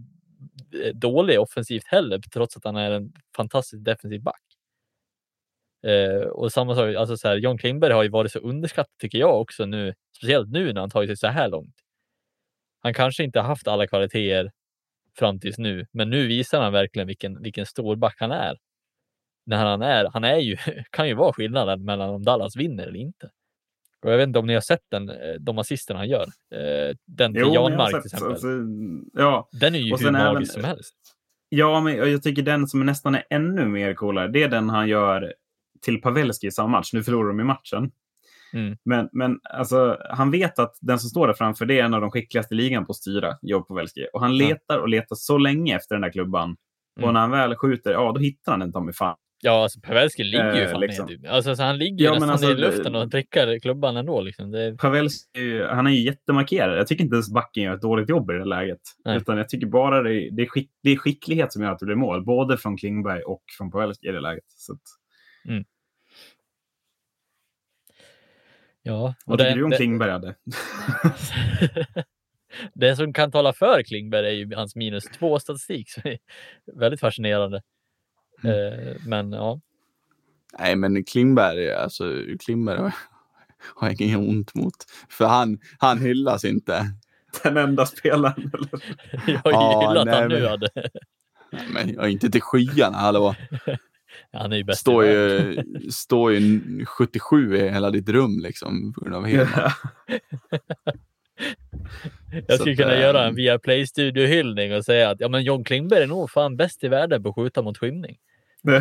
eh, 0.84 0.94
dålig 0.94 1.40
offensivt 1.40 1.86
heller, 1.86 2.18
trots 2.18 2.56
att 2.56 2.64
han 2.64 2.76
är 2.76 2.90
en 2.90 3.12
fantastisk 3.36 3.84
defensiv 3.84 4.22
back. 4.22 4.42
Eh, 5.86 6.28
och 6.28 6.52
samma 6.52 6.74
sak, 6.74 6.94
alltså 6.96 7.16
så 7.16 7.28
här, 7.28 7.36
John 7.36 7.58
Klingberg 7.58 7.92
har 7.92 8.02
ju 8.02 8.08
varit 8.08 8.32
så 8.32 8.38
underskattad 8.38 8.98
tycker 8.98 9.18
jag 9.18 9.40
också 9.40 9.66
nu, 9.66 9.94
speciellt 10.16 10.50
nu 10.50 10.72
när 10.72 10.80
han 10.80 10.90
tagit 10.90 11.08
sig 11.08 11.16
så 11.16 11.26
här 11.26 11.48
långt. 11.48 11.74
Han 12.82 12.94
kanske 12.94 13.24
inte 13.24 13.40
haft 13.40 13.68
alla 13.68 13.86
kvaliteter 13.86 14.50
fram 15.18 15.40
tills 15.40 15.58
nu. 15.58 15.86
Men 15.92 16.10
nu 16.10 16.26
visar 16.26 16.62
han 16.62 16.72
verkligen 16.72 17.08
vilken, 17.08 17.42
vilken 17.42 17.66
stor 17.66 17.96
back 17.96 18.16
han 18.18 18.32
är. 18.32 18.56
När 19.46 19.56
han 19.56 19.82
är, 19.82 20.10
han 20.12 20.24
är 20.24 20.36
ju, 20.38 20.56
kan 20.90 21.08
ju 21.08 21.14
vara 21.14 21.32
skillnaden 21.32 21.84
mellan 21.84 22.10
om 22.10 22.24
Dallas 22.24 22.56
vinner 22.56 22.86
eller 22.86 22.98
inte. 22.98 23.30
Och 24.06 24.12
jag 24.12 24.16
vet 24.16 24.26
inte 24.26 24.38
om 24.38 24.46
ni 24.46 24.54
har 24.54 24.60
sett 24.60 24.84
den, 24.90 25.08
eh, 25.08 25.34
de 25.40 25.58
assisterna 25.58 26.00
han 26.00 26.08
gör. 26.08 26.26
Eh, 26.54 26.96
den 27.06 27.32
till 27.32 27.42
Janmark 27.42 27.90
till 27.90 27.98
exempel. 27.98 28.30
Alltså, 28.30 28.48
ja. 29.12 29.48
Den 29.60 29.74
är 29.74 29.78
ju 29.78 29.96
hur 29.96 30.10
magisk 30.10 30.52
även, 30.56 30.62
som 30.62 30.64
helst. 30.64 30.94
Ja, 31.48 31.80
men 31.80 31.96
jag 31.96 32.22
tycker 32.22 32.42
den 32.42 32.66
som 32.68 32.86
nästan 32.86 33.14
är 33.14 33.24
ännu 33.30 33.66
mer 33.66 33.94
coolare, 33.94 34.28
det 34.28 34.42
är 34.42 34.48
den 34.48 34.70
han 34.70 34.88
gör 34.88 35.34
till 35.82 36.00
Pavelski 36.00 36.46
i 36.46 36.50
samma 36.50 36.68
match. 36.68 36.92
Nu 36.92 37.02
förlorar 37.02 37.28
de 37.28 37.40
i 37.40 37.44
matchen. 37.44 37.90
Mm. 38.52 38.76
Men, 38.84 39.08
men 39.12 39.40
alltså, 39.42 39.98
han 40.10 40.30
vet 40.30 40.58
att 40.58 40.78
den 40.80 40.98
som 40.98 41.10
står 41.10 41.26
där 41.26 41.34
framför 41.34 41.66
det 41.66 41.80
är 41.80 41.84
en 41.84 41.94
av 41.94 42.00
de 42.00 42.10
skickligaste 42.10 42.54
i 42.54 42.56
ligan 42.56 42.86
på 42.86 42.90
att 42.90 42.96
styra, 42.96 43.38
Job 43.42 43.68
Pavelski. 43.68 44.06
Och 44.12 44.20
han 44.20 44.36
letar 44.36 44.78
och 44.78 44.88
letar 44.88 45.16
så 45.16 45.38
länge 45.38 45.76
efter 45.76 45.94
den 45.94 46.02
där 46.02 46.10
klubban. 46.10 46.56
Mm. 46.96 47.08
Och 47.08 47.14
när 47.14 47.20
han 47.20 47.30
väl 47.30 47.56
skjuter, 47.56 47.92
ja 47.92 48.12
då 48.12 48.20
hittar 48.20 48.52
han 48.52 48.60
den 48.60 48.72
ta 48.72 48.80
mig 48.80 48.94
fan. 48.94 49.16
Ja, 49.40 49.62
alltså 49.62 49.80
Pavelski 49.80 50.24
ligger 50.24 50.54
ju 50.54 50.62
eh, 50.62 50.70
fan 50.70 50.80
liksom. 50.80 51.06
ner. 51.06 51.28
Alltså, 51.28 51.56
så 51.56 51.62
han 51.62 51.78
ligger 51.78 52.04
ja, 52.04 52.12
nästan 52.12 52.30
alltså, 52.30 52.50
i 52.50 52.54
luften 52.54 52.94
och 52.94 53.10
prickar 53.10 53.58
klubban 53.58 53.96
ändå. 53.96 54.20
Liksom. 54.20 54.50
Det... 54.50 54.76
Pavelski, 54.76 55.62
han 55.62 55.86
är 55.86 55.90
ju 55.90 56.04
jättemarkerad. 56.04 56.78
Jag 56.78 56.86
tycker 56.86 57.04
inte 57.04 57.14
ens 57.14 57.32
backen 57.32 57.62
gör 57.62 57.74
ett 57.74 57.82
dåligt 57.82 58.08
jobb 58.08 58.30
i 58.30 58.34
det 58.34 58.44
läget. 58.44 58.80
Nej. 59.04 59.16
Utan 59.16 59.36
jag 59.38 59.48
tycker 59.48 59.66
bara 59.66 60.02
det, 60.02 60.30
det, 60.30 60.42
är 60.42 60.46
skick, 60.46 60.70
det 60.82 60.90
är 60.90 60.96
skicklighet 60.96 61.52
som 61.52 61.62
gör 61.62 61.72
att 61.72 61.78
det 61.78 61.86
blir 61.86 61.96
mål. 61.96 62.24
Både 62.24 62.58
från 62.58 62.76
Klingberg 62.76 63.22
och 63.22 63.42
från 63.58 63.70
Pavelski 63.70 64.08
i 64.08 64.12
det 64.12 64.20
läget. 64.20 64.44
Så 64.46 64.72
att... 64.72 64.80
mm. 65.48 65.64
Ja. 68.82 69.14
Vad 69.26 69.38
tycker 69.38 69.56
du 69.56 69.64
om 69.64 69.70
det... 69.70 69.76
Klingberg? 69.76 70.10
Hade? 70.10 70.34
det 72.74 72.96
som 72.96 73.12
kan 73.12 73.30
tala 73.30 73.52
för 73.52 73.82
Klingberg 73.82 74.26
är 74.26 74.30
ju 74.30 74.54
hans 74.54 74.76
minus 74.76 75.04
två 75.04 75.38
statistik 75.38 75.90
som 75.90 76.02
är 76.04 76.18
väldigt 76.80 77.00
fascinerande. 77.00 77.62
Mm. 78.44 78.56
Eh, 78.56 78.96
men 79.06 79.32
ja. 79.32 79.60
Nej, 80.58 80.76
men 80.76 81.04
Klingberg, 81.04 81.72
alltså 81.72 82.04
Klingberg 82.44 82.78
har, 82.78 82.94
har 83.74 83.88
jag 83.88 84.00
inget 84.00 84.18
ont 84.18 84.54
mot. 84.54 84.74
För 85.08 85.26
han, 85.26 85.58
han 85.78 85.98
hyllas 85.98 86.44
inte. 86.44 86.86
Den 87.42 87.56
enda 87.56 87.86
spelaren. 87.86 88.50
Eller? 88.54 88.80
jag 89.44 89.52
har 89.52 89.82
ju 89.82 89.88
hyllat 89.88 90.14
honom 90.14 90.28
nu. 90.28 90.46
Hade. 90.46 90.68
Men 91.72 91.94
jag 91.94 92.04
är 92.04 92.08
inte 92.08 92.30
till 92.30 92.42
skyarna, 92.42 92.96
hallå. 92.96 93.34
Han 94.32 94.52
är 94.52 94.56
ju 94.56 94.64
bäst 94.64 94.80
står 94.80 95.04
ju, 95.04 95.56
står 95.90 96.32
ju 96.32 96.60
77 96.86 97.56
i 97.56 97.68
hela 97.68 97.90
ditt 97.90 98.08
rum 98.08 98.40
liksom. 98.42 98.92
På 98.92 99.00
grund 99.00 99.16
av 99.16 99.24
hela. 99.26 99.72
Jag 102.46 102.60
skulle 102.60 102.76
kunna 102.76 102.96
göra 102.96 103.24
en 103.24 103.34
via 103.34 103.58
Play 103.58 103.86
Studio-hyllning 103.86 104.74
och 104.74 104.84
säga 104.84 105.10
att 105.10 105.20
ja, 105.20 105.28
men 105.28 105.42
John 105.42 105.64
Klingberg 105.64 106.02
är 106.02 106.06
nog 106.06 106.30
fan 106.30 106.56
bäst 106.56 106.84
i 106.84 106.88
världen 106.88 107.22
på 107.22 107.28
att 107.28 107.34
skjuta 107.34 107.62
mot 107.62 107.78
skymning. 107.78 108.16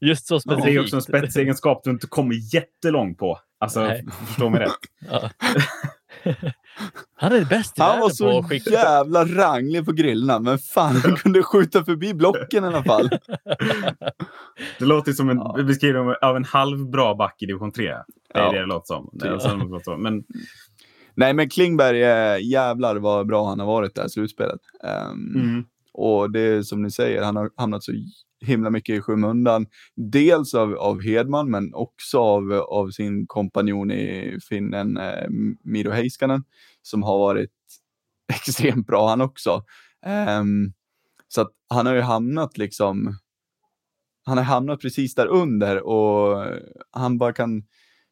Just 0.00 0.26
så 0.26 0.40
specifikt. 0.40 0.66
Det 0.66 0.72
är 0.72 0.80
också 0.80 0.96
en 0.96 1.02
spetsegenskap 1.02 1.84
du 1.84 1.90
inte 1.90 2.06
kommer 2.06 2.54
jättelångt 2.54 3.18
på. 3.18 3.40
Alltså, 3.58 3.92
förstå 4.26 4.50
mig 4.50 4.60
rätt. 4.60 4.70
Han 7.16 7.32
är 7.32 7.44
bäst 7.44 7.78
i 7.78 7.82
Han 7.82 8.00
var 8.00 8.10
så 8.10 8.42
skicka... 8.42 8.70
jävla 8.70 9.24
ranglig 9.24 9.84
på 9.84 9.92
grillorna, 9.92 10.38
men 10.40 10.58
fan 10.58 10.96
han 10.96 11.16
kunde 11.16 11.42
skjuta 11.42 11.84
förbi 11.84 12.14
blocken 12.14 12.64
i 12.64 12.66
alla 12.66 12.84
fall. 12.84 13.10
Det 14.78 14.84
låter 14.84 15.12
som 15.12 15.30
en 15.30 15.36
ja. 15.36 15.62
beskrivning 15.66 16.14
av 16.22 16.36
en 16.36 16.44
halvbra 16.44 17.14
back 17.14 17.42
i 17.42 17.46
division 17.46 17.72
3. 17.72 17.84
Det 17.84 17.90
är 17.90 18.04
ja. 18.42 18.52
det 18.52 18.58
det 18.58 18.66
låter 18.66 18.86
som. 18.86 19.10
Det 19.12 19.28
låter 19.28 19.84
som. 19.84 20.02
Men... 20.02 20.24
Nej, 21.16 21.34
men 21.34 21.48
Klingberg, 21.48 21.98
jävlar 22.42 22.96
vad 22.96 23.26
bra 23.26 23.48
han 23.48 23.60
har 23.60 23.66
varit 23.66 23.94
det 23.94 24.00
här 24.00 24.08
slutspelet. 24.08 24.60
Um, 25.10 25.36
mm. 25.36 25.64
Och 25.92 26.30
det 26.30 26.40
är 26.40 26.62
som 26.62 26.82
ni 26.82 26.90
säger, 26.90 27.22
han 27.22 27.36
har 27.36 27.50
hamnat 27.56 27.84
så 27.84 27.92
himla 28.40 28.70
mycket 28.70 28.96
i 28.96 29.00
skymundan. 29.00 29.66
Dels 29.96 30.54
av, 30.54 30.74
av 30.74 31.02
Hedman, 31.02 31.50
men 31.50 31.74
också 31.74 32.18
av, 32.18 32.52
av 32.52 32.90
sin 32.90 33.26
kompanjon 33.26 33.90
i 33.90 34.38
finnen 34.48 34.96
eh, 34.96 35.26
Miro 35.64 35.90
Heiskanen, 35.90 36.44
som 36.82 37.02
har 37.02 37.18
varit 37.18 37.50
extremt 38.32 38.86
bra 38.86 39.08
han 39.08 39.20
också. 39.20 39.64
Um, 40.38 40.72
så 41.28 41.40
att 41.40 41.50
han 41.68 41.86
har 41.86 41.94
ju 41.94 42.00
hamnat 42.00 42.58
liksom, 42.58 43.18
han 44.24 44.38
har 44.38 44.44
hamnat 44.44 44.80
precis 44.80 45.14
där 45.14 45.26
under 45.26 45.86
och 45.86 46.44
han 46.90 47.18
bara 47.18 47.32
kan, 47.32 47.62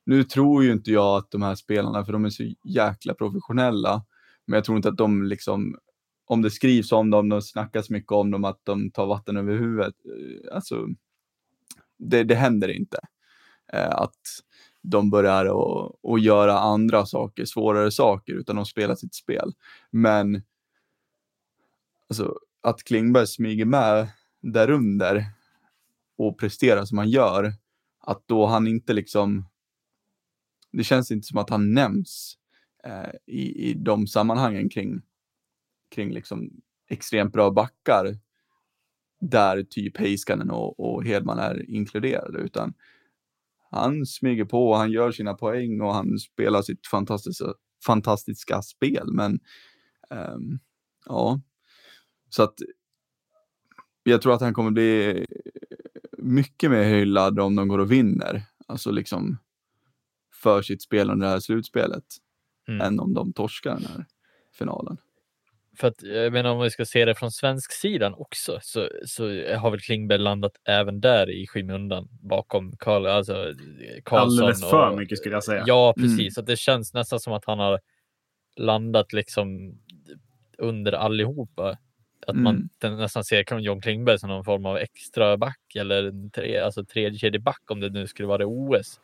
nu 0.06 0.24
tror 0.24 0.64
ju 0.64 0.72
inte 0.72 0.90
jag 0.90 1.16
att 1.16 1.30
de 1.30 1.42
här 1.42 1.54
spelarna, 1.54 2.04
för 2.04 2.12
de 2.12 2.24
är 2.24 2.30
så 2.30 2.54
jäkla 2.64 3.14
professionella, 3.14 4.04
men 4.46 4.56
jag 4.56 4.64
tror 4.64 4.76
inte 4.76 4.88
att 4.88 4.96
de 4.96 5.22
liksom 5.22 5.76
om 6.26 6.42
det 6.42 6.50
skrivs 6.50 6.92
om 6.92 7.10
dem, 7.10 7.28
det 7.28 7.42
snackas 7.42 7.90
mycket 7.90 8.12
om 8.12 8.30
dem, 8.30 8.44
att 8.44 8.60
de 8.62 8.90
tar 8.90 9.06
vatten 9.06 9.36
över 9.36 9.52
huvudet. 9.56 9.94
Eh, 10.04 10.54
alltså, 10.54 10.86
det, 11.98 12.24
det 12.24 12.34
händer 12.34 12.68
inte. 12.68 12.98
Eh, 13.72 13.90
att 13.90 14.20
de 14.82 15.10
börjar 15.10 15.46
att 16.14 16.22
göra 16.22 16.58
andra 16.58 17.06
saker, 17.06 17.44
svårare 17.44 17.90
saker, 17.90 18.32
utan 18.32 18.56
de 18.56 18.64
spelar 18.64 18.94
sitt 18.94 19.14
spel. 19.14 19.52
Men 19.90 20.42
alltså, 22.08 22.38
att 22.62 22.84
Klingberg 22.84 23.26
smyger 23.26 23.64
med 23.64 24.08
därunder 24.40 25.24
och 26.18 26.38
presterar 26.38 26.84
som 26.84 26.98
han 26.98 27.10
gör, 27.10 27.52
att 28.00 28.22
då 28.26 28.46
han 28.46 28.66
inte 28.66 28.92
liksom... 28.92 29.46
Det 30.76 30.84
känns 30.84 31.10
inte 31.10 31.26
som 31.26 31.38
att 31.38 31.50
han 31.50 31.74
nämns 31.74 32.38
eh, 32.84 33.10
i, 33.26 33.70
i 33.70 33.74
de 33.74 34.06
sammanhangen 34.06 34.68
kring 34.68 35.02
kring 35.94 36.12
liksom 36.12 36.50
extremt 36.90 37.32
bra 37.32 37.50
backar 37.50 38.18
där 39.20 39.62
typ 39.62 39.96
Heiskanen 39.96 40.50
och, 40.50 40.80
och 40.80 41.04
Hedman 41.04 41.38
är 41.38 41.70
inkluderade, 41.70 42.38
utan 42.38 42.74
han 43.70 44.06
smyger 44.06 44.44
på, 44.44 44.74
han 44.74 44.90
gör 44.90 45.12
sina 45.12 45.34
poäng 45.34 45.80
och 45.80 45.94
han 45.94 46.18
spelar 46.18 46.62
sitt 46.62 46.86
fantastiska, 46.86 47.44
fantastiska 47.86 48.62
spel. 48.62 49.12
Men 49.12 49.40
um, 50.10 50.58
ja, 51.06 51.40
så 52.28 52.42
att 52.42 52.54
jag 54.02 54.22
tror 54.22 54.34
att 54.34 54.40
han 54.40 54.54
kommer 54.54 54.70
bli 54.70 55.26
mycket 56.18 56.70
mer 56.70 56.84
hyllad 56.84 57.38
om 57.38 57.54
de 57.54 57.68
går 57.68 57.78
och 57.78 57.92
vinner. 57.92 58.42
Alltså 58.66 58.90
liksom 58.90 59.38
för 60.44 60.62
sitt 60.62 60.82
spel 60.82 61.10
under 61.10 61.26
det 61.26 61.32
här 61.32 61.40
slutspelet. 61.40 62.04
Mm. 62.68 62.80
Än 62.80 63.00
om 63.00 63.14
de 63.14 63.32
torskar 63.32 63.74
den 63.74 63.84
här 63.84 64.04
finalen. 64.58 64.96
För 65.76 65.88
att 65.88 66.02
jag 66.02 66.32
menar 66.32 66.50
om 66.50 66.62
vi 66.62 66.70
ska 66.70 66.84
se 66.84 67.04
det 67.04 67.14
från 67.14 67.30
svensk 67.30 67.72
sidan 67.72 68.14
också 68.14 68.58
så, 68.62 68.88
så 69.06 69.24
har 69.56 69.70
väl 69.70 69.80
Klingberg 69.80 70.18
landat 70.18 70.52
även 70.64 71.00
där 71.00 71.30
i 71.30 71.46
skymundan 71.46 72.08
bakom 72.22 72.76
Karl, 72.76 73.06
alltså 73.06 73.52
Karlsson. 74.04 74.38
Alldeles 74.38 74.70
för 74.70 74.90
och, 74.90 74.98
mycket 74.98 75.18
skulle 75.18 75.34
jag 75.34 75.44
säga. 75.44 75.64
Ja, 75.66 75.94
mm. 75.96 76.08
precis. 76.08 76.38
Mm. 76.38 76.42
Att 76.42 76.46
det 76.46 76.56
känns 76.56 76.94
nästan 76.94 77.20
som 77.20 77.32
att 77.32 77.44
han 77.44 77.58
har 77.58 77.80
landat 78.56 79.12
liksom 79.12 79.78
under 80.58 80.92
allihopa. 80.92 81.78
Att 82.26 82.36
man 82.36 82.68
mm. 82.82 82.98
nästan 82.98 83.24
ser 83.24 83.60
John 83.60 83.80
Klingberg 83.80 84.18
som 84.18 84.28
någon 84.28 84.44
form 84.44 84.66
av 84.66 84.76
extra 84.76 85.36
back 85.36 85.74
eller 85.76 86.30
tre, 86.30 86.58
alltså 86.58 86.84
tredje 86.84 87.18
kedje 87.18 87.40
back 87.40 87.62
om 87.70 87.80
det 87.80 87.90
nu 87.90 88.06
skulle 88.06 88.28
vara 88.28 88.46
OS. 88.46 89.00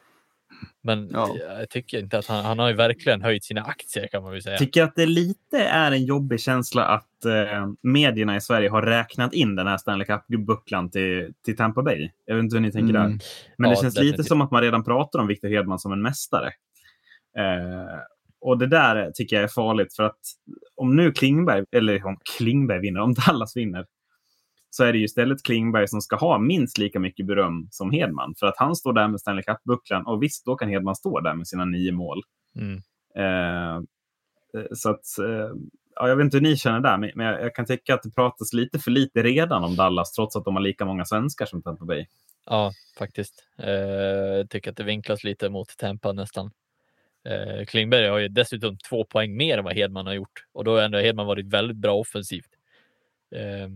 Men 0.82 1.08
ja. 1.12 1.36
jag 1.58 1.70
tycker 1.70 1.98
inte 1.98 2.18
att 2.18 2.26
han, 2.26 2.44
han 2.44 2.58
har 2.58 2.68
ju 2.68 2.74
verkligen 2.74 3.22
höjt 3.22 3.44
sina 3.44 3.62
aktier 3.62 4.06
kan 4.06 4.22
man 4.22 4.32
väl 4.32 4.42
säga. 4.42 4.58
Tycker 4.58 4.82
att 4.82 4.96
det 4.96 5.06
lite 5.06 5.58
är 5.58 5.92
en 5.92 6.04
jobbig 6.04 6.40
känsla 6.40 6.84
att 6.84 7.24
eh, 7.24 7.66
medierna 7.82 8.36
i 8.36 8.40
Sverige 8.40 8.70
har 8.70 8.82
räknat 8.82 9.34
in 9.34 9.56
den 9.56 9.66
här 9.66 9.76
Stanley 9.76 10.06
Cup-bucklan 10.06 10.90
till, 10.90 11.32
till 11.44 11.56
Tampa 11.56 11.82
Bay. 11.82 12.10
Jag 12.26 12.34
vet 12.34 12.42
inte 12.42 12.56
hur 12.56 12.60
ni 12.60 12.72
tänker 12.72 12.94
mm. 12.94 13.02
där. 13.10 13.18
Men 13.56 13.70
ja, 13.70 13.76
det 13.76 13.82
känns 13.82 13.94
definitivt. 13.94 14.18
lite 14.18 14.28
som 14.28 14.40
att 14.40 14.50
man 14.50 14.62
redan 14.62 14.84
pratar 14.84 15.18
om 15.18 15.26
Victor 15.26 15.48
Hedman 15.48 15.78
som 15.78 15.92
en 15.92 16.02
mästare. 16.02 16.46
Eh, 17.38 18.00
och 18.40 18.58
det 18.58 18.66
där 18.66 19.10
tycker 19.14 19.36
jag 19.36 19.42
är 19.42 19.48
farligt 19.48 19.96
för 19.96 20.02
att 20.02 20.18
om 20.76 20.96
nu 20.96 21.12
Klingberg, 21.12 21.64
eller 21.72 22.06
om 22.06 22.18
Klingberg 22.36 22.80
vinner, 22.80 23.00
om 23.00 23.14
Dallas 23.14 23.56
vinner, 23.56 23.86
så 24.70 24.84
är 24.84 24.92
det 24.92 24.98
ju 24.98 25.04
istället 25.04 25.42
Klingberg 25.42 25.88
som 25.88 26.00
ska 26.00 26.16
ha 26.16 26.38
minst 26.38 26.78
lika 26.78 27.00
mycket 27.00 27.26
beröm 27.26 27.68
som 27.70 27.90
Hedman. 27.90 28.34
För 28.38 28.46
att 28.46 28.56
han 28.58 28.76
står 28.76 28.92
där 28.92 29.08
med 29.08 29.20
Stanley 29.20 29.42
Cup-bucklan 29.42 30.06
och 30.06 30.22
visst, 30.22 30.44
då 30.44 30.56
kan 30.56 30.68
Hedman 30.68 30.96
stå 30.96 31.20
där 31.20 31.34
med 31.34 31.48
sina 31.48 31.64
nio 31.64 31.92
mål. 31.92 32.22
Mm. 32.56 32.82
Eh, 33.16 33.76
eh 33.76 34.66
så 34.72 34.90
att, 34.90 35.18
eh, 35.18 35.50
ja, 35.94 36.08
jag 36.08 36.16
vet 36.16 36.24
inte 36.24 36.36
hur 36.36 36.42
ni 36.42 36.56
känner 36.56 36.80
där, 36.80 36.98
men 36.98 37.26
jag, 37.26 37.42
jag, 37.42 37.54
kan 37.54 37.66
tycka 37.66 37.94
att 37.94 38.02
det 38.02 38.10
pratas 38.10 38.52
lite 38.52 38.78
för 38.78 38.90
lite 38.90 39.22
redan 39.22 39.64
om 39.64 39.76
Dallas, 39.76 40.12
trots 40.12 40.36
att 40.36 40.44
de 40.44 40.56
har 40.56 40.62
lika 40.62 40.84
många 40.84 41.04
svenskar 41.04 41.46
som 41.46 41.62
Tampa 41.62 41.84
Bay. 41.84 42.06
Ja, 42.46 42.72
faktiskt. 42.98 43.44
Eh, 43.58 44.46
tycker 44.46 44.70
att 44.70 44.76
det 44.76 44.84
vinklas 44.84 45.24
lite 45.24 45.48
mot 45.48 45.76
Tampa 45.76 46.12
nästan. 46.12 46.50
Eh, 47.24 47.64
Klingberg 47.64 48.08
har 48.08 48.18
ju 48.18 48.28
dessutom 48.28 48.78
två 48.78 49.04
poäng 49.04 49.36
mer 49.36 49.58
än 49.58 49.64
vad 49.64 49.74
Hedman 49.74 50.06
har 50.06 50.14
gjort 50.14 50.44
och 50.52 50.64
då 50.64 50.74
har 50.74 50.82
ändå 50.82 50.98
Hedman 50.98 51.26
varit 51.26 51.46
väldigt 51.46 51.76
bra 51.76 51.94
offensivt. 51.94 52.50
Eh, 53.34 53.68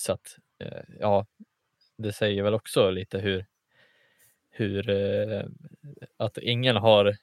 så 0.00 0.12
att 0.12 0.36
eh, 0.60 0.94
ja, 1.00 1.26
det 1.98 2.12
säger 2.12 2.42
väl 2.42 2.54
också 2.54 2.90
lite 2.90 3.18
hur, 3.18 3.46
hur 4.50 4.90
eh, 4.90 5.44
att 6.16 6.38
ingen 6.38 6.76
har 6.76 7.16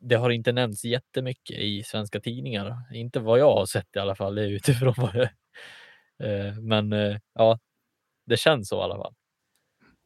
det 0.00 0.14
har 0.14 0.30
inte 0.30 0.52
nämnts 0.52 0.84
jättemycket 0.84 1.58
i 1.58 1.82
svenska 1.82 2.20
tidningar. 2.20 2.76
Inte 2.94 3.20
vad 3.20 3.38
jag 3.38 3.54
har 3.54 3.66
sett 3.66 3.96
i 3.96 3.98
alla 3.98 4.14
fall, 4.14 4.34
det 4.34 4.42
är 4.42 4.48
utifrån 4.48 4.94
vad 4.96 5.12
det 5.14 5.30
eh, 6.24 6.60
Men 6.60 6.92
eh, 6.92 7.16
ja, 7.34 7.58
det 8.26 8.36
känns 8.36 8.68
så 8.68 8.76
i 8.80 8.82
alla 8.82 8.96
fall. 8.96 9.14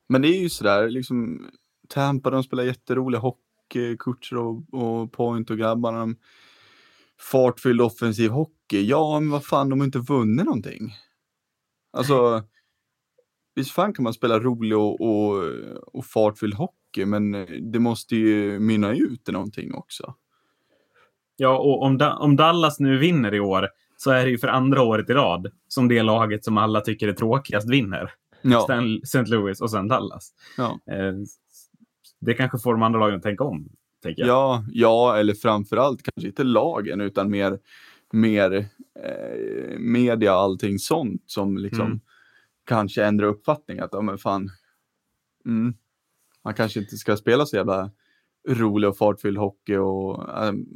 Men 0.09 0.23
det 0.23 0.29
är 0.29 0.41
ju 0.41 0.51
sådär, 0.51 0.89
liksom 0.89 1.51
Tampa, 1.89 2.31
de 2.31 2.43
spelar 2.43 2.65
jätterolig 2.65 3.19
hockey, 3.19 3.97
Kutcher 3.99 4.37
och, 4.37 4.75
och 4.75 5.13
Point 5.13 5.51
och 5.51 5.59
grabbarna. 5.59 5.99
De, 5.99 6.17
fartfylld 7.31 7.81
offensiv 7.81 8.31
hockey. 8.31 8.87
Ja, 8.87 9.21
men 9.21 9.31
vad 9.31 9.45
fan, 9.45 9.69
de 9.69 9.81
har 9.81 9.85
inte 9.85 9.99
vunnit 9.99 10.45
någonting. 10.45 10.95
Alltså, 11.93 12.43
visst 13.55 13.71
fan 13.71 13.95
kan 13.95 14.03
man 14.03 14.15
spela 14.15 14.41
rolig 14.41 14.79
och, 14.79 15.01
och, 15.01 15.45
och 15.93 16.05
fartfylld 16.05 16.55
hockey, 16.55 17.05
men 17.05 17.33
det 17.73 17.79
måste 17.79 18.17
ju 18.17 18.59
mynna 18.59 18.93
ut 18.95 19.29
i 19.29 19.33
någonting 19.33 19.75
också. 19.75 20.15
Ja, 21.37 21.59
och 21.59 21.83
om, 21.83 21.99
da 21.99 22.17
om 22.17 22.37
Dallas 22.37 22.81
nu 22.81 22.99
vinner 22.99 23.35
i 23.35 23.41
år 23.41 23.69
så 23.97 24.11
är 24.11 24.25
det 24.25 24.31
ju 24.31 24.39
för 24.39 24.49
andra 24.49 24.83
året 24.83 25.11
i 25.11 25.13
rad 25.13 25.51
som 25.69 25.89
det 25.89 26.03
laget 26.03 26.45
som 26.45 26.59
alla 26.59 26.81
tycker 26.81 27.09
är 27.09 27.13
tråkigast 27.13 27.71
vinner. 27.71 28.13
Ja. 28.43 28.69
St. 29.03 29.23
Louis 29.23 29.61
och 29.61 29.71
sen 29.71 29.89
Dallas. 29.89 30.33
Ja. 30.57 30.79
Eh, 30.91 31.15
det 32.21 32.35
kanske 32.35 32.59
får 32.59 32.73
de 32.73 32.83
andra 32.83 33.01
lagen 33.01 33.17
att 33.17 33.23
tänka 33.23 33.45
om. 33.45 33.69
Tänker. 34.03 34.27
Ja, 34.27 34.65
ja, 34.73 35.17
eller 35.17 35.35
framförallt 35.35 36.03
kanske 36.03 36.29
inte 36.29 36.45
lagen 36.45 37.01
utan 37.01 37.31
mer, 37.31 37.59
mer 38.13 38.69
eh, 39.05 39.79
media 39.79 40.35
och 40.35 40.41
allting 40.41 40.79
sånt 40.79 41.23
som 41.27 41.57
liksom 41.59 41.87
mm. 41.87 42.01
kanske 42.65 43.05
ändrar 43.05 43.27
uppfattning 43.27 43.79
att, 43.79 43.91
ja 43.93 44.03
men 44.03 44.19
fan, 44.19 44.51
mm, 45.47 45.75
man 46.45 46.55
kanske 46.55 46.81
inte 46.81 46.97
ska 46.97 47.17
spela 47.17 47.47
så 47.47 47.57
jävla 47.57 47.91
rolig 48.49 48.91
och 48.91 48.97
fartfylld 48.97 49.39
hockey 49.39 49.77
och 49.77 50.45
um, 50.49 50.67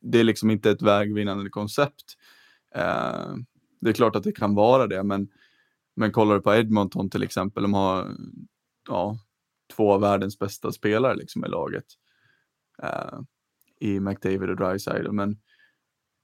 det 0.00 0.20
är 0.20 0.24
liksom 0.24 0.50
inte 0.50 0.70
ett 0.70 0.82
vägvinnande 0.82 1.50
koncept. 1.50 2.16
Uh, 2.76 3.36
det 3.80 3.90
är 3.90 3.94
klart 3.94 4.16
att 4.16 4.22
det 4.22 4.32
kan 4.32 4.54
vara 4.54 4.86
det, 4.86 5.02
men, 5.02 5.28
men 5.96 6.12
kollar 6.12 6.34
du 6.34 6.40
på 6.40 6.54
Edmonton 6.54 7.10
till 7.10 7.22
exempel, 7.22 7.62
de 7.62 7.74
har 7.74 8.16
ja, 8.88 9.18
två 9.76 9.92
av 9.92 10.00
världens 10.00 10.38
bästa 10.38 10.72
spelare 10.72 11.14
liksom 11.14 11.44
i 11.44 11.48
laget. 11.48 11.86
Uh, 12.82 13.20
I 13.80 14.00
McDavid 14.00 14.50
och 14.50 14.56
Dryside. 14.56 15.12
Men 15.12 15.38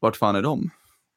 vart 0.00 0.16
fan 0.16 0.36
är 0.36 0.42
de? 0.42 0.70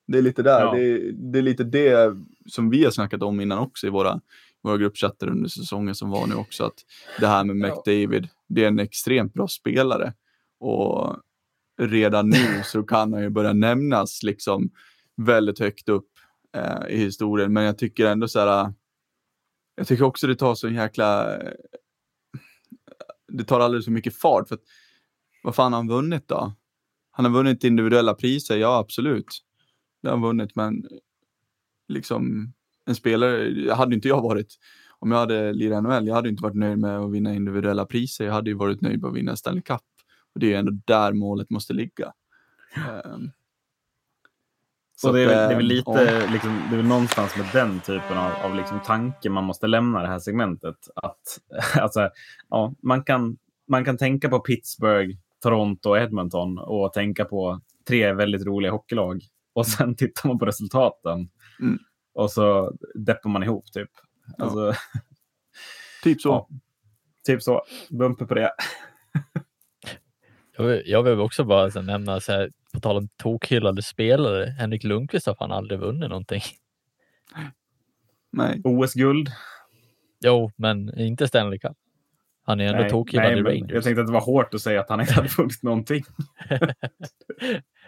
Det 0.07 0.17
är 0.17 0.21
lite 0.21 0.43
där, 0.43 0.61
ja. 0.61 0.71
det, 0.71 0.80
är, 0.80 1.11
det, 1.11 1.39
är, 1.39 1.43
lite 1.43 1.63
det 1.63 2.17
som 2.45 2.69
vi 2.69 2.84
har 2.84 2.91
snackat 2.91 3.23
om 3.23 3.41
innan 3.41 3.59
också 3.59 3.88
i 3.88 3.89
våra, 3.89 4.21
våra 4.63 4.78
gruppchatter 4.78 5.28
under 5.28 5.49
säsongen 5.49 5.95
som 5.95 6.09
var 6.09 6.28
nu 6.28 6.36
också. 6.36 6.63
Att 6.63 6.86
det 7.19 7.28
här 7.28 7.43
med 7.43 7.55
McDavid, 7.55 8.28
det 8.47 8.63
är 8.63 8.67
en 8.67 8.80
extremt 8.80 9.34
bra 9.34 9.47
spelare. 9.47 10.13
Och 10.59 11.15
redan 11.82 12.30
nu 12.30 12.61
så 12.63 12.84
kan 12.84 13.13
han 13.13 13.21
ju 13.21 13.30
börja 13.30 13.53
nämnas 13.53 14.23
liksom 14.23 14.69
väldigt 15.15 15.59
högt 15.59 15.89
upp 15.89 16.09
eh, 16.55 16.88
i 16.89 16.97
historien. 16.97 17.53
Men 17.53 17.63
jag 17.63 17.78
tycker 17.78 18.05
ändå 18.05 18.28
så 18.28 18.39
här, 18.39 18.73
jag 19.75 19.88
tycker 19.88 20.03
också 20.03 20.28
det 20.28 20.36
tar 20.36 20.55
så 20.55 20.67
en 20.67 20.75
jäkla 20.75 21.39
det 23.28 23.43
tar 23.43 23.59
alldeles 23.59 23.86
för 23.86 23.91
mycket 23.91 24.15
fart. 24.15 24.47
För 24.47 24.55
att, 24.55 24.61
vad 25.43 25.55
fan 25.55 25.73
har 25.73 25.80
han 25.80 25.88
vunnit 25.88 26.28
då? 26.28 26.53
Han 27.18 27.26
har 27.26 27.32
vunnit 27.32 27.63
individuella 27.63 28.13
priser, 28.13 28.57
ja 28.57 28.78
absolut. 28.78 29.43
Det 30.01 30.07
har 30.07 30.15
han 30.15 30.24
vunnit, 30.24 30.55
men 30.55 30.88
liksom 31.88 32.53
en 32.86 32.95
spelare, 32.95 33.74
hade 33.74 33.95
inte 33.95 34.07
jag 34.07 34.22
varit, 34.22 34.55
om 34.99 35.11
jag 35.11 35.18
hade 35.18 35.53
lirat 35.53 35.84
NHL, 35.84 36.07
jag 36.07 36.15
hade 36.15 36.30
inte 36.30 36.43
varit 36.43 36.55
nöjd 36.55 36.78
med 36.78 36.99
att 36.99 37.11
vinna 37.11 37.34
individuella 37.34 37.86
priser, 37.86 38.26
jag 38.26 38.34
hade 38.34 38.49
ju 38.49 38.55
varit 38.55 38.82
nöjd 38.82 39.01
med 39.01 39.09
att 39.09 39.15
vinna 39.15 39.36
Stanley 39.36 39.61
Cup. 39.61 39.82
Och 40.34 40.39
det 40.39 40.45
är 40.45 40.49
ju 40.49 40.55
ändå 40.55 40.72
där 40.86 41.13
målet 41.13 41.49
måste 41.49 41.74
ligga. 41.74 42.13
Um, 43.05 43.32
så 44.95 45.11
det 45.11 45.22
är, 45.22 45.28
väl, 45.28 45.36
det 45.36 45.53
är 45.53 45.55
väl 45.55 45.65
lite, 45.65 45.91
ja. 45.91 46.32
liksom, 46.32 46.61
det 46.72 46.78
är 46.78 46.84
någonstans 46.84 47.38
med 47.38 47.45
den 47.53 47.80
typen 47.80 48.18
av, 48.18 48.32
av 48.32 48.55
liksom 48.55 48.80
tanke 48.86 49.30
man 49.30 49.43
måste 49.43 49.68
lämna 49.68 50.01
det 50.01 50.07
här 50.07 50.20
segmentet. 50.20 50.78
Att, 50.95 51.39
alltså, 51.82 52.09
ja, 52.49 52.74
man, 52.84 53.03
kan, 53.03 53.38
man 53.68 53.86
kan 53.86 53.97
tänka 53.97 54.30
på 54.30 54.39
Pittsburgh, 54.39 55.18
Toronto 55.44 55.90
och 55.90 55.98
Edmonton 55.98 56.58
och 56.58 56.94
tänka 56.94 57.26
på 57.26 57.62
tre 57.88 58.14
väldigt 58.14 58.46
roliga 58.46 58.72
hockeylag. 58.72 59.22
Och 59.54 59.68
sen 59.68 59.96
tittar 59.96 60.28
man 60.28 60.40
på 60.40 60.46
resultaten. 60.46 61.30
Mm. 61.62 61.80
Och 62.14 62.32
så 62.32 62.74
deppar 62.96 63.30
man 63.30 63.44
ihop 63.44 63.72
typ. 63.74 63.90
Alltså, 64.38 64.60
ja. 64.60 64.76
typ 66.04 66.22
så. 66.22 66.30
Ja, 66.30 66.50
typ 67.26 67.44
så. 67.44 67.62
Bumper 67.90 68.26
på 68.26 68.34
det. 68.34 68.52
jag, 70.58 70.64
vill, 70.64 70.84
jag 70.86 71.04
vill 71.04 71.20
också 71.20 71.44
bara 71.44 71.82
nämna 71.82 72.20
så 72.20 72.32
här, 72.32 72.52
på 72.74 72.80
tal 72.80 72.98
om 72.98 73.10
tokhyllade 73.18 73.84
spelare, 73.84 74.46
Henrik 74.46 74.84
Lundqvist 74.84 75.28
har 75.28 75.36
fan 75.36 75.52
aldrig 75.52 75.80
vunnit 75.80 76.10
någonting. 76.10 76.42
Nej. 78.32 78.62
OS-guld. 78.64 79.30
Jo, 80.26 80.52
men 80.56 81.00
inte 81.00 81.28
Stanley 81.28 81.60
Cup. 81.60 81.78
Han 82.48 82.60
är 82.60 82.74
ändå 82.74 82.89
tokhyllad 82.89 83.32
i 83.32 83.41
Rangers. 83.41 83.72
Jag 83.72 83.84
tänkte 83.84 84.02
att 84.02 84.08
det 84.08 84.14
var 84.14 84.22
hårt 84.22 84.54
att 84.54 84.62
säga 84.62 84.80
att 84.80 84.89
han 84.89 85.02
inte 85.02 85.14
hade 85.14 85.28
vunnit 85.28 85.64
någonting. 85.64 86.04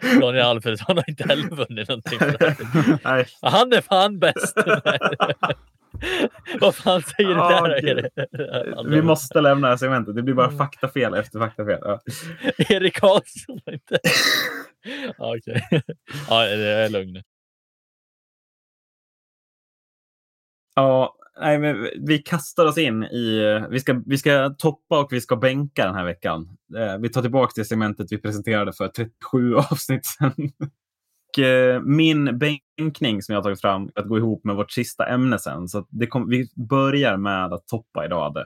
Daniel 0.22 0.46
Alfredsson 0.46 0.98
har 0.98 1.10
inte 1.10 1.28
heller 1.28 1.50
vunnit 1.50 1.90
någonting. 1.90 2.20
Nej. 3.04 3.26
Han 3.42 3.74
är 3.74 3.82
fan 3.82 4.20
bäst. 4.20 4.58
Vad 6.62 6.76
fan 6.76 7.02
säger 7.02 7.30
du 7.30 7.42
ah, 7.42 7.68
där? 7.68 7.78
Okay. 7.78 8.10
Vi 8.90 9.02
måste 9.02 9.42
lämna 9.42 9.68
det 9.68 9.72
här 9.72 9.78
segmentet. 9.78 10.16
Det 10.16 10.22
blir 10.22 10.34
bara 10.34 10.48
mm. 10.48 10.58
faktafel 10.58 11.14
efter 11.14 11.40
faktafel. 11.40 11.80
Ja. 11.82 12.00
Erik 12.58 12.96
Karlsson 12.96 13.60
inte... 13.72 14.00
Okej. 15.18 15.68
Okay. 15.70 15.82
Ja, 16.30 16.46
det 16.46 16.68
är 16.68 16.90
lugn. 16.90 17.24
Ja, 20.76 21.16
nej, 21.40 21.60
men 21.60 21.90
vi 22.08 22.18
kastar 22.18 22.66
oss 22.66 22.78
in 22.78 23.04
i... 23.04 23.60
Vi 23.70 23.80
ska, 23.80 24.02
vi 24.06 24.18
ska 24.18 24.50
toppa 24.50 25.00
och 25.00 25.14
vi 25.14 25.22
ska 25.22 25.36
bänka 25.36 25.86
den 25.86 25.96
här 25.96 26.06
veckan. 26.06 26.58
Eh, 26.78 26.98
vi 26.98 27.10
tar 27.10 27.22
tillbaka 27.22 27.52
det 27.56 27.66
segmentet 27.66 28.08
vi 28.12 28.18
presenterade 28.18 28.74
för 28.74 28.88
37 28.88 29.56
avsnitt 29.72 30.06
sedan. 30.06 30.34
Och 31.30 31.40
eh, 31.40 31.82
min 31.82 32.40
bänkning 32.40 33.22
som 33.22 33.34
jag 33.34 33.38
har 33.38 33.44
tagit 33.44 33.62
fram 33.62 33.90
att 33.96 34.08
gå 34.08 34.18
ihop 34.18 34.44
med 34.44 34.56
vårt 34.56 34.72
sista 34.72 35.06
ämne 35.06 35.40
sen. 35.40 35.68
Så 35.68 35.86
det 35.90 36.08
kom, 36.08 36.30
vi 36.30 36.50
börjar 36.56 37.18
med 37.18 37.54
att 37.54 37.68
toppa 37.68 38.06
idag. 38.06 38.26
Adde. 38.26 38.46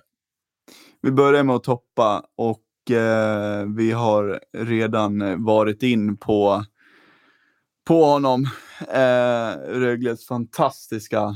Vi 1.01 1.11
börjar 1.11 1.43
med 1.43 1.55
att 1.55 1.63
toppa 1.63 2.23
och 2.37 2.91
eh, 2.91 3.65
vi 3.75 3.91
har 3.91 4.39
redan 4.57 5.43
varit 5.43 5.83
in 5.83 6.17
på, 6.17 6.63
på 7.87 8.05
honom. 8.05 8.47
Eh, 8.93 9.57
Rögles 9.67 10.27
fantastiska 10.27 11.35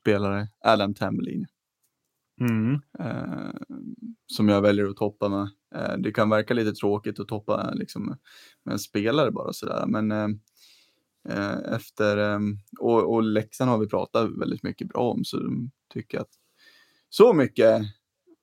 spelare, 0.00 0.48
Adam 0.64 0.94
Tambellini. 0.94 1.46
Mm. 2.40 2.80
Eh, 2.98 3.50
som 4.26 4.48
jag 4.48 4.62
väljer 4.62 4.86
att 4.86 4.96
toppa 4.96 5.28
med. 5.28 5.48
Eh, 5.74 5.98
det 5.98 6.12
kan 6.12 6.30
verka 6.30 6.54
lite 6.54 6.72
tråkigt 6.72 7.20
att 7.20 7.28
toppa 7.28 7.70
liksom, 7.74 8.16
med 8.64 8.72
en 8.72 8.78
spelare 8.78 9.30
bara 9.30 9.52
sådär, 9.52 9.84
men 9.86 10.12
eh, 10.12 10.28
eh 11.28 11.74
efter 11.74 12.16
ehm, 12.16 12.58
och, 12.80 13.14
och 13.14 13.22
Leksand 13.22 13.70
har 13.70 13.78
vi 13.78 13.88
pratat 13.88 14.30
väldigt 14.30 14.62
mycket 14.62 14.88
bra 14.88 15.10
om, 15.10 15.24
så 15.24 15.38
de 15.38 15.70
tycker 15.92 16.20
att 16.20 16.30
så 17.08 17.32
mycket 17.32 17.80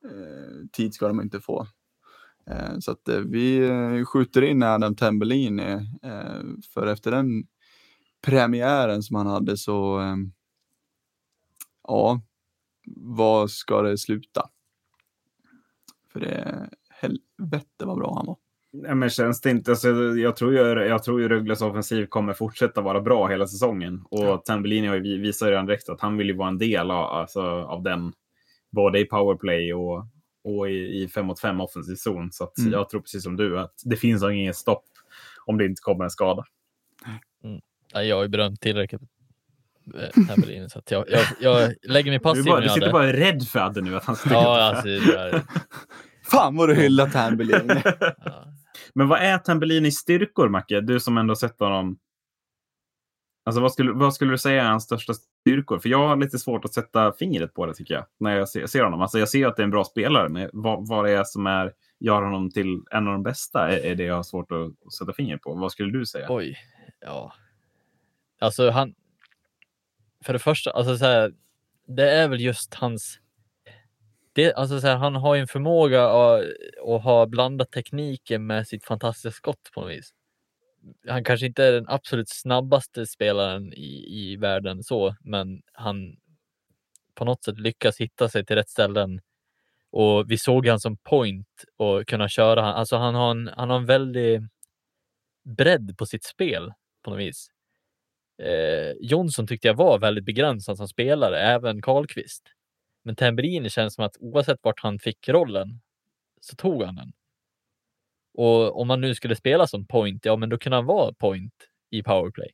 eh, 0.06 0.68
tid 0.72 0.94
ska 0.94 1.08
de 1.08 1.22
inte 1.22 1.40
få. 1.40 1.68
Eh, 2.50 2.80
så 2.80 2.92
att 2.92 3.10
vi 3.26 3.70
skjuter 4.06 4.42
in 4.42 4.64
Adam 4.64 4.96
Tambellini, 4.96 5.80
för 6.74 6.88
efter 6.88 7.12
den 7.12 7.48
premiären 8.22 9.04
som 9.04 9.16
han 9.16 9.28
hade 9.28 9.58
så 9.58 9.98
ehm, 9.98 10.32
ja, 11.88 12.22
vad 12.96 13.52
ska 13.52 13.82
det 13.82 13.98
sluta? 13.98 14.50
För 16.14 16.20
det 16.20 16.70
helvete 16.90 17.86
vad 17.86 17.98
bra 17.98 18.16
han 18.16 18.26
var. 18.26 18.38
Ja, 18.72 18.96
men 18.96 19.10
känns 19.10 19.42
det 19.42 19.50
inte, 19.50 19.72
alltså, 19.72 19.90
jag, 20.18 20.36
tror 20.36 20.54
ju, 20.54 20.60
jag 20.60 21.04
tror 21.04 21.22
ju 21.22 21.30
Rögles 21.30 21.62
offensiv 21.62 22.06
kommer 22.06 22.34
fortsätta 22.34 22.82
vara 22.82 23.02
bra 23.02 23.28
hela 23.28 23.48
säsongen. 23.48 24.04
Och 24.10 24.26
ja. 24.26 24.38
Tambellini 24.38 25.18
visar 25.18 25.50
redan 25.50 25.66
direkt 25.66 25.90
att 25.90 26.02
han 26.02 26.18
vill 26.18 26.28
ju 26.28 26.36
vara 26.36 26.48
en 26.48 26.58
del 26.58 26.92
av, 26.92 27.06
alltså, 27.06 27.42
av 27.42 27.84
den, 27.84 28.14
både 28.72 29.00
i 29.00 29.06
powerplay 29.06 29.74
och, 29.74 30.06
och 30.44 30.70
i, 30.70 31.04
i 31.04 31.08
5 31.08 31.26
mot 31.26 31.40
5 31.40 31.62
offensiv 31.62 31.96
zon. 31.96 32.32
Så 32.32 32.52
mm. 32.60 32.72
jag 32.72 32.90
tror 32.90 33.02
precis 33.02 33.24
som 33.24 33.36
du 33.36 33.60
att 33.60 33.74
det 33.86 33.96
finns 33.96 34.24
inget 34.24 34.56
stopp 34.56 34.86
om 35.46 35.58
det 35.58 35.66
inte 35.66 35.82
kommer 35.82 36.04
en 36.04 36.10
skada. 36.10 36.44
Mm. 37.44 37.62
jag 38.08 38.16
har 38.16 38.24
ju 38.24 38.30
berömt 38.30 38.62
tillräckligt 38.62 39.02
Tambellini. 40.28 40.70
Så 40.70 40.82
jag, 40.90 41.06
jag, 41.10 41.26
jag, 41.40 41.74
lägger 41.84 42.12
mig 42.12 42.20
passiv. 42.20 42.44
Du, 42.44 42.50
bara, 42.50 42.62
du 42.62 42.70
sitter 42.70 42.92
bara 42.92 43.14
rädd 43.14 43.48
för 43.48 43.60
Adde 43.60 43.82
nu 43.82 43.96
att 43.96 44.04
han 44.04 44.16
ska 44.16 44.30
Ja, 44.30 44.62
alltså, 44.62 44.88
är... 44.88 45.42
Fan 46.24 46.56
vad 46.56 46.70
du 46.70 46.76
hyllar 46.76 47.10
Tambellini. 47.10 47.82
ja. 48.26 48.44
Men 48.94 49.08
vad 49.08 49.20
är 49.20 49.38
Tambellinis 49.38 49.98
styrkor, 49.98 50.50
Macke? 50.50 50.82
Du 50.82 51.00
som 51.00 51.18
ändå 51.18 51.36
sett 51.36 51.60
honom. 51.60 51.98
Alltså, 53.46 53.62
vad, 53.62 53.72
skulle, 53.72 53.92
vad 53.92 54.14
skulle 54.14 54.32
du 54.32 54.38
säga 54.38 54.64
är 54.64 54.68
hans 54.68 54.84
största 54.84 55.14
styrkor? 55.14 55.80
För 55.80 55.90
jag 55.90 56.08
har 56.08 56.16
lite 56.16 56.40
svårt 56.40 56.66
att 56.66 56.74
sätta 56.74 57.14
fingret 57.14 57.54
på 57.54 57.66
det 57.66 57.74
tycker 57.74 57.94
jag. 57.94 58.06
När 58.20 58.38
jag 58.38 58.50
ser, 58.50 58.66
ser 58.66 58.84
honom. 58.84 59.02
Alltså, 59.02 59.20
jag 59.20 59.30
ser 59.30 59.48
att 59.48 59.56
det 59.56 59.62
är 59.62 59.64
en 59.64 59.72
bra 59.72 59.84
spelare, 59.84 60.30
men 60.30 60.50
vad, 60.54 60.88
vad 60.88 61.06
det 61.06 61.12
är 61.12 61.24
som 61.24 61.48
är 61.48 61.72
gör 62.00 62.22
honom 62.22 62.52
till 62.52 62.82
en 62.92 63.08
av 63.08 63.14
de 63.14 63.24
bästa 63.24 63.70
är, 63.70 63.86
är 63.86 63.96
det 63.96 64.04
jag 64.04 64.16
har 64.16 64.24
svårt 64.24 64.52
att 64.52 64.94
sätta 64.94 65.14
fingret 65.14 65.42
på. 65.42 65.54
Vad 65.54 65.72
skulle 65.72 65.92
du 65.92 66.06
säga? 66.06 66.28
Oj, 66.30 66.58
ja. 67.00 67.34
Alltså 68.40 68.70
han. 68.70 68.94
För 70.24 70.34
det 70.34 70.40
första, 70.40 70.72
alltså 70.72 70.98
så 70.98 71.06
här, 71.06 71.34
det 71.88 72.12
är 72.12 72.28
väl 72.28 72.42
just 72.42 72.74
hans. 72.74 73.20
Det, 74.34 74.54
alltså 74.54 74.82
så 74.82 74.88
här, 74.88 74.96
han 74.96 75.16
har 75.16 75.36
ju 75.36 75.42
en 75.42 75.48
förmåga 75.48 76.06
att, 76.06 76.46
att 76.88 77.04
ha 77.04 77.26
blandat 77.26 77.72
tekniken 77.72 78.48
med 78.48 78.68
sitt 78.68 78.86
fantastiska 78.86 79.32
skott 79.32 79.70
på 79.74 79.82
något 79.82 79.92
vis. 79.92 80.14
Han 81.08 81.24
kanske 81.24 81.46
inte 81.46 81.64
är 81.64 81.72
den 81.72 81.90
absolut 81.90 82.30
snabbaste 82.30 83.06
spelaren 83.06 83.74
i, 83.74 84.06
i 84.10 84.36
världen 84.36 84.84
så, 84.84 85.16
men 85.22 85.62
han 85.74 86.18
på 87.16 87.26
något 87.26 87.44
sätt 87.44 87.60
lyckas 87.60 87.98
hitta 87.98 88.30
sig 88.30 88.46
till 88.46 88.56
rätt 88.56 88.70
ställen. 88.70 89.22
Och 89.90 90.32
vi 90.32 90.38
såg 90.38 90.68
han 90.68 90.80
som 90.80 90.98
point 90.98 91.66
och 91.78 92.08
kunna 92.08 92.30
köra. 92.30 92.74
Alltså 92.74 92.98
han 92.98 93.16
har 93.16 93.32
en, 93.32 93.50
han 93.58 93.70
har 93.70 93.78
en 93.78 93.86
väldig 93.86 94.42
bredd 95.44 95.98
på 95.98 96.06
sitt 96.06 96.24
spel 96.24 96.74
på 97.04 97.10
något 97.10 97.20
vis. 97.20 97.52
Eh, 98.38 98.94
Jonsson 99.00 99.48
tyckte 99.48 99.68
jag 99.68 99.76
var 99.76 100.00
väldigt 100.00 100.26
begränsad 100.26 100.78
som 100.78 100.88
spelare, 100.88 101.40
även 101.40 101.82
Karlqvist. 101.82 102.44
Men 103.04 103.16
Tambrini 103.16 103.70
känns 103.70 103.94
som 103.96 104.06
att 104.06 104.18
oavsett 104.20 104.60
vart 104.62 104.80
han 104.80 105.00
fick 105.00 105.30
rollen 105.30 105.82
så 106.42 106.56
tog 106.56 106.84
han 106.84 106.96
den. 106.96 107.14
Och 108.34 108.82
om 108.82 108.88
man 108.88 109.02
nu 109.02 109.16
skulle 109.16 109.36
spela 109.36 109.68
som 109.68 109.88
point, 109.88 110.26
ja, 110.26 110.36
men 110.36 110.50
då 110.50 110.58
kunde 110.58 110.76
han 110.76 110.86
vara 110.86 111.14
point 111.14 111.54
i 111.90 112.04
powerplay. 112.04 112.52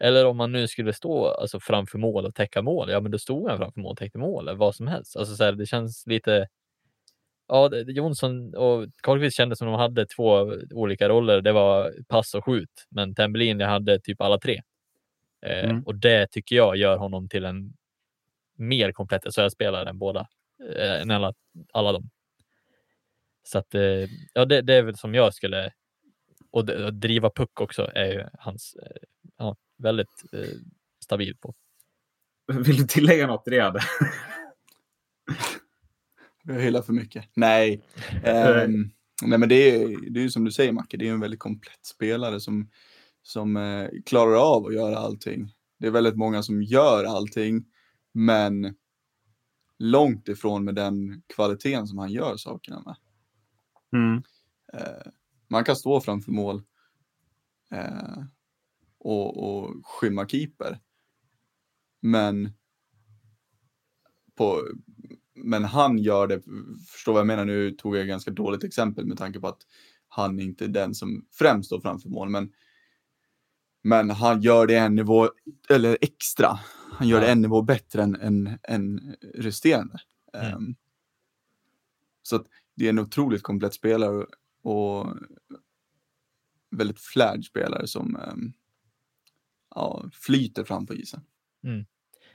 Eller 0.00 0.26
om 0.26 0.36
man 0.36 0.52
nu 0.52 0.68
skulle 0.68 0.92
stå 0.92 1.26
alltså, 1.28 1.60
framför 1.60 1.98
mål 1.98 2.26
och 2.26 2.34
täcka 2.34 2.62
mål, 2.62 2.90
ja, 2.90 3.00
men 3.00 3.12
då 3.12 3.18
stod 3.18 3.48
han 3.48 3.58
framför 3.58 3.80
mål 3.80 3.90
och 3.90 3.98
täckte 3.98 4.18
mål, 4.18 4.48
eller 4.48 4.58
vad 4.58 4.74
som 4.74 4.86
helst. 4.86 5.16
Alltså, 5.16 5.36
så 5.36 5.44
här, 5.44 5.52
det 5.52 5.66
känns 5.66 6.06
lite. 6.06 6.48
Ja, 7.48 7.70
Jonsson 7.76 8.54
och 8.54 8.86
Karlqvist 9.02 9.36
kändes 9.36 9.58
som 9.58 9.68
de 9.68 9.76
hade 9.76 10.06
två 10.06 10.52
olika 10.70 11.08
roller. 11.08 11.40
Det 11.40 11.52
var 11.52 11.92
pass 12.08 12.34
och 12.34 12.44
skjut, 12.44 12.86
men 12.90 13.14
Tambellini 13.14 13.64
hade 13.64 14.00
typ 14.00 14.20
alla 14.20 14.38
tre. 14.38 14.60
Eh, 15.46 15.64
mm. 15.64 15.82
Och 15.82 15.94
det 15.94 16.26
tycker 16.26 16.56
jag 16.56 16.76
gör 16.76 16.96
honom 16.96 17.28
till 17.28 17.44
en 17.44 17.72
mer 18.56 18.92
komplett 18.92 19.34
SHL-spelare 19.34 19.90
än 19.90 19.98
båda, 19.98 20.28
eh, 20.76 21.00
än 21.00 21.10
alla, 21.10 21.34
alla 21.72 21.92
dem. 21.92 22.10
Så 23.42 23.58
att, 23.58 23.74
eh, 23.74 24.08
ja, 24.32 24.44
det, 24.44 24.62
det, 24.62 24.74
är 24.74 24.82
väl 24.82 24.96
som 24.96 25.14
jag 25.14 25.34
skulle, 25.34 25.72
och, 26.50 26.66
det, 26.66 26.84
och 26.84 26.94
driva 26.94 27.30
puck 27.30 27.60
också 27.60 27.90
är 27.94 28.12
ju 28.12 28.24
hans, 28.38 28.76
ja, 29.36 29.56
väldigt 29.78 30.22
stabil 31.04 31.36
på. 31.36 31.54
Vill 32.52 32.76
du 32.76 32.84
tillägga 32.84 33.26
något 33.26 33.44
till 33.44 33.52
det? 33.52 33.80
jag 36.42 36.60
hyllar 36.60 36.82
för 36.82 36.92
mycket. 36.92 37.24
Nej. 37.34 37.82
Um, 38.24 38.90
nej, 39.22 39.38
men 39.38 39.48
det 39.48 39.54
är, 39.54 40.10
det 40.10 40.20
är 40.20 40.22
ju 40.22 40.30
som 40.30 40.44
du 40.44 40.52
säger 40.52 40.72
Macke, 40.72 40.96
det 40.96 41.08
är 41.08 41.12
en 41.12 41.20
väldigt 41.20 41.40
komplett 41.40 41.86
spelare 41.86 42.40
som 42.40 42.70
som 43.22 43.56
eh, 43.56 43.88
klarar 44.06 44.54
av 44.54 44.66
att 44.66 44.74
göra 44.74 44.98
allting. 44.98 45.54
Det 45.78 45.86
är 45.86 45.90
väldigt 45.90 46.16
många 46.16 46.42
som 46.42 46.62
gör 46.62 47.04
allting, 47.04 47.64
men 48.12 48.74
långt 49.78 50.28
ifrån 50.28 50.64
med 50.64 50.74
den 50.74 51.22
kvaliteten 51.26 51.86
som 51.86 51.98
han 51.98 52.10
gör 52.10 52.36
sakerna 52.36 52.82
med. 52.86 52.96
Mm. 53.92 54.22
Eh, 54.72 55.12
man 55.48 55.64
kan 55.64 55.76
stå 55.76 56.00
framför 56.00 56.32
mål 56.32 56.62
eh, 57.74 58.24
och, 58.98 59.44
och 59.44 59.86
skymma 59.86 60.28
keeper. 60.28 60.80
Men, 62.00 62.52
på, 64.34 64.68
men 65.34 65.64
han 65.64 65.98
gör 65.98 66.26
det, 66.26 66.42
förstår 66.92 67.12
vad 67.12 67.20
jag 67.20 67.26
menar, 67.26 67.44
nu 67.44 67.70
tog 67.70 67.96
jag 67.96 68.02
ett 68.02 68.08
ganska 68.08 68.30
dåligt 68.30 68.64
exempel 68.64 69.06
med 69.06 69.18
tanke 69.18 69.40
på 69.40 69.48
att 69.48 69.62
han 70.08 70.40
inte 70.40 70.64
är 70.64 70.68
den 70.68 70.94
som 70.94 71.26
främst 71.32 71.66
står 71.66 71.80
framför 71.80 72.08
mål, 72.08 72.28
men 72.28 72.52
men 73.82 74.10
han 74.10 74.42
gör 74.42 74.66
det 74.66 74.76
en 74.76 74.94
nivå, 74.94 75.28
eller 75.68 75.98
extra. 76.00 76.58
Han 76.92 77.08
gör 77.08 77.18
ja. 77.18 77.24
det 77.24 77.32
en 77.32 77.42
nivå 77.42 77.62
bättre 77.62 78.02
än, 78.02 78.14
än, 78.20 78.58
än 78.62 79.16
resterande. 79.34 79.98
Mm. 80.34 80.56
Um, 80.56 80.76
så 82.22 82.36
att 82.36 82.46
det 82.74 82.84
är 82.84 82.90
en 82.90 82.98
otroligt 82.98 83.42
komplett 83.42 83.74
spelare 83.74 84.26
och 84.62 85.06
väldigt 86.70 87.00
flärd 87.00 87.44
spelare 87.44 87.86
som 87.86 88.16
um, 88.32 88.52
ja, 89.74 90.04
flyter 90.12 90.64
fram 90.64 90.86
på 90.86 90.94
isen. 90.94 91.20
Mm. 91.64 91.86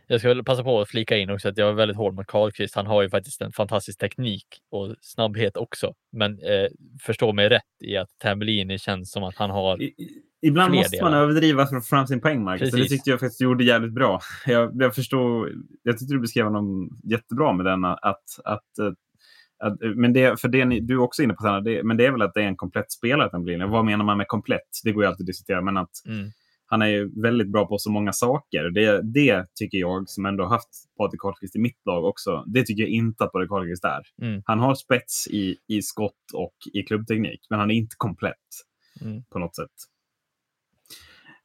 Jag 0.08 0.20
ska 0.20 0.30
väl 0.30 0.43
passa 0.43 0.64
på 0.64 0.82
att 0.82 0.89
flika 0.89 1.18
in 1.18 1.30
också 1.30 1.49
att 1.49 1.58
jag 1.58 1.70
är 1.70 1.74
väldigt 1.74 1.97
hård 1.97 2.16
mot 2.16 2.28
Karlqvist. 2.28 2.76
Han 2.76 2.88
har 2.88 3.01
ju 3.01 3.10
faktiskt 3.10 3.41
en 3.41 3.51
fantastisk 3.51 3.99
teknik 3.99 4.45
och 4.72 4.95
snabbhet 5.01 5.58
också. 5.58 5.93
Men 6.12 6.32
eh, 6.32 6.68
förstå 7.01 7.34
mig 7.34 7.49
rätt 7.49 7.62
i 7.84 7.97
att 7.97 8.10
Tambellini 8.18 8.80
känns 8.80 9.12
som 9.12 9.24
att 9.24 9.36
han 9.36 9.49
har 9.49 9.80
Ibland 10.41 10.74
måste 10.74 11.03
man 11.03 11.14
överdriva 11.14 11.68
för 11.68 11.76
att 11.76 11.84
få 11.84 11.89
fram 11.89 12.08
sin 12.08 12.22
poäng, 12.22 12.43
Marcus. 12.43 12.72
Det 12.72 12.86
tyckte 12.86 13.10
jag 13.10 13.20
faktiskt 13.20 13.41
gjorde 13.41 13.64
jävligt 13.64 13.93
bra. 13.93 14.20
Jag, 14.45 14.82
jag 14.82 14.95
förstår, 14.95 15.51
jag 15.84 15.97
tyckte 15.97 16.14
du 16.14 16.20
beskrev 16.20 16.45
honom 16.45 16.97
jättebra 17.03 17.53
med 17.53 17.66
den 17.66 17.86
att, 17.86 17.99
att, 18.43 18.80
eh, 18.80 18.91
att 19.60 19.78
men 19.95 20.14
det, 20.14 20.41
för 20.41 20.47
det 20.47 20.66
ni, 20.66 20.80
du 20.80 20.93
är 20.93 20.99
också 20.99 21.24
inne 21.24 21.34
på, 21.34 21.41
Sanna, 21.41 21.62
det, 21.62 21.84
men 21.84 21.97
det 21.97 22.06
är 22.06 22.12
väl 22.12 22.22
att 22.22 22.34
det 22.34 22.41
är 22.41 22.47
en 22.47 22.56
komplett 22.56 22.91
spelare. 22.91 23.30
Den 23.32 23.70
Vad 23.70 23.86
menar 23.86 24.06
man 24.06 24.18
med 24.18 24.28
komplett? 24.28 24.70
Det 24.84 24.91
går 24.91 25.03
ju 25.03 25.08
alltid 25.10 25.24
att 25.24 25.28
diskutera, 25.28 25.62
men 25.62 25.78
att 25.78 26.06
mm. 26.06 26.32
Han 26.66 26.82
är 26.82 26.88
ju 26.88 27.22
väldigt 27.22 27.51
bra 27.51 27.68
på 27.68 27.78
så 27.78 27.91
många 27.91 28.13
saker. 28.13 28.70
Det, 28.70 29.01
det 29.01 29.45
tycker 29.55 29.78
jag, 29.78 30.09
som 30.09 30.26
ändå 30.26 30.45
haft 30.45 30.70
Patrik 30.97 31.22
Karlqvist 31.22 31.55
i 31.55 31.59
mitt 31.59 31.86
lag 31.86 32.05
också, 32.05 32.43
det 32.47 32.63
tycker 32.63 32.84
jag 32.84 32.91
inte 32.91 33.24
att 33.24 33.32
Patrik 33.32 33.49
Karlqvist 33.49 33.86
är. 33.86 34.01
Mm. 34.22 34.41
Han 34.45 34.59
har 34.59 34.76
spets 34.76 35.28
i, 35.28 35.57
i 35.68 35.82
skott 35.82 36.32
och 36.34 36.55
i 36.74 36.84
klubbteknik, 36.84 37.39
men 37.49 37.59
han 37.59 37.72
är 37.72 37.76
inte 37.76 37.95
komplett 37.97 38.34
mm. 39.01 39.24
på 39.24 39.39
något 39.39 39.55
sätt. 39.55 39.72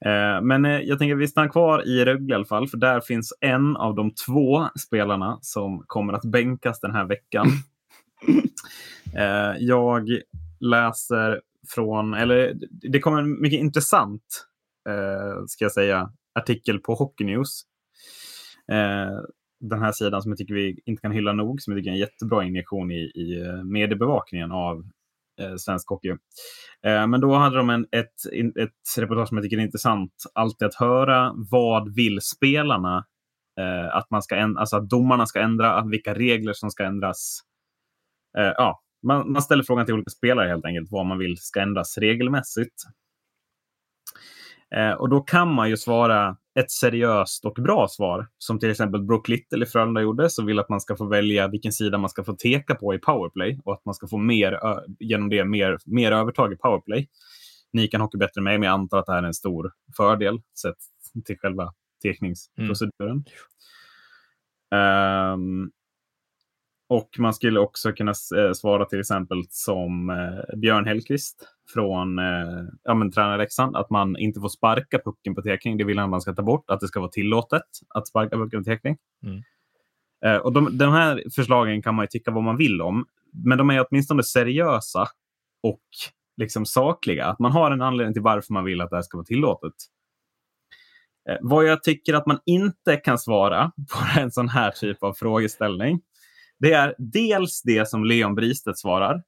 Eh, 0.05 0.43
men 0.43 0.65
eh, 0.65 0.81
jag 0.81 0.99
tänker 0.99 1.15
att 1.15 1.21
vi 1.21 1.29
stannar 1.29 1.49
kvar 1.49 1.89
i 1.89 2.05
Rögle 2.05 2.33
i 2.33 2.35
alla 2.35 2.45
fall, 2.45 2.69
för 2.69 2.77
där 2.77 3.01
finns 3.01 3.33
en 3.41 3.77
av 3.77 3.95
de 3.95 4.11
två 4.27 4.69
spelarna 4.87 5.39
som 5.43 5.85
kommer 5.87 6.13
att 6.13 6.25
bänkas 6.25 6.81
den 6.81 6.95
här 6.95 7.05
veckan. 7.05 7.47
Eh, 9.17 9.57
jag 9.59 10.09
läser 10.61 11.41
från, 11.69 12.15
eller 12.15 12.55
det 12.71 13.01
kommer 13.01 13.19
en 13.19 13.41
mycket 13.41 13.61
intressant, 13.61 14.47
Eh, 14.89 15.45
ska 15.47 15.65
jag 15.65 15.73
säga, 15.73 16.13
artikel 16.35 16.79
på 16.79 16.95
Hockey 16.95 17.25
News. 17.25 17.63
Eh, 18.73 19.21
den 19.61 19.83
här 19.83 19.93
sidan 19.93 20.23
som 20.23 20.31
jag 20.31 20.39
tycker 20.39 20.55
vi 20.55 20.81
inte 20.85 21.01
kan 21.01 21.13
hylla 21.13 21.33
nog, 21.33 21.63
som 21.63 21.73
jag 21.73 21.79
tycker 21.79 21.91
är 21.91 21.95
en 21.95 22.01
jättebra 22.01 22.45
injektion 22.45 22.91
i, 22.91 23.13
i 23.15 23.43
eh, 23.47 23.65
mediebevakningen 23.65 24.53
av 24.53 24.85
eh, 25.41 25.57
svensk 25.57 25.89
hockey. 25.89 26.09
Eh, 26.87 27.07
men 27.07 27.21
då 27.21 27.35
hade 27.35 27.57
de 27.57 27.71
en, 27.71 27.87
ett, 27.93 28.15
ett 28.61 28.99
reportage 28.99 29.29
som 29.29 29.37
jag 29.37 29.45
tycker 29.45 29.57
är 29.57 29.63
intressant. 29.63 30.13
Alltid 30.35 30.69
att 30.69 30.75
höra 30.75 31.33
vad 31.51 31.95
vill 31.95 32.21
spelarna 32.21 33.07
eh, 33.61 33.97
att, 33.97 34.11
man 34.11 34.23
ska 34.23 34.37
ändra, 34.37 34.61
alltså 34.61 34.77
att 34.77 34.89
domarna 34.89 35.27
ska 35.27 35.41
ändra, 35.41 35.85
vilka 35.85 36.15
regler 36.15 36.53
som 36.53 36.71
ska 36.71 36.85
ändras. 36.85 37.41
Eh, 38.39 38.53
ja, 38.57 38.83
man, 39.03 39.33
man, 39.33 39.43
ställer 39.43 39.63
frågan 39.63 39.87
till 39.87 39.95
olika 39.95 40.11
spelare 40.11 40.49
helt 40.49 40.65
enkelt 40.65 40.89
vad 40.91 41.07
man 41.07 41.19
vill 41.19 41.37
ska 41.39 41.61
ändras 41.61 41.99
regelmässigt. 41.99 42.75
Eh, 44.77 44.93
och 44.93 45.09
då 45.09 45.21
kan 45.21 45.55
man 45.55 45.69
ju 45.69 45.77
svara 45.77 46.37
ett 46.61 46.71
seriöst 46.71 47.45
och 47.45 47.55
bra 47.55 47.89
svar, 47.89 48.29
som 48.39 48.59
till 48.59 48.71
exempel 48.71 49.03
Brook 49.03 49.29
Little 49.29 49.65
i 49.65 49.67
Frölunda 49.67 50.01
gjorde, 50.01 50.31
som 50.31 50.47
vill 50.47 50.59
att 50.59 50.69
man 50.69 50.81
ska 50.81 50.97
få 50.97 51.07
välja 51.07 51.49
vilken 51.49 51.73
sida 51.73 51.99
man 51.99 52.11
ska 52.11 52.25
få 52.25 52.33
teka 52.33 52.75
på 52.75 52.95
i 52.95 52.99
powerplay 52.99 53.61
och 53.65 53.73
att 53.73 53.85
man 53.85 53.95
ska 53.95 54.07
få 54.09 54.19
mer, 54.19 54.59
genom 54.99 55.29
det 55.29 55.45
mer, 55.45 55.79
mer 55.85 56.13
övertag 56.13 56.53
i 56.53 56.57
powerplay. 56.57 57.09
Ni 57.73 57.89
kan 57.89 58.01
hockey 58.01 58.19
bättre 58.19 58.39
än 58.39 58.45
mig, 58.45 58.59
men 58.59 58.67
jag 58.67 58.73
antar 58.73 58.99
att 58.99 59.07
det 59.07 59.13
här 59.13 59.23
är 59.23 59.27
en 59.27 59.35
stor 59.35 59.73
fördel 59.97 60.41
sett 60.63 60.77
till 61.25 61.39
själva 61.39 61.73
tekningsproceduren. 62.03 63.25
Mm. 64.75 65.33
Um, 65.33 65.71
och 66.89 67.09
man 67.19 67.35
skulle 67.35 67.61
också 67.61 67.93
kunna 67.93 68.11
eh, 68.11 68.53
svara 68.53 68.85
till 68.85 69.01
exempel 69.01 69.43
som 69.51 70.11
eh, 70.11 70.57
Björn 70.57 70.87
Hellqvist 70.87 71.49
från 71.73 72.19
eh, 72.19 72.65
ja, 72.83 72.95
men, 72.95 73.13
tränare 73.13 73.39
Leksand, 73.39 73.77
att 73.77 73.91
man 73.91 74.17
inte 74.17 74.41
får 74.41 74.49
sparka 74.49 74.99
pucken 75.05 75.35
på 75.35 75.43
tekning. 75.43 75.79
Det 75.79 75.85
vill 75.85 75.99
han 75.99 76.05
att 76.05 76.11
man 76.11 76.21
ska 76.21 76.35
ta 76.35 76.43
bort, 76.43 76.71
att 76.71 76.81
det 76.81 76.89
ska 76.89 77.01
vara 77.01 77.11
tillåtet 77.11 77.63
att 77.89 78.09
sparka 78.09 78.37
pucken 78.37 78.65
på 78.65 78.71
tekning. 78.71 78.97
Mm. 79.23 79.43
Eh, 80.25 80.37
och 80.37 80.53
de, 80.53 80.79
de, 80.79 80.93
här 80.93 81.23
förslagen 81.35 81.83
kan 81.83 81.95
man 81.95 82.03
ju 82.03 82.07
tycka 82.07 82.31
vad 82.31 82.45
man 82.45 82.57
vill 82.57 82.83
om, 82.83 83.05
men 83.33 83.59
de 83.59 83.71
är 83.71 83.87
åtminstone 83.89 84.23
seriösa 84.23 85.07
och 85.63 85.83
liksom 86.37 86.67
sakliga. 86.67 87.27
Att 87.27 87.39
man 87.39 87.53
har 87.53 87.71
en 87.71 87.83
anledning 87.83 88.15
till 88.15 88.23
varför 88.23 88.53
man 88.53 88.65
vill 88.65 88.81
att 88.81 88.91
det 88.91 88.97
här 88.97 89.03
ska 89.03 89.17
vara 89.17 89.27
tillåtet. 89.27 89.75
Eh, 91.31 91.37
vad 91.41 91.65
jag 91.65 91.83
tycker 91.83 92.15
att 92.15 92.27
man 92.27 92.39
inte 92.47 92.97
kan 92.97 93.19
svara 93.19 93.73
på 93.93 93.99
en 94.21 94.31
sån 94.31 94.49
här 94.49 94.71
typ 94.71 95.03
av 95.03 95.13
frågeställning, 95.13 96.01
det 96.59 96.73
är 96.73 96.95
dels 96.99 97.63
det 97.63 97.89
som 97.89 98.05
Leon 98.05 98.35
Bristedt 98.35 98.79
svarar. 98.79 99.23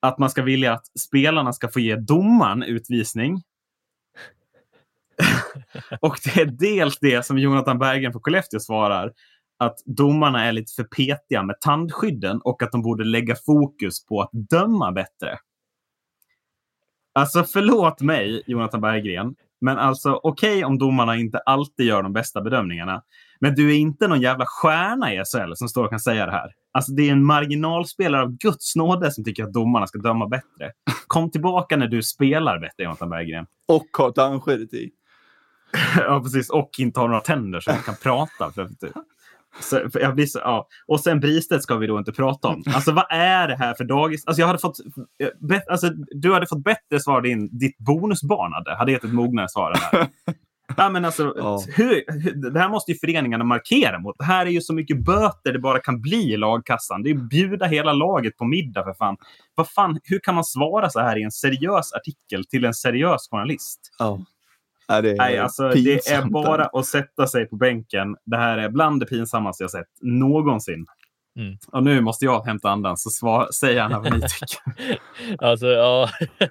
Att 0.00 0.18
man 0.18 0.30
ska 0.30 0.42
vilja 0.42 0.72
att 0.72 0.86
spelarna 0.98 1.52
ska 1.52 1.68
få 1.68 1.80
ge 1.80 1.96
domaren 1.96 2.62
utvisning. 2.62 3.42
och 6.00 6.16
det 6.24 6.40
är 6.40 6.46
dels 6.46 6.98
det 6.98 7.26
som 7.26 7.38
Jonathan 7.38 7.78
Bergen 7.78 8.12
på 8.12 8.20
Skellefteå 8.20 8.60
svarar. 8.60 9.12
att 9.60 9.78
domarna 9.84 10.44
är 10.44 10.52
lite 10.52 10.72
för 10.72 10.84
petiga 10.84 11.42
med 11.42 11.60
tandskydden 11.60 12.40
och 12.40 12.62
att 12.62 12.72
de 12.72 12.82
borde 12.82 13.04
lägga 13.04 13.36
fokus 13.46 14.06
på 14.06 14.22
att 14.22 14.30
döma 14.32 14.92
bättre. 14.92 15.38
Alltså 17.12 17.44
förlåt 17.44 18.00
mig, 18.00 18.42
Jonathan 18.46 18.80
Berggren, 18.80 19.34
men 19.60 19.78
alltså 19.78 20.20
okej 20.22 20.50
okay, 20.50 20.64
om 20.64 20.78
domarna 20.78 21.16
inte 21.16 21.38
alltid 21.38 21.86
gör 21.86 22.02
de 22.02 22.12
bästa 22.12 22.40
bedömningarna. 22.40 23.02
Men 23.40 23.54
du 23.54 23.70
är 23.70 23.78
inte 23.78 24.08
någon 24.08 24.20
jävla 24.20 24.46
stjärna 24.46 25.14
i 25.14 25.16
SHL 25.16 25.52
som 25.54 25.68
står 25.68 25.84
och 25.84 25.90
kan 25.90 26.00
säga 26.00 26.26
det 26.26 26.32
här. 26.32 26.52
Alltså 26.72 26.92
det 26.92 27.08
är 27.08 27.12
en 27.12 27.24
marginalspelare 27.24 28.22
av 28.22 28.36
Guds 28.36 28.76
nåde 28.76 29.10
som 29.10 29.24
tycker 29.24 29.44
att 29.44 29.52
domarna 29.52 29.86
ska 29.86 29.98
döma 29.98 30.28
bättre. 30.28 30.72
Kom 31.06 31.30
tillbaka 31.30 31.76
när 31.76 31.88
du 31.88 32.02
spelar 32.02 32.58
bättre, 32.58 32.84
Jonathan 32.84 33.10
Berggren. 33.10 33.46
Och 33.68 33.86
har 33.98 34.10
tandskyddet 34.10 34.74
i. 34.74 34.90
ja, 35.96 36.20
precis. 36.22 36.50
Och 36.50 36.70
inte 36.78 37.00
har 37.00 37.08
några 37.08 37.20
tänder 37.20 37.60
så 37.60 37.70
du 37.70 37.82
kan 37.82 37.96
prata. 38.02 38.50
För, 38.50 38.68
så, 39.60 39.90
för 39.90 40.00
jag 40.00 40.14
blir 40.14 40.26
så, 40.26 40.38
ja. 40.38 40.68
Och 40.86 41.00
sen 41.00 41.20
Bristedt 41.20 41.62
ska 41.62 41.76
vi 41.76 41.86
då 41.86 41.98
inte 41.98 42.12
prata 42.12 42.48
om. 42.48 42.62
Alltså 42.66 42.92
vad 42.92 43.06
är 43.10 43.48
det 43.48 43.56
här 43.56 43.74
för 43.74 43.84
dagis? 43.84 44.26
Alltså, 44.26 44.40
jag 44.40 44.46
hade 44.46 44.58
fått, 44.58 44.76
alltså, 45.70 45.90
du 46.10 46.32
hade 46.32 46.46
fått 46.46 46.64
bättre 46.64 47.00
svar 47.00 47.20
din, 47.20 47.58
ditt 47.58 47.78
bonusbarn 47.78 48.52
hade, 48.52 48.76
hade 48.76 48.92
gett 48.92 49.04
ett 49.04 49.12
mognare 49.12 49.48
svar. 49.48 49.74
Här. 49.74 50.08
Ja, 50.76 50.88
men 50.88 51.04
alltså, 51.04 51.34
ja. 51.36 51.62
hur, 51.76 52.04
hur, 52.22 52.50
det 52.50 52.60
här 52.60 52.68
måste 52.68 52.92
ju 52.92 52.98
föreningarna 52.98 53.44
markera 53.44 53.98
mot. 53.98 54.18
Det 54.18 54.24
här 54.24 54.46
är 54.46 54.50
ju 54.50 54.60
så 54.60 54.74
mycket 54.74 55.04
böter 55.04 55.52
det 55.52 55.58
bara 55.58 55.78
kan 55.78 56.00
bli 56.00 56.32
i 56.32 56.36
lagkassan. 56.36 57.02
Det 57.02 57.10
är 57.10 57.14
att 57.14 57.28
bjuda 57.28 57.66
hela 57.66 57.92
laget 57.92 58.36
på 58.36 58.44
middag 58.44 58.84
för 58.84 58.94
fan. 58.94 59.16
Vad 59.54 59.70
fan. 59.70 60.00
Hur 60.04 60.18
kan 60.18 60.34
man 60.34 60.44
svara 60.44 60.90
så 60.90 61.00
här 61.00 61.18
i 61.18 61.22
en 61.22 61.30
seriös 61.30 61.92
artikel 61.92 62.44
till 62.44 62.64
en 62.64 62.74
seriös 62.74 63.28
journalist? 63.30 63.80
Ja. 63.98 64.20
Nej, 64.88 65.02
det 65.02 65.10
är, 65.10 65.16
Nej, 65.16 65.38
alltså, 65.38 65.68
det 65.68 66.08
är 66.10 66.30
bara 66.30 66.64
att 66.64 66.86
sätta 66.86 67.26
sig 67.26 67.48
på 67.48 67.56
bänken. 67.56 68.16
Det 68.24 68.36
här 68.36 68.58
är 68.58 68.68
bland 68.68 69.00
det 69.00 69.06
pinsammaste 69.06 69.64
jag 69.64 69.70
sett 69.70 69.88
någonsin. 70.02 70.86
Mm. 71.38 71.58
Och 71.72 71.82
nu 71.82 72.00
måste 72.00 72.24
jag 72.24 72.46
hämta 72.46 72.70
andan, 72.70 72.96
så 72.96 73.10
svar, 73.10 73.48
säg 73.54 73.74
gärna 73.74 74.00
vad 74.00 74.12
ni 74.12 74.20
tycker. 74.20 74.98
alltså, 75.44 75.66
ja. 75.66 76.10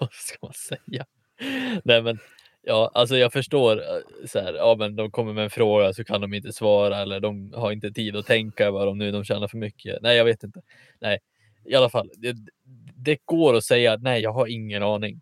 vad 0.00 0.12
ska 0.12 0.36
man 0.42 0.52
säga? 0.52 1.04
Nej, 1.84 2.02
men 2.02 2.18
Ja, 2.66 2.90
alltså 2.94 3.16
jag 3.16 3.32
förstår 3.32 3.76
eh, 3.76 4.26
så 4.26 4.40
här, 4.40 4.54
ja 4.54 4.76
men 4.78 4.96
de 4.96 5.10
kommer 5.10 5.32
med 5.32 5.44
en 5.44 5.50
fråga 5.50 5.92
så 5.92 6.04
kan 6.04 6.20
de 6.20 6.34
inte 6.34 6.52
svara 6.52 6.98
eller 7.02 7.20
de 7.20 7.52
har 7.52 7.72
inte 7.72 7.90
tid 7.90 8.16
att 8.16 8.26
tänka 8.26 8.70
vad 8.70 8.86
de 8.86 8.98
nu 8.98 9.10
de 9.10 9.24
tjänar 9.24 9.48
för 9.48 9.58
mycket. 9.58 10.02
Nej, 10.02 10.16
jag 10.16 10.24
vet 10.24 10.42
inte. 10.42 10.60
Nej, 11.00 11.18
i 11.64 11.74
alla 11.74 11.90
fall. 11.90 12.10
Det, 12.16 12.36
det 12.96 13.18
går 13.24 13.54
att 13.54 13.64
säga 13.64 13.92
att 13.92 14.02
nej, 14.02 14.22
jag 14.22 14.32
har 14.32 14.46
ingen 14.46 14.82
aning. 14.82 15.20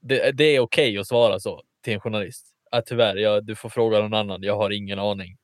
Det, 0.00 0.30
det 0.32 0.44
är 0.44 0.60
okej 0.60 0.88
okay 0.90 0.98
att 0.98 1.06
svara 1.06 1.40
så 1.40 1.62
till 1.82 1.94
en 1.94 2.00
journalist. 2.00 2.46
Att 2.70 2.86
tyvärr, 2.86 3.16
ja, 3.16 3.40
du 3.40 3.54
får 3.54 3.68
fråga 3.68 3.98
någon 3.98 4.14
annan. 4.14 4.42
Jag 4.42 4.56
har 4.56 4.70
ingen 4.70 4.98
aning. 4.98 5.36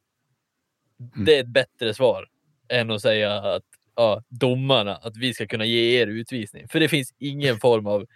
Mm. 1.14 1.24
Det 1.24 1.36
är 1.36 1.40
ett 1.40 1.48
bättre 1.48 1.94
svar 1.94 2.28
än 2.68 2.90
att 2.90 3.02
säga 3.02 3.34
att 3.34 3.64
ja, 3.96 4.22
domarna, 4.28 4.96
att 4.96 5.16
vi 5.16 5.34
ska 5.34 5.46
kunna 5.46 5.64
ge 5.64 6.00
er 6.00 6.06
utvisning. 6.06 6.68
För 6.68 6.80
det 6.80 6.88
finns 6.88 7.14
ingen 7.18 7.58
form 7.58 7.86
av 7.86 8.06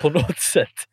på 0.00 0.10
något 0.10 0.38
sätt 0.52 0.88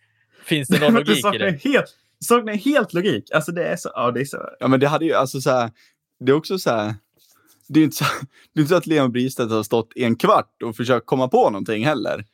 Finns 0.45 0.67
det 0.67 0.79
någon 0.79 0.93
logik 1.05 1.25
i 1.33 1.37
det? 1.37 1.63
Helt, 1.63 1.95
saknar 2.19 2.53
helt 2.53 2.93
logik. 2.93 3.31
Alltså 3.31 3.51
det 3.51 3.63
är 3.63 3.75
så... 3.75 3.91
Ja, 3.93 4.11
det 4.11 4.21
är 4.21 4.25
så. 4.25 4.49
Ja, 4.59 4.67
men 4.67 4.79
det 4.79 4.87
hade 4.87 5.05
ju 5.05 5.13
alltså 5.13 5.41
så 5.41 5.49
här. 5.49 5.71
Det 6.19 6.31
är 6.31 6.35
också 6.35 6.59
så 6.59 6.69
här. 6.69 6.95
Det 7.67 7.79
är 7.79 7.83
inte 7.83 7.95
så, 7.95 8.05
det 8.53 8.59
är 8.59 8.61
inte 8.61 8.69
så 8.69 8.75
att 8.75 8.87
Leon 8.87 9.11
Bristedt 9.11 9.51
har 9.51 9.63
stått 9.63 9.91
en 9.95 10.15
kvart 10.15 10.61
och 10.63 10.75
försökt 10.75 11.05
komma 11.05 11.27
på 11.27 11.49
någonting 11.49 11.85
heller. 11.85 12.25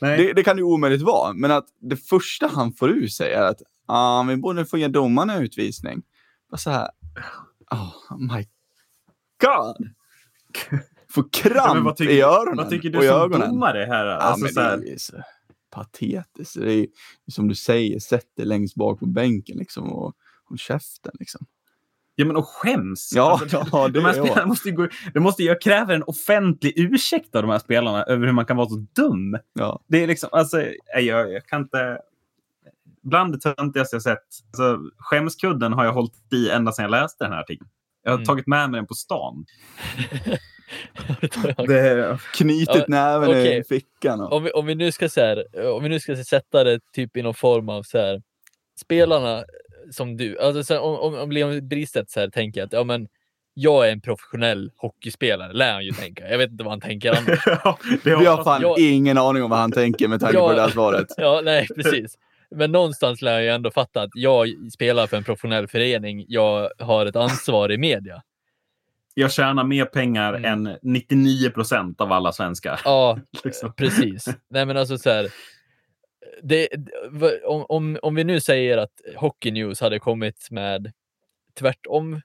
Det, 0.00 0.32
det, 0.32 0.42
kan 0.42 0.56
ju 0.56 0.62
omöjligt 0.62 1.02
vara, 1.02 1.32
men 1.32 1.50
att 1.50 1.66
det 1.80 1.96
första 1.96 2.46
han 2.46 2.72
får 2.72 2.90
ur 2.90 3.08
sig 3.08 3.32
är 3.32 3.42
att 3.42 3.62
ah, 3.86 4.22
vi 4.22 4.36
borde 4.36 4.64
få 4.64 4.78
ge 4.78 4.88
domarna 4.88 5.38
utvisning. 5.38 6.02
Bara 6.50 6.56
så 6.56 6.70
här, 6.70 6.88
oh 7.70 8.18
my 8.18 8.46
god! 9.42 9.90
Få 11.10 11.22
kramp 11.22 11.86
ja, 11.86 11.94
tycker, 11.94 12.12
i 12.12 12.22
öronen 12.22 12.56
Vad 12.56 12.70
tycker 12.70 12.90
du 12.90 13.08
som 13.08 13.30
domare 13.30 13.84
här? 13.84 14.06
Alltså, 14.06 14.46
ja, 14.46 14.52
så 14.52 14.60
här. 14.60 14.94
Så 14.98 15.16
patetiskt. 15.70 16.54
Det 16.54 16.72
är 16.72 16.86
som 17.30 17.48
du 17.48 17.54
säger, 17.54 17.98
sätt 17.98 18.36
dig 18.36 18.46
längst 18.46 18.74
bak 18.74 19.00
på 19.00 19.06
bänken 19.06 19.58
liksom 19.58 19.92
och 19.92 20.14
håll 20.44 20.58
käften 20.58 21.12
liksom. 21.18 21.46
Ja, 22.14 22.26
men 22.26 22.36
och 22.36 22.46
skäms. 22.46 23.12
Ja, 23.14 23.38
alltså, 23.40 23.64
ja 23.72 23.88
det, 23.88 23.92
de 23.92 24.04
här 24.04 24.12
spelarna 24.12 24.46
måste 24.46 24.68
ju 24.68 24.74
gå, 24.74 24.88
det 25.14 25.20
måste 25.20 25.42
ju 25.42 25.54
kräva 25.54 25.94
en 25.94 26.02
offentlig 26.02 26.72
ursäkt 26.76 27.34
av 27.34 27.42
de 27.42 27.50
här 27.50 27.58
spelarna 27.58 28.02
över 28.02 28.26
hur 28.26 28.32
man 28.32 28.46
kan 28.46 28.56
vara 28.56 28.68
så 28.68 28.86
dum. 28.96 29.38
Ja. 29.52 29.80
Det 29.88 30.02
är 30.02 30.06
liksom, 30.06 30.28
alltså, 30.32 30.62
jag, 30.94 31.32
jag 31.32 31.46
kan 31.46 31.62
inte... 31.62 31.98
Bland 33.02 33.32
det 33.32 33.54
töntigaste 33.54 33.96
jag 33.96 34.02
sett. 34.02 34.18
Alltså, 34.46 34.78
skämskudden 34.98 35.72
har 35.72 35.84
jag 35.84 35.92
hållit 35.92 36.32
i 36.32 36.50
ända 36.50 36.72
sedan 36.72 36.82
jag 36.82 36.90
läste 36.90 37.24
den 37.24 37.32
här 37.32 37.40
artikeln. 37.40 37.70
Jag 38.02 38.10
har 38.10 38.16
mm. 38.16 38.26
tagit 38.26 38.46
med 38.46 38.70
mig 38.70 38.78
den 38.78 38.86
på 38.86 38.94
stan. 38.94 39.44
det, 41.66 42.18
knutit 42.34 42.88
näven 42.88 43.28
okay. 43.28 43.58
i 43.58 43.64
fickan. 43.64 44.20
Och... 44.20 44.32
Om, 44.32 44.44
vi, 44.44 44.50
om, 44.50 44.66
vi 44.66 44.74
nu 44.74 44.92
ska 44.92 45.08
så 45.08 45.20
här, 45.20 45.44
om 45.72 45.82
vi 45.82 45.88
nu 45.88 46.00
ska 46.00 46.16
sätta 46.16 46.64
det 46.64 46.80
typ 46.92 47.16
i 47.16 47.22
någon 47.22 47.34
form 47.34 47.68
av 47.68 47.82
så 47.82 47.98
här, 47.98 48.22
spelarna 48.80 49.44
som 49.90 50.16
du, 50.16 50.38
alltså 50.38 50.64
så 50.64 50.74
här, 50.74 50.80
om, 50.80 50.94
om, 50.96 51.14
om 51.18 51.32
Leon 51.32 51.68
Bristedt 51.68 52.10
så 52.10 52.20
här, 52.20 52.28
tänker 52.28 52.62
att 52.62 52.72
ja, 52.72 52.84
men, 52.84 53.08
jag 53.54 53.88
är 53.88 53.92
en 53.92 54.00
professionell 54.00 54.70
hockeyspelare, 54.76 55.52
lär 55.52 55.72
han 55.72 55.84
ju 55.84 55.90
tänka. 55.90 56.30
Jag 56.30 56.38
vet 56.38 56.50
inte 56.50 56.64
vad 56.64 56.72
han 56.72 56.80
tänker 56.80 57.10
annars. 57.10 57.42
ja, 57.46 57.78
vi 58.04 58.26
har 58.26 58.44
fan 58.44 58.62
jag... 58.62 58.78
ingen 58.78 59.18
aning 59.18 59.42
om 59.42 59.50
vad 59.50 59.58
han 59.58 59.72
tänker 59.72 60.08
med 60.08 60.20
tanke 60.20 60.36
ja, 60.36 60.48
på 60.48 60.54
det 60.54 60.60
här 60.60 60.68
svaret. 60.68 61.06
ja, 61.16 61.40
nej, 61.44 61.68
precis. 61.76 62.18
Men 62.50 62.72
någonstans 62.72 63.22
lär 63.22 63.32
jag 63.32 63.42
ju 63.42 63.48
ändå 63.48 63.70
fatta 63.70 64.02
att 64.02 64.10
jag 64.14 64.48
spelar 64.72 65.06
för 65.06 65.16
en 65.16 65.24
professionell 65.24 65.68
förening. 65.68 66.24
Jag 66.28 66.70
har 66.78 67.06
ett 67.06 67.16
ansvar 67.16 67.72
i 67.72 67.78
media 67.78 68.22
jag 69.14 69.32
tjänar 69.32 69.64
mer 69.64 69.84
pengar 69.84 70.34
mm. 70.34 70.66
än 70.66 70.78
99 70.82 71.50
procent 71.50 72.00
av 72.00 72.12
alla 72.12 72.32
svenskar. 72.32 72.80
Ja, 72.84 73.18
liksom. 73.44 73.72
precis. 73.72 74.28
Nej, 74.48 74.66
men 74.66 74.76
alltså 74.76 74.98
så 74.98 75.10
här, 75.10 75.28
det, 76.42 76.68
om, 77.44 77.66
om, 77.68 77.98
om 78.02 78.14
vi 78.14 78.24
nu 78.24 78.40
säger 78.40 78.78
att 78.78 79.00
Hockey 79.16 79.50
News 79.50 79.80
hade 79.80 79.98
kommit 79.98 80.48
med 80.50 80.92
tvärtom 81.58 82.20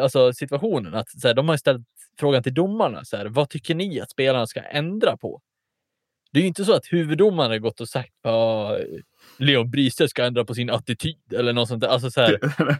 alltså 0.00 0.32
situationen, 0.32 0.94
att 0.94 1.20
så 1.20 1.28
här, 1.28 1.34
de 1.34 1.48
har 1.48 1.56
ställt 1.56 1.86
frågan 2.18 2.42
till 2.42 2.54
domarna. 2.54 3.04
Så 3.04 3.16
här, 3.16 3.26
vad 3.26 3.48
tycker 3.48 3.74
ni 3.74 4.00
att 4.00 4.10
spelarna 4.10 4.46
ska 4.46 4.60
ändra 4.60 5.16
på? 5.16 5.40
Det 6.32 6.38
är 6.38 6.42
ju 6.42 6.48
inte 6.48 6.64
så 6.64 6.72
att 6.72 6.92
huvuddomaren 6.92 7.62
gått 7.62 7.80
och 7.80 7.88
sagt 7.88 8.26
att 8.26 8.80
Leon 9.38 9.70
Brystedt 9.70 10.10
ska 10.10 10.24
ändra 10.24 10.44
på 10.44 10.54
sin 10.54 10.70
attityd 10.70 11.32
eller 11.32 11.52
något 11.52 11.68
sånt 11.68 11.80
där. 11.80 11.88
Alltså, 11.88 12.10
så 12.10 12.20
här, 12.20 12.38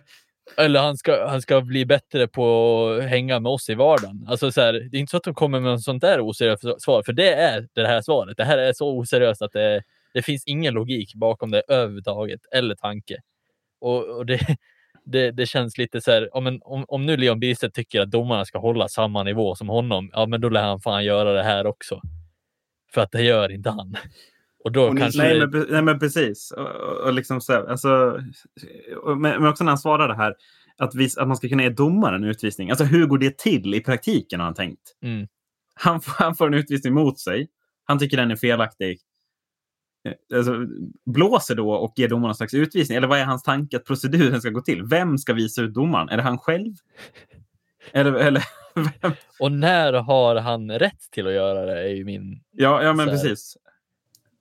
Eller 0.57 0.80
han 0.80 0.97
ska, 0.97 1.28
han 1.28 1.42
ska 1.42 1.61
bli 1.61 1.86
bättre 1.86 2.28
på 2.28 2.88
att 2.88 3.09
hänga 3.09 3.40
med 3.40 3.53
oss 3.53 3.70
i 3.70 3.74
vardagen. 3.74 4.26
Alltså 4.28 4.53
så 4.53 4.61
här, 4.61 4.72
det 4.72 4.97
är 4.97 5.01
inte 5.01 5.11
så 5.11 5.16
att 5.16 5.22
de 5.22 5.34
kommer 5.34 5.61
med 5.61 5.72
något 5.72 5.82
sånt 5.82 6.01
där 6.01 6.20
oseriöst 6.20 6.82
svar, 6.82 7.03
för 7.03 7.12
det 7.12 7.34
är 7.34 7.68
det 7.72 7.86
här 7.86 8.03
svaret. 8.03 8.36
Det 8.36 8.44
här 8.44 8.59
är 8.59 8.72
så 8.72 8.99
oseriöst 8.99 9.42
att 9.42 9.53
det, 9.53 9.82
det 10.14 10.22
finns 10.22 10.44
ingen 10.47 10.74
logik 10.74 11.14
bakom 11.14 11.51
det 11.51 11.62
överhuvudtaget, 11.68 12.40
eller 12.53 12.74
tanke. 12.74 13.16
Och, 13.80 14.16
och 14.16 14.26
det, 14.26 14.40
det, 15.05 15.30
det, 15.30 15.47
känns 15.47 15.78
lite 15.78 16.01
så 16.01 16.11
här, 16.11 16.36
om, 16.36 16.61
om, 16.64 16.84
om 16.88 17.07
nu 17.07 17.16
Leon 17.16 17.40
Bistedt 17.40 17.74
tycker 17.74 18.01
att 18.01 18.11
domarna 18.11 18.44
ska 18.44 18.59
hålla 18.59 18.88
samma 18.88 19.22
nivå 19.22 19.55
som 19.55 19.68
honom, 19.68 20.11
ja 20.12 20.26
men 20.26 20.40
då 20.40 20.49
lär 20.49 20.62
han 20.62 20.80
fan 20.80 21.05
göra 21.05 21.32
det 21.32 21.42
här 21.42 21.66
också. 21.66 22.01
För 22.92 23.01
att 23.01 23.12
det 23.12 23.22
gör 23.22 23.53
inte 23.53 23.70
han. 23.70 23.97
Och 24.67 24.73
då 24.73 24.85
och 24.85 24.99
kanske... 24.99 25.23
Nej, 25.23 25.39
men, 25.39 25.67
nej, 25.71 25.83
men 25.83 25.99
precis. 25.99 26.51
Och, 26.51 26.67
och 27.07 27.12
liksom 27.12 27.41
så, 27.41 27.67
alltså, 27.67 28.21
men, 29.17 29.47
också 29.47 29.64
när 29.64 29.71
han 29.71 29.79
svarade 29.79 30.14
här, 30.14 30.35
att, 30.79 30.95
vi, 30.95 31.09
att 31.17 31.29
man 31.29 31.37
ska 31.37 31.49
kunna 31.49 31.62
ge 31.62 31.69
domaren 31.69 32.25
en 32.25 32.31
utvisning. 32.31 32.71
Alltså 32.71 32.85
hur 32.85 33.07
går 33.07 33.19
det 33.19 33.39
till 33.39 33.75
i 33.75 33.81
praktiken 33.81 34.41
har 34.41 34.45
han 34.45 34.55
tänkt? 34.55 34.81
Mm. 35.03 35.27
Han, 35.75 36.01
han 36.07 36.35
får 36.35 36.47
en 36.47 36.55
utvisning 36.55 36.95
mot 36.95 37.21
sig. 37.21 37.49
Han 37.85 37.99
tycker 37.99 38.17
den 38.17 38.31
är 38.31 38.37
felaktig. 38.37 38.99
Eh, 40.09 40.39
alltså, 40.39 40.67
blåser 41.05 41.55
då 41.55 41.73
och 41.73 41.93
ger 41.97 42.09
domaren 42.09 42.31
en 42.31 42.35
slags 42.35 42.55
utvisning? 42.55 42.97
Eller 42.97 43.09
vad 43.09 43.19
är 43.19 43.25
hans 43.25 43.43
tanke 43.43 43.77
att 43.77 43.85
proceduren 43.85 44.41
ska 44.41 44.51
gå 44.51 44.61
till? 44.61 44.83
Vem 44.83 45.19
ska 45.19 45.33
visa 45.33 45.62
ut 45.62 45.75
domaren? 45.75 46.09
Är 46.09 46.17
det 46.17 46.23
han 46.23 46.39
själv? 46.39 46.73
eller, 47.93 48.12
eller? 48.12 48.43
Och 49.41 49.53
när 49.53 49.93
har 49.93 50.37
han 50.37 50.71
rätt 50.71 51.11
till 51.11 51.27
att 51.27 51.33
göra 51.33 51.67
det? 51.67 51.81
är 51.81 51.95
ju 51.95 52.05
min... 52.05 52.41
Ja, 52.51 52.83
ja 52.83 52.93
men 52.93 53.09
precis 53.09 53.57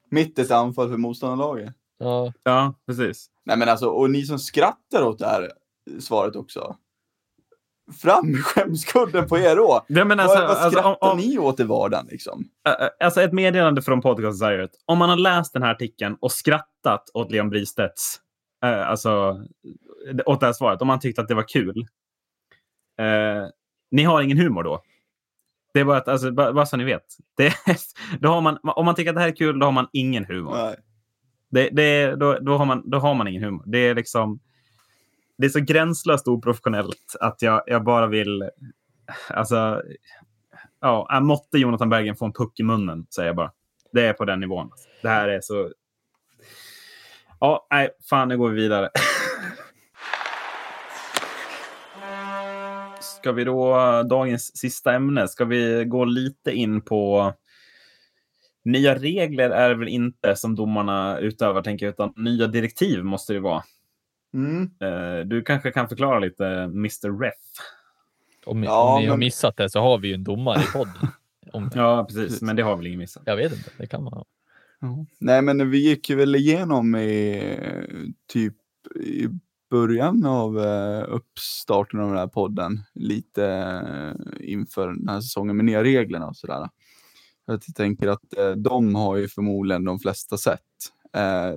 mitt 0.10 0.40
ett 0.40 0.52
anfall 0.52 0.90
för 0.90 0.98
motståndarlaget. 0.98 1.74
Ja. 1.98 2.34
ja, 2.44 2.74
precis. 2.88 3.28
Nej, 3.46 3.58
men 3.58 3.70
alltså, 3.70 3.88
och 3.88 4.10
ni 4.10 4.26
som 4.26 4.40
skrattar 4.40 5.04
åt 5.04 5.20
det 5.20 5.28
här 5.28 5.52
svaret 6.00 6.36
också. 6.36 6.76
Fram 8.02 8.32
med 8.32 8.44
skämskudden 8.44 9.28
på 9.28 9.38
er 9.38 9.56
då! 9.56 9.86
Ja, 9.88 10.06
men 10.06 10.20
alltså, 10.20 10.40
vad, 10.40 10.48
vad 10.48 10.58
skrattar 10.58 10.90
alltså, 10.90 11.12
om, 11.12 11.18
ni 11.18 11.38
åt 11.38 11.60
i 11.60 11.64
vardagen? 11.64 12.08
Liksom? 12.12 12.46
Alltså 13.00 13.22
ett 13.22 13.34
meddelande 13.34 13.82
från 13.82 14.02
Podcast 14.02 14.40
Desired. 14.40 14.70
Om 14.86 14.98
man 14.98 15.10
har 15.10 15.18
läst 15.18 15.54
den 15.54 15.64
här 15.64 15.72
artikeln 15.72 16.18
och 16.22 16.32
skrattat 16.32 17.04
åt 17.14 17.32
Leon 17.32 17.50
Bristedts, 17.50 18.20
äh, 18.66 18.90
alltså 18.90 19.44
åt 20.26 20.40
det 20.40 20.46
här 20.46 20.54
svaret, 20.54 20.82
om 20.82 20.88
man 20.88 21.00
tyckte 21.00 21.22
att 21.22 21.28
det 21.28 21.36
var 21.36 21.48
kul. 21.48 21.88
Eh, 23.00 23.48
ni 23.92 24.04
har 24.04 24.22
ingen 24.22 24.38
humor 24.38 24.64
då? 24.64 24.82
Det 25.76 25.82
är 25.82 25.86
bara 25.86 25.98
att, 25.98 26.08
alltså, 26.08 26.32
bara, 26.32 26.54
bara 26.54 26.66
så 26.66 26.78
ni 26.78 26.84
vet. 26.84 27.06
Det, 27.38 27.54
då 28.20 28.30
har 28.30 28.42
man, 28.42 28.60
om 28.64 28.86
man 28.86 28.96
tycker 28.96 29.10
att 29.10 29.16
det 29.16 29.22
här 29.22 29.28
är 29.28 29.36
kul, 29.36 29.60
då 29.60 29.66
har 29.66 29.72
man 29.72 29.88
ingen 29.92 30.26
humor. 30.26 30.56
Nej. 30.56 30.76
Det, 31.50 31.70
det, 31.70 32.16
då, 32.16 32.40
då, 32.40 32.58
har 32.58 32.66
man, 32.66 32.90
då 32.90 32.98
har 32.98 33.14
man 33.14 33.28
ingen 33.28 33.44
humor. 33.44 33.64
Det 33.66 33.78
är 33.78 33.96
liksom... 33.96 34.40
det 35.38 35.46
är 35.46 35.50
så 35.50 35.60
gränslöst 35.60 36.28
oprofessionellt 36.28 37.16
att 37.20 37.42
jag, 37.42 37.64
jag 37.66 37.84
bara 37.84 38.08
vill... 38.08 38.50
Alltså, 39.30 39.82
ja, 40.82 41.20
måtte 41.22 41.58
Jonathan 41.58 41.90
Bergen 41.90 42.16
få 42.16 42.26
en 42.26 42.34
puck 42.34 42.60
i 42.60 42.64
munnen, 42.64 43.08
säger 43.16 43.30
jag 43.30 43.36
bara. 43.36 43.52
Det 43.92 44.06
är 44.06 44.14
på 44.14 44.26
den 44.26 44.40
nivån. 44.40 44.70
Det 45.02 45.10
här 45.10 45.28
är 45.28 45.42
så... 45.42 45.72
Ja, 47.40 47.68
nej, 47.72 47.90
fan, 48.10 48.28
nu 48.28 48.38
går 48.38 48.50
vi 48.50 48.56
vidare. 48.56 48.90
Ska 53.26 53.32
vi 53.32 53.44
då, 53.44 54.04
dagens 54.04 54.58
sista 54.58 54.94
ämne, 54.94 55.28
ska 55.28 55.46
vi 55.46 55.86
gå 55.86 56.06
lite 56.06 56.52
in 56.52 56.82
på 56.82 57.34
nya 58.66 58.96
regler 58.96 59.50
är 59.50 59.70
det 59.70 59.76
väl 59.76 59.88
inte 59.88 60.36
som 60.36 60.56
domarna 60.56 61.20
utövar, 61.20 61.62
tänker 61.62 61.86
jag, 61.86 61.94
utan 61.94 62.14
nya 62.16 62.48
direktiv 62.48 63.04
måste 63.04 63.34
det 63.34 63.40
vara. 63.40 63.64
Mm. 64.34 64.62
Eh, 64.62 65.26
du 65.26 65.42
kanske 65.42 65.72
kan 65.72 65.90
förklara 65.90 66.20
lite, 66.20 66.46
Mr. 66.48 67.20
Ref. 67.20 67.34
Om, 68.46 68.64
ja, 68.64 68.94
om 68.94 69.00
ni 69.00 69.06
men... 69.06 69.12
har 69.12 69.18
missat 69.18 69.58
det 69.58 69.70
så 69.70 69.80
har 69.80 69.98
vi 69.98 70.08
ju 70.08 70.14
en 70.14 70.24
domare 70.24 70.62
i 70.62 70.66
podden. 70.74 71.08
Om... 71.52 71.70
ja, 71.76 72.06
precis, 72.10 72.42
men 72.42 72.56
det 72.56 72.64
har 72.64 72.78
väl 72.78 72.88
ingen 72.88 73.00
missat. 73.00 73.24
Jag 73.26 73.36
vet 73.36 73.54
inte, 73.54 73.70
det 73.78 73.88
kan 73.88 74.04
man 74.04 74.14
ha. 74.14 74.26
Nej, 75.20 75.42
men 75.42 75.70
vi 75.70 75.78
gick 75.90 76.10
ju 76.10 76.16
väl 76.16 76.36
igenom 76.36 76.96
i 76.96 77.42
typ 78.28 78.56
i 78.96 79.28
början 79.76 80.26
av 80.26 80.60
eh, 80.60 81.06
uppstarten 81.08 82.00
av 82.00 82.10
den 82.10 82.18
här 82.18 82.28
podden 82.28 82.84
lite 82.94 83.46
eh, 83.46 84.52
inför 84.52 84.88
den 84.88 85.08
här 85.08 85.22
säsongen 85.22 85.56
med 85.56 85.66
nya 85.66 85.84
reglerna 85.84 86.28
och 86.28 86.36
sådär. 86.36 86.70
Jag 87.46 87.62
tänker 87.76 88.08
att 88.08 88.38
eh, 88.38 88.52
de 88.52 88.96
har 88.96 89.16
ju 89.16 89.28
förmodligen 89.28 89.84
de 89.84 90.00
flesta 90.00 90.38
sett. 90.38 90.62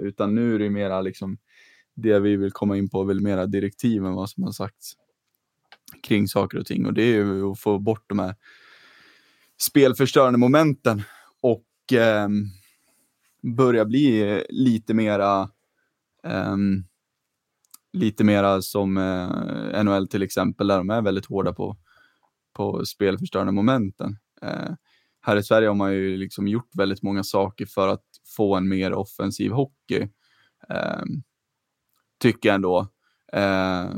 utan 0.01 0.35
nu 0.35 0.55
är 0.55 0.59
det 0.59 0.71
mera 0.71 1.01
liksom 1.01 1.39
det 1.95 2.19
vi 2.19 2.37
vill 2.37 2.53
komma 2.53 2.77
in 2.77 2.89
på, 2.89 3.05
väl 3.05 3.21
mera 3.21 3.47
direktiv 3.47 4.05
än 4.05 4.15
vad 4.15 4.31
som 4.31 4.43
har 4.43 4.53
sagts 4.53 4.93
kring 6.03 6.29
saker 6.29 6.59
och 6.59 6.67
ting. 6.67 6.87
Och 6.87 6.95
det 6.95 7.03
är 7.03 7.15
ju 7.15 7.51
att 7.51 7.61
få 7.61 7.79
bort 7.79 8.05
de 8.07 8.19
här 8.19 8.35
spelförstörande 9.61 10.39
momenten 10.39 11.03
och 11.41 11.93
ehm, 11.93 12.47
börja 13.57 13.85
bli 13.85 14.45
lite 14.49 14.95
mera 14.95 15.51
um, 16.23 16.85
lite 17.99 18.25
mera 18.25 18.63
som 18.63 18.97
eh, 18.97 19.85
NHL 19.85 20.09
till 20.09 20.23
exempel, 20.23 20.67
där 20.67 20.79
de 20.79 20.91
är 20.91 21.03
väldigt 21.03 21.27
hårda 21.27 21.53
på, 21.53 21.77
på 22.57 22.85
spelförstörande 22.85 23.53
momenten. 23.53 24.17
Eh, 24.43 24.71
här 25.21 25.37
i 25.37 25.43
Sverige 25.43 25.69
har 25.69 25.75
man 25.75 25.93
ju 25.93 26.17
liksom 26.17 26.49
gjort 26.49 26.71
väldigt 26.75 27.03
många 27.03 27.25
saker 27.25 27.67
för 27.67 27.89
att 27.89 28.05
få 28.37 28.57
en 28.57 28.69
mer 28.69 28.93
offensiv 28.93 29.53
hockey. 29.53 30.09
Eh, 30.71 31.03
tycker 32.21 32.49
jag 32.49 32.55
ändå. 32.55 32.79
Eh, 33.33 33.91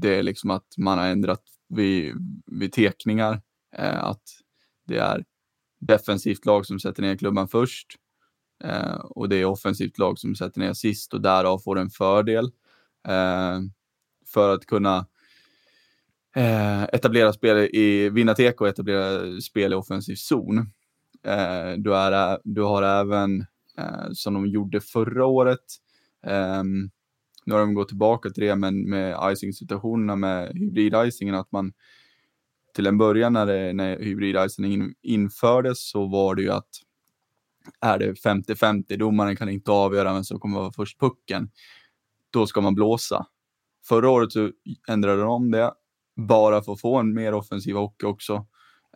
det 0.00 0.14
är 0.18 0.22
liksom 0.22 0.50
att 0.50 0.66
man 0.78 0.98
har 0.98 1.06
ändrat 1.06 1.42
vid, 1.68 2.14
vid 2.46 2.72
tekningar, 2.72 3.42
eh, 3.76 4.04
att 4.04 4.22
det 4.86 4.98
är 4.98 5.24
defensivt 5.80 6.46
lag 6.46 6.66
som 6.66 6.80
sätter 6.80 7.02
ner 7.02 7.16
klubban 7.16 7.48
först 7.48 7.86
eh, 8.64 8.94
och 8.94 9.28
det 9.28 9.36
är 9.36 9.44
offensivt 9.44 9.98
lag 9.98 10.18
som 10.18 10.34
sätter 10.34 10.60
ner 10.60 10.72
sist 10.72 11.14
och 11.14 11.20
därav 11.20 11.58
får 11.58 11.78
en 11.78 11.90
fördel. 11.90 12.50
Eh, 13.08 13.60
för 14.26 14.54
att 14.54 14.66
kunna 14.66 15.06
eh, 16.36 16.82
etablera 16.82 17.32
spel 17.32 17.56
i, 17.58 18.10
vinna 18.10 18.34
teko 18.34 18.64
och 18.64 18.68
etablera 18.68 19.40
spel 19.40 19.72
i 19.72 19.76
offensiv 19.76 20.14
zon. 20.14 20.58
Eh, 21.24 21.72
du, 21.76 21.96
är, 21.96 22.38
du 22.44 22.62
har 22.62 22.82
även, 22.82 23.40
eh, 23.78 24.10
som 24.12 24.34
de 24.34 24.46
gjorde 24.46 24.80
förra 24.80 25.26
året, 25.26 25.64
ehm, 26.26 26.90
nu 27.44 27.54
har 27.54 27.60
de 27.60 27.74
gått 27.74 27.88
tillbaka 27.88 28.30
till 28.30 28.44
det, 28.44 28.56
men 28.56 28.90
med 28.90 29.32
icing-situationerna 29.32 30.16
med 30.16 30.52
hybrid-icingen, 30.52 31.34
att 31.34 31.52
man 31.52 31.72
till 32.74 32.86
en 32.86 32.98
början 32.98 33.32
när, 33.32 33.46
det, 33.46 33.72
när 33.72 33.98
hybrid-icingen 33.98 34.94
infördes 35.02 35.90
så 35.90 36.06
var 36.06 36.34
det 36.34 36.42
ju 36.42 36.50
att 36.50 36.68
är 37.80 37.98
det 37.98 38.12
50-50, 38.12 38.96
domaren 38.96 39.36
kan 39.36 39.48
inte 39.48 39.70
avgöra 39.70 40.12
vem 40.12 40.24
som 40.24 40.40
kommer 40.40 40.58
vara 40.58 40.72
först 40.72 41.00
pucken 41.00 41.50
då 42.36 42.46
ska 42.46 42.60
man 42.60 42.74
blåsa. 42.74 43.26
Förra 43.88 44.10
året 44.10 44.32
så 44.32 44.50
ändrade 44.88 45.20
de 45.20 45.30
om 45.30 45.50
det, 45.50 45.72
bara 46.16 46.62
för 46.62 46.72
att 46.72 46.80
få 46.80 46.96
en 46.96 47.14
mer 47.14 47.34
offensiv 47.34 47.76
hockey 47.76 48.06
också. 48.06 48.46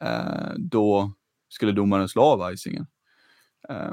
Eh, 0.00 0.52
då 0.56 1.12
skulle 1.48 1.72
domaren 1.72 2.08
slå 2.08 2.22
av 2.22 2.52
icingen 2.52 2.86
eh, 3.68 3.92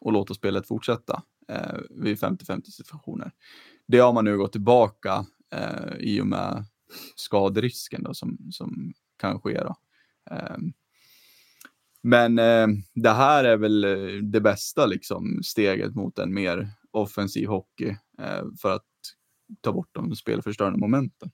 och 0.00 0.12
låta 0.12 0.34
spelet 0.34 0.68
fortsätta 0.68 1.22
eh, 1.48 1.78
vid 1.90 2.18
50-50 2.18 2.70
situationer. 2.70 3.32
Det 3.86 3.98
har 3.98 4.12
man 4.12 4.24
nu 4.24 4.38
gått 4.38 4.52
tillbaka 4.52 5.26
eh, 5.54 5.96
i 5.98 6.20
och 6.20 6.26
med 6.26 6.64
skaderisken 7.16 8.02
då, 8.02 8.14
som, 8.14 8.38
som 8.50 8.92
kan 9.18 9.40
ske. 9.40 9.60
Då. 9.60 9.76
Ehm, 10.30 10.72
men 12.02 12.38
eh, 12.38 12.66
det 12.94 13.10
här 13.10 13.44
är 13.44 13.56
väl 13.56 13.84
eh, 13.84 14.22
det 14.22 14.40
bästa 14.40 14.86
liksom, 14.86 15.40
steget 15.42 15.94
mot 15.94 16.18
en 16.18 16.34
mer 16.34 16.70
offensiv 16.90 17.48
hockey 17.48 17.96
eh, 18.18 18.44
för 18.62 18.74
att 18.74 18.86
ta 19.60 19.72
bort 19.72 19.88
de 19.92 20.16
spelförstörande 20.16 20.78
momenten. 20.78 21.30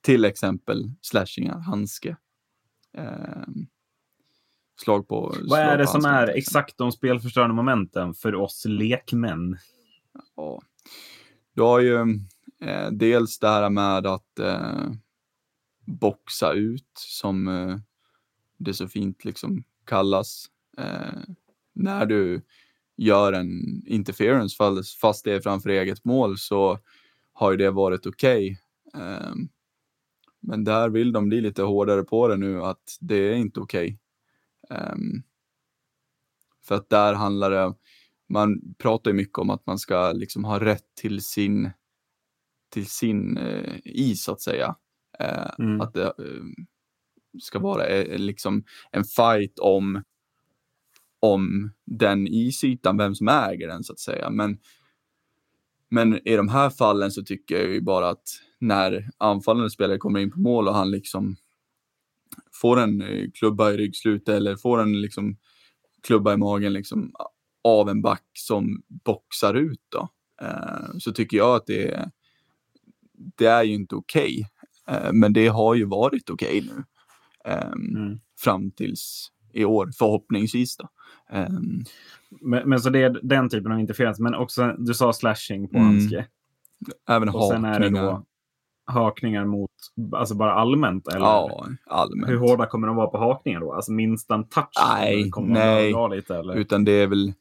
Till 0.00 0.24
exempel 0.24 0.92
slashingar, 1.02 1.58
handske. 1.58 2.16
Eh, 2.96 3.46
slag 4.82 5.08
på... 5.08 5.34
Vad 5.48 5.60
är 5.60 5.78
det 5.78 5.86
som 5.86 6.04
är 6.04 6.28
exakt 6.28 6.78
de 6.78 6.92
spelförstörande 6.92 7.54
momenten 7.54 8.14
för 8.14 8.34
oss 8.34 8.64
lekmän? 8.68 9.58
Ja. 10.36 10.62
Du 11.54 11.62
har 11.62 11.80
ju 11.80 11.96
eh, 12.60 12.90
dels 12.90 13.38
det 13.38 13.48
här 13.48 13.70
med 13.70 14.06
att 14.06 14.38
eh, 14.38 14.90
boxa 15.86 16.52
ut, 16.52 16.92
som 16.94 17.48
eh, 17.48 17.78
det 18.58 18.74
så 18.74 18.88
fint 18.88 19.24
liksom 19.24 19.64
kallas. 19.84 20.46
Eh, 20.78 21.34
när 21.74 22.06
du 22.06 22.42
gör 22.98 23.32
en 23.32 23.82
interference 23.86 24.56
fast 25.00 25.24
det 25.24 25.32
är 25.32 25.40
framför 25.40 25.70
eget 25.70 26.04
mål 26.04 26.38
så 26.38 26.78
har 27.32 27.50
ju 27.50 27.56
det 27.56 27.70
varit 27.70 28.06
okej. 28.06 28.60
Okay. 28.84 29.02
Um, 29.02 29.12
ehm, 29.12 29.48
men 30.40 30.64
där 30.64 30.88
vill 30.88 31.12
de 31.12 31.28
bli 31.28 31.40
lite 31.40 31.62
hårdare 31.62 32.02
på 32.02 32.28
det 32.28 32.36
nu 32.36 32.62
att 32.62 32.96
det 33.00 33.16
är 33.16 33.34
inte 33.34 33.60
okej. 33.60 33.98
Okay. 34.62 34.78
Um, 34.78 34.92
ehm, 34.92 35.22
för 36.64 36.74
att 36.74 36.90
där 36.90 37.14
handlar 37.14 37.50
det, 37.50 37.74
man 38.28 38.74
pratar 38.78 39.10
ju 39.10 39.16
mycket 39.16 39.38
om 39.38 39.50
att 39.50 39.66
man 39.66 39.78
ska 39.78 40.12
liksom 40.12 40.44
ha 40.44 40.60
rätt 40.60 40.94
till 40.94 41.24
sin, 41.24 41.70
till 42.70 42.86
sin 42.86 43.38
uh, 43.38 43.78
is 43.84 44.24
så 44.24 44.32
att 44.32 44.40
säga. 44.40 44.76
Uh, 45.22 45.50
mm. 45.58 45.80
Att 45.80 45.94
det 45.94 46.04
uh, 46.04 46.44
ska 47.40 47.58
vara 47.58 47.86
liksom 48.02 48.64
en 48.90 49.04
fight 49.04 49.58
om 49.58 50.02
om 51.20 51.70
den 51.84 52.26
isytan, 52.26 52.96
vem 52.96 53.14
som 53.14 53.28
äger 53.28 53.68
den 53.68 53.84
så 53.84 53.92
att 53.92 54.00
säga. 54.00 54.30
Men, 54.30 54.58
men 55.90 56.28
i 56.28 56.36
de 56.36 56.48
här 56.48 56.70
fallen 56.70 57.10
så 57.10 57.22
tycker 57.22 57.56
jag 57.56 57.70
ju 57.70 57.80
bara 57.80 58.08
att 58.08 58.28
när 58.58 59.10
anfallande 59.18 59.70
spelare 59.70 59.98
kommer 59.98 60.20
in 60.20 60.30
på 60.30 60.40
mål 60.40 60.68
och 60.68 60.74
han 60.74 60.90
liksom 60.90 61.36
får 62.52 62.80
en 62.80 63.02
eh, 63.02 63.30
klubba 63.34 63.70
i 63.70 63.76
ryggslutet 63.76 64.28
eller 64.28 64.56
får 64.56 64.80
en 64.80 65.00
liksom 65.00 65.36
klubba 66.02 66.32
i 66.32 66.36
magen 66.36 66.72
liksom 66.72 67.12
av 67.64 67.88
en 67.88 68.02
back 68.02 68.24
som 68.34 68.82
boxar 69.04 69.54
ut 69.54 69.82
då, 69.88 70.08
eh, 70.42 70.98
så 70.98 71.12
tycker 71.12 71.36
jag 71.36 71.56
att 71.56 71.66
det 71.66 71.92
är, 71.92 72.10
det 73.36 73.46
är 73.46 73.62
ju 73.62 73.74
inte 73.74 73.94
okej. 73.94 74.46
Okay. 74.86 74.96
Eh, 74.96 75.12
men 75.12 75.32
det 75.32 75.48
har 75.48 75.74
ju 75.74 75.84
varit 75.84 76.30
okej 76.30 76.58
okay 76.58 76.70
nu. 76.74 76.84
Eh, 77.44 77.72
mm. 77.72 78.20
Fram 78.38 78.70
tills 78.70 79.32
i 79.52 79.64
år, 79.64 79.90
förhoppningsvis. 79.98 80.76
Då. 80.76 80.88
Um, 81.32 81.84
men, 82.40 82.68
men, 82.68 82.80
så 82.80 82.90
det 82.90 83.02
är 83.02 83.20
den 83.22 83.48
typen 83.48 83.72
av 83.72 83.80
interferens, 83.80 84.18
men 84.18 84.34
också, 84.34 84.74
du 84.78 84.94
sa 84.94 85.12
slashing 85.12 85.68
på 85.68 85.78
mm, 85.78 85.88
handske. 85.88 86.26
Även 87.08 87.28
och 87.28 87.34
hakningar. 87.34 87.74
Sen 87.74 87.82
är 87.84 87.90
det 87.90 88.00
då 88.00 88.24
hakningar 88.88 89.44
mot, 89.44 89.70
alltså 90.12 90.34
bara 90.34 90.52
allmänt? 90.52 91.08
Eller? 91.08 91.26
Ja, 91.26 91.66
allmänt. 91.86 92.30
Hur 92.30 92.38
hårda 92.38 92.66
kommer 92.66 92.86
de 92.86 92.96
vara 92.96 93.06
på 93.06 93.18
hakningar 93.18 93.60
då? 93.60 93.72
Alltså 93.72 93.92
minst 93.92 94.30
en 94.30 94.48
touch? 94.48 94.68
Nej, 94.88 95.30
nej. 95.36 95.94
Lite, 96.10 96.36
eller? 96.36 96.54
utan 96.54 96.84
det 96.84 96.92
är 96.92 97.06
väl 97.06 97.32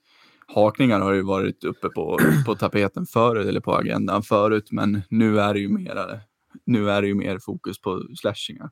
hakningar 0.48 1.00
har 1.00 1.14
ju 1.14 1.22
varit 1.22 1.64
uppe 1.64 1.90
på, 1.90 2.20
på 2.46 2.56
tapeten 2.56 3.06
förut, 3.06 3.48
eller 3.48 3.60
på 3.60 3.76
agendan 3.76 4.24
förut, 4.24 4.72
men 4.72 5.02
nu 5.10 5.40
är 5.40 5.54
det 5.54 5.60
ju 5.60 5.70
mer, 5.70 6.22
nu 6.66 6.90
är 6.92 7.02
det 7.02 7.08
ju 7.08 7.16
mer 7.16 7.40
fokus 7.40 7.82
på 7.82 8.04
slashingar. 8.16 8.70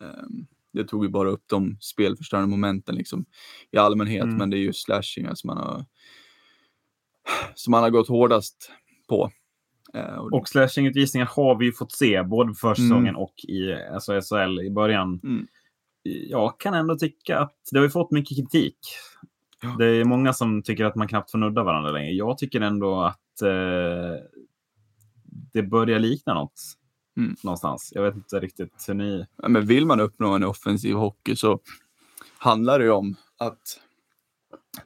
Um, 0.00 0.46
det 0.72 0.84
tog 0.84 1.04
ju 1.04 1.10
bara 1.10 1.30
upp 1.30 1.44
de 1.46 1.76
spelförstörande 1.80 2.48
momenten 2.48 2.94
liksom 2.94 3.24
i 3.70 3.76
allmänhet, 3.76 4.24
mm. 4.24 4.36
men 4.36 4.50
det 4.50 4.56
är 4.56 4.60
ju 4.60 4.72
slashingar 4.72 5.34
som 5.34 5.48
man 5.48 5.56
har 5.56 5.84
som 7.54 7.70
man 7.70 7.82
har 7.82 7.90
gått 7.90 8.08
hårdast 8.08 8.70
på. 9.08 9.30
Eh, 9.94 10.14
och, 10.14 10.32
och 10.32 10.48
slashingutvisningar 10.48 11.26
har 11.26 11.58
vi 11.58 11.64
ju 11.64 11.72
fått 11.72 11.92
se 11.92 12.22
både 12.22 12.48
på 12.48 12.54
försäsongen 12.54 13.08
mm. 13.08 13.16
och 13.16 13.34
i 13.48 13.74
alltså 13.94 14.20
SHL 14.20 14.60
i 14.60 14.70
början. 14.70 15.20
Mm. 15.24 15.46
Jag 16.02 16.60
kan 16.60 16.74
ändå 16.74 16.96
tycka 16.96 17.38
att 17.38 17.56
det 17.70 17.78
har 17.78 17.84
ju 17.84 17.90
fått 17.90 18.10
mycket 18.10 18.36
kritik. 18.36 18.78
Ja. 19.62 19.76
Det 19.78 19.86
är 19.86 20.04
många 20.04 20.32
som 20.32 20.62
tycker 20.62 20.84
att 20.84 20.94
man 20.94 21.08
knappt 21.08 21.30
får 21.30 21.38
nudda 21.38 21.62
varandra 21.62 21.90
längre. 21.90 22.10
Jag 22.10 22.38
tycker 22.38 22.60
ändå 22.60 23.00
att 23.00 23.42
eh, 23.42 24.22
det 25.52 25.62
börjar 25.62 25.98
likna 25.98 26.34
något 26.34 26.60
mm. 27.24 27.36
någonstans. 27.42 27.92
Jag 27.94 28.02
vet 28.02 28.14
inte 28.14 28.40
riktigt 28.40 28.84
hur 28.88 28.94
ni... 28.94 29.26
men 29.48 29.66
vill 29.66 29.86
man 29.86 30.00
uppnå 30.00 30.34
en 30.34 30.44
offensiv 30.44 30.94
hockey 30.94 31.36
så 31.36 31.60
handlar 32.38 32.78
det 32.78 32.84
ju 32.84 32.90
om 32.90 33.16
att 33.38 33.80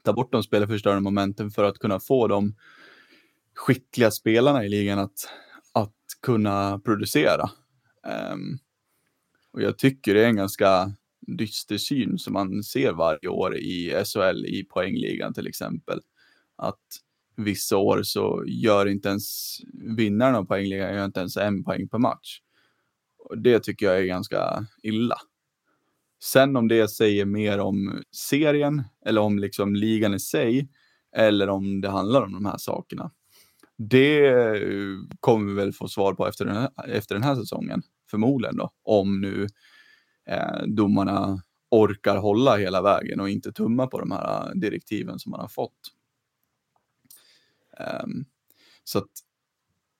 ta 0.02 0.12
bort 0.12 0.32
de 0.32 0.42
spelförstörande 0.42 1.02
momenten 1.02 1.50
för 1.50 1.64
att 1.64 1.78
kunna 1.78 2.00
få 2.00 2.28
de 2.28 2.54
skickliga 3.54 4.10
spelarna 4.10 4.64
i 4.64 4.68
ligan 4.68 4.98
att, 4.98 5.28
att 5.72 5.94
kunna 6.22 6.78
producera. 6.78 7.50
Um, 8.32 8.58
och 9.52 9.62
jag 9.62 9.78
tycker 9.78 10.14
det 10.14 10.24
är 10.24 10.28
en 10.28 10.36
ganska 10.36 10.92
dyster 11.26 11.78
syn 11.78 12.18
som 12.18 12.32
man 12.32 12.62
ser 12.62 12.92
varje 12.92 13.28
år 13.28 13.56
i 13.56 14.04
SHL 14.04 14.46
i 14.46 14.64
poängligan 14.64 15.34
till 15.34 15.46
exempel. 15.46 16.00
Att 16.56 16.82
vissa 17.36 17.76
år 17.76 18.02
så 18.02 18.44
gör 18.46 18.86
inte 18.86 19.08
ens 19.08 19.58
vinnaren 19.96 20.34
av 20.34 20.44
poängligan 20.44 20.94
gör 20.94 21.04
inte 21.04 21.20
ens 21.20 21.36
en 21.36 21.64
poäng 21.64 21.88
per 21.88 21.98
match. 21.98 22.40
Och 23.18 23.38
det 23.38 23.60
tycker 23.60 23.86
jag 23.86 23.98
är 23.98 24.04
ganska 24.04 24.66
illa. 24.82 25.16
Sen 26.22 26.56
om 26.56 26.68
det 26.68 26.88
säger 26.88 27.24
mer 27.24 27.58
om 27.58 28.02
serien 28.12 28.82
eller 29.06 29.20
om 29.20 29.38
liksom 29.38 29.74
ligan 29.74 30.14
i 30.14 30.20
sig 30.20 30.68
eller 31.16 31.48
om 31.48 31.80
det 31.80 31.88
handlar 31.88 32.22
om 32.22 32.32
de 32.32 32.44
här 32.46 32.58
sakerna. 32.58 33.10
Det 33.76 34.28
eh, 34.28 34.96
kommer 35.20 35.46
vi 35.46 35.54
väl 35.54 35.72
få 35.72 35.88
svar 35.88 36.14
på 36.14 36.28
efter 36.28 36.44
den 36.44 36.56
här, 36.56 36.70
efter 36.88 37.14
den 37.14 37.24
här 37.24 37.34
säsongen, 37.34 37.82
förmodligen 38.10 38.56
då. 38.56 38.70
Om 38.82 39.20
nu 39.20 39.46
eh, 40.30 40.62
domarna 40.66 41.42
orkar 41.70 42.16
hålla 42.16 42.56
hela 42.56 42.82
vägen 42.82 43.20
och 43.20 43.30
inte 43.30 43.52
tumma 43.52 43.86
på 43.86 44.00
de 44.00 44.10
här 44.10 44.46
eh, 44.46 44.52
direktiven 44.54 45.18
som 45.18 45.30
man 45.30 45.40
har 45.40 45.48
fått. 45.48 45.92
Um, 47.78 48.24
så 48.84 48.98
att 48.98 49.10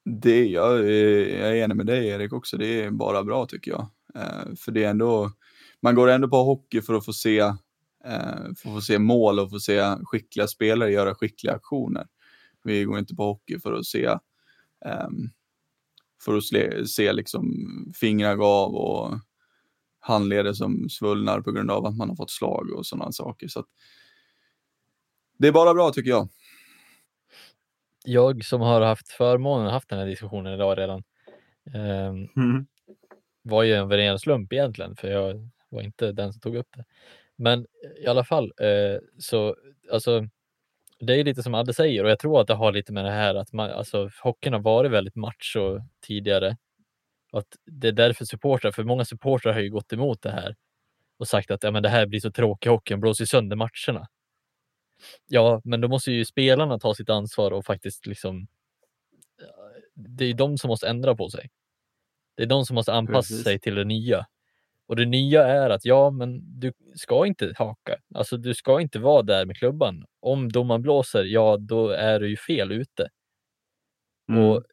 det, 0.05 0.47
jag, 0.47 0.79
jag 0.79 1.51
är 1.51 1.55
enig 1.55 1.77
med 1.77 1.87
dig 1.87 2.09
Erik 2.09 2.33
också, 2.33 2.57
det 2.57 2.83
är 2.83 2.91
bara 2.91 3.25
bra 3.25 3.47
tycker 3.47 3.71
jag. 3.71 3.89
Uh, 4.17 4.55
för 4.55 4.73
det 4.73 4.85
är 4.85 4.91
ändå, 4.91 5.33
man 5.81 5.95
går 5.95 6.09
ändå 6.09 6.29
på 6.29 6.37
hockey 6.37 6.83
för 6.83 6.95
att 6.95 7.05
få 7.05 7.13
se, 7.13 7.43
uh, 7.43 7.55
för 8.57 8.69
att 8.69 8.75
få 8.75 8.81
se 8.81 8.99
mål 8.99 9.41
och 9.41 9.51
få 9.51 9.61
se 9.61 9.97
skickliga 10.05 10.47
spelare 10.47 10.93
göra 10.93 11.15
skickliga 11.15 11.55
aktioner. 11.55 12.07
Vi 12.65 12.85
går 12.85 12.99
inte 12.99 13.15
på 13.15 13.25
hockey 13.25 13.59
för 13.59 13.73
att 13.73 13.87
se, 13.87 14.07
um, 14.07 15.31
för 16.25 16.37
att 16.37 16.45
se, 16.45 16.87
se 16.87 17.13
liksom 17.13 17.53
fingrar 17.95 18.37
gav 18.37 18.75
och 18.75 19.19
handleder 20.01 20.53
som 20.53 20.89
svullnar 20.89 21.41
på 21.41 21.53
grund 21.53 21.71
av 21.71 21.87
att 21.87 21.97
man 21.97 22.09
har 22.09 22.17
fått 22.17 22.31
slag 22.31 22.71
och 22.71 22.87
sådana 22.87 23.13
saker. 23.13 23.49
Så 23.49 23.61
att 23.61 23.67
det 25.39 25.49
är 25.49 25.53
bara 25.53 25.75
bra 25.75 25.91
tycker 25.91 26.11
jag 26.11 26.29
jag 28.05 28.45
som 28.45 28.61
har 28.61 28.81
haft 28.81 29.09
förmånen 29.09 29.67
att 29.67 29.73
haft 29.73 29.89
den 29.89 29.99
här 29.99 30.07
diskussionen 30.07 30.55
idag 30.55 30.79
redan 30.79 31.05
eh, 31.75 32.07
mm. 32.07 32.67
var 33.43 33.63
ju 33.63 33.75
en 33.75 33.91
ren 33.91 34.19
slump 34.19 34.53
egentligen, 34.53 34.97
för 34.97 35.09
jag 35.09 35.51
var 35.69 35.83
inte 35.83 36.13
den 36.13 36.33
som 36.33 36.41
tog 36.41 36.57
upp 36.57 36.69
det. 36.77 36.85
Men 37.37 37.67
i 38.03 38.07
alla 38.07 38.25
fall, 38.25 38.53
eh, 38.61 38.99
så 39.19 39.57
alltså, 39.93 40.29
det 40.99 41.21
är 41.21 41.25
lite 41.25 41.43
som 41.43 41.55
Adde 41.55 41.75
säger 41.75 42.05
och 42.05 42.11
jag 42.11 42.19
tror 42.19 42.41
att 42.41 42.47
det 42.47 42.55
har 42.55 42.73
lite 42.73 42.93
med 42.93 43.05
det 43.05 43.11
här 43.11 43.35
att 43.35 43.53
man, 43.53 43.71
alltså, 43.71 44.11
hockeyn 44.23 44.53
har 44.53 44.61
varit 44.61 44.93
väldigt 44.93 45.17
macho 45.17 45.81
tidigare. 46.07 46.57
Att 47.33 47.57
det 47.67 47.89
är 47.89 47.93
därför 47.93 48.25
supportrar, 48.25 48.73
för 48.73 48.85
många 48.85 49.05
supportrar 49.05 49.53
har 49.53 49.61
ju 49.61 49.71
gått 49.71 49.93
emot 49.93 50.23
det 50.23 50.31
här 50.31 50.57
och 51.19 51.29
sagt 51.29 51.51
att 51.51 51.63
ja, 51.63 51.71
men 51.71 51.83
det 51.83 51.89
här 51.89 52.07
blir 52.07 52.21
så 52.21 52.31
tråkig 52.31 52.71
hockey, 52.71 52.97
blåser 52.97 53.25
sönder 53.25 53.57
matcherna. 53.57 54.09
Ja, 55.27 55.61
men 55.65 55.81
då 55.81 55.89
måste 55.89 56.13
ju 56.13 56.25
spelarna 56.25 56.79
ta 56.79 56.95
sitt 56.95 57.11
ansvar 57.11 57.51
och 57.51 57.65
faktiskt 57.65 58.07
liksom. 58.07 58.47
Det 59.95 60.25
är 60.25 60.35
de 60.35 60.59
som 60.59 60.69
måste 60.69 60.89
ändra 60.89 61.17
på 61.17 61.31
sig. 61.31 61.51
Det 62.37 62.43
är 62.43 62.47
de 62.47 62.65
som 62.65 62.75
måste 62.75 62.93
anpassa 62.93 63.33
Precis. 63.33 63.45
sig 63.45 63.59
till 63.59 63.75
det 63.75 63.85
nya. 63.85 64.27
Och 64.87 64.97
det 64.97 65.07
nya 65.07 65.47
är 65.47 65.71
att 65.71 65.85
ja, 65.85 66.11
men 66.11 66.61
du 66.61 66.73
ska 66.95 67.27
inte 67.27 67.55
haka. 67.57 67.97
Alltså, 68.15 68.37
du 68.37 68.55
ska 68.55 68.81
inte 68.81 68.99
vara 68.99 69.23
där 69.23 69.47
med 69.47 69.57
klubban. 69.57 70.05
Om 70.21 70.53
domaren 70.53 70.83
blåser, 70.83 71.25
ja, 71.25 71.57
då 71.57 71.89
är 71.89 72.21
du 72.21 72.31
ju 72.31 72.37
fel 72.37 72.73
ute. 72.73 73.09
Mm. 74.29 74.45
Och 74.45 74.65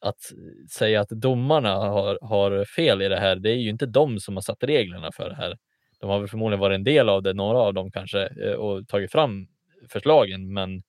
att 0.00 0.32
säga 0.70 1.00
att 1.00 1.08
domarna 1.08 1.74
har, 1.74 2.18
har 2.22 2.64
fel 2.64 3.02
i 3.02 3.08
det 3.08 3.18
här, 3.18 3.36
det 3.36 3.50
är 3.50 3.56
ju 3.56 3.70
inte 3.70 3.86
de 3.86 4.20
som 4.20 4.36
har 4.36 4.42
satt 4.42 4.64
reglerna 4.64 5.12
för 5.12 5.28
det 5.28 5.34
här. 5.34 5.58
De 6.00 6.10
har 6.10 6.18
väl 6.18 6.28
förmodligen 6.28 6.60
varit 6.60 6.74
en 6.74 6.84
del 6.84 7.08
av 7.08 7.22
det, 7.22 7.32
några 7.32 7.58
av 7.58 7.74
dem 7.74 7.90
kanske, 7.90 8.26
eh, 8.26 8.52
och 8.52 8.88
tagit 8.88 9.12
fram 9.12 9.48
förslagen, 9.88 10.52
men 10.52 10.82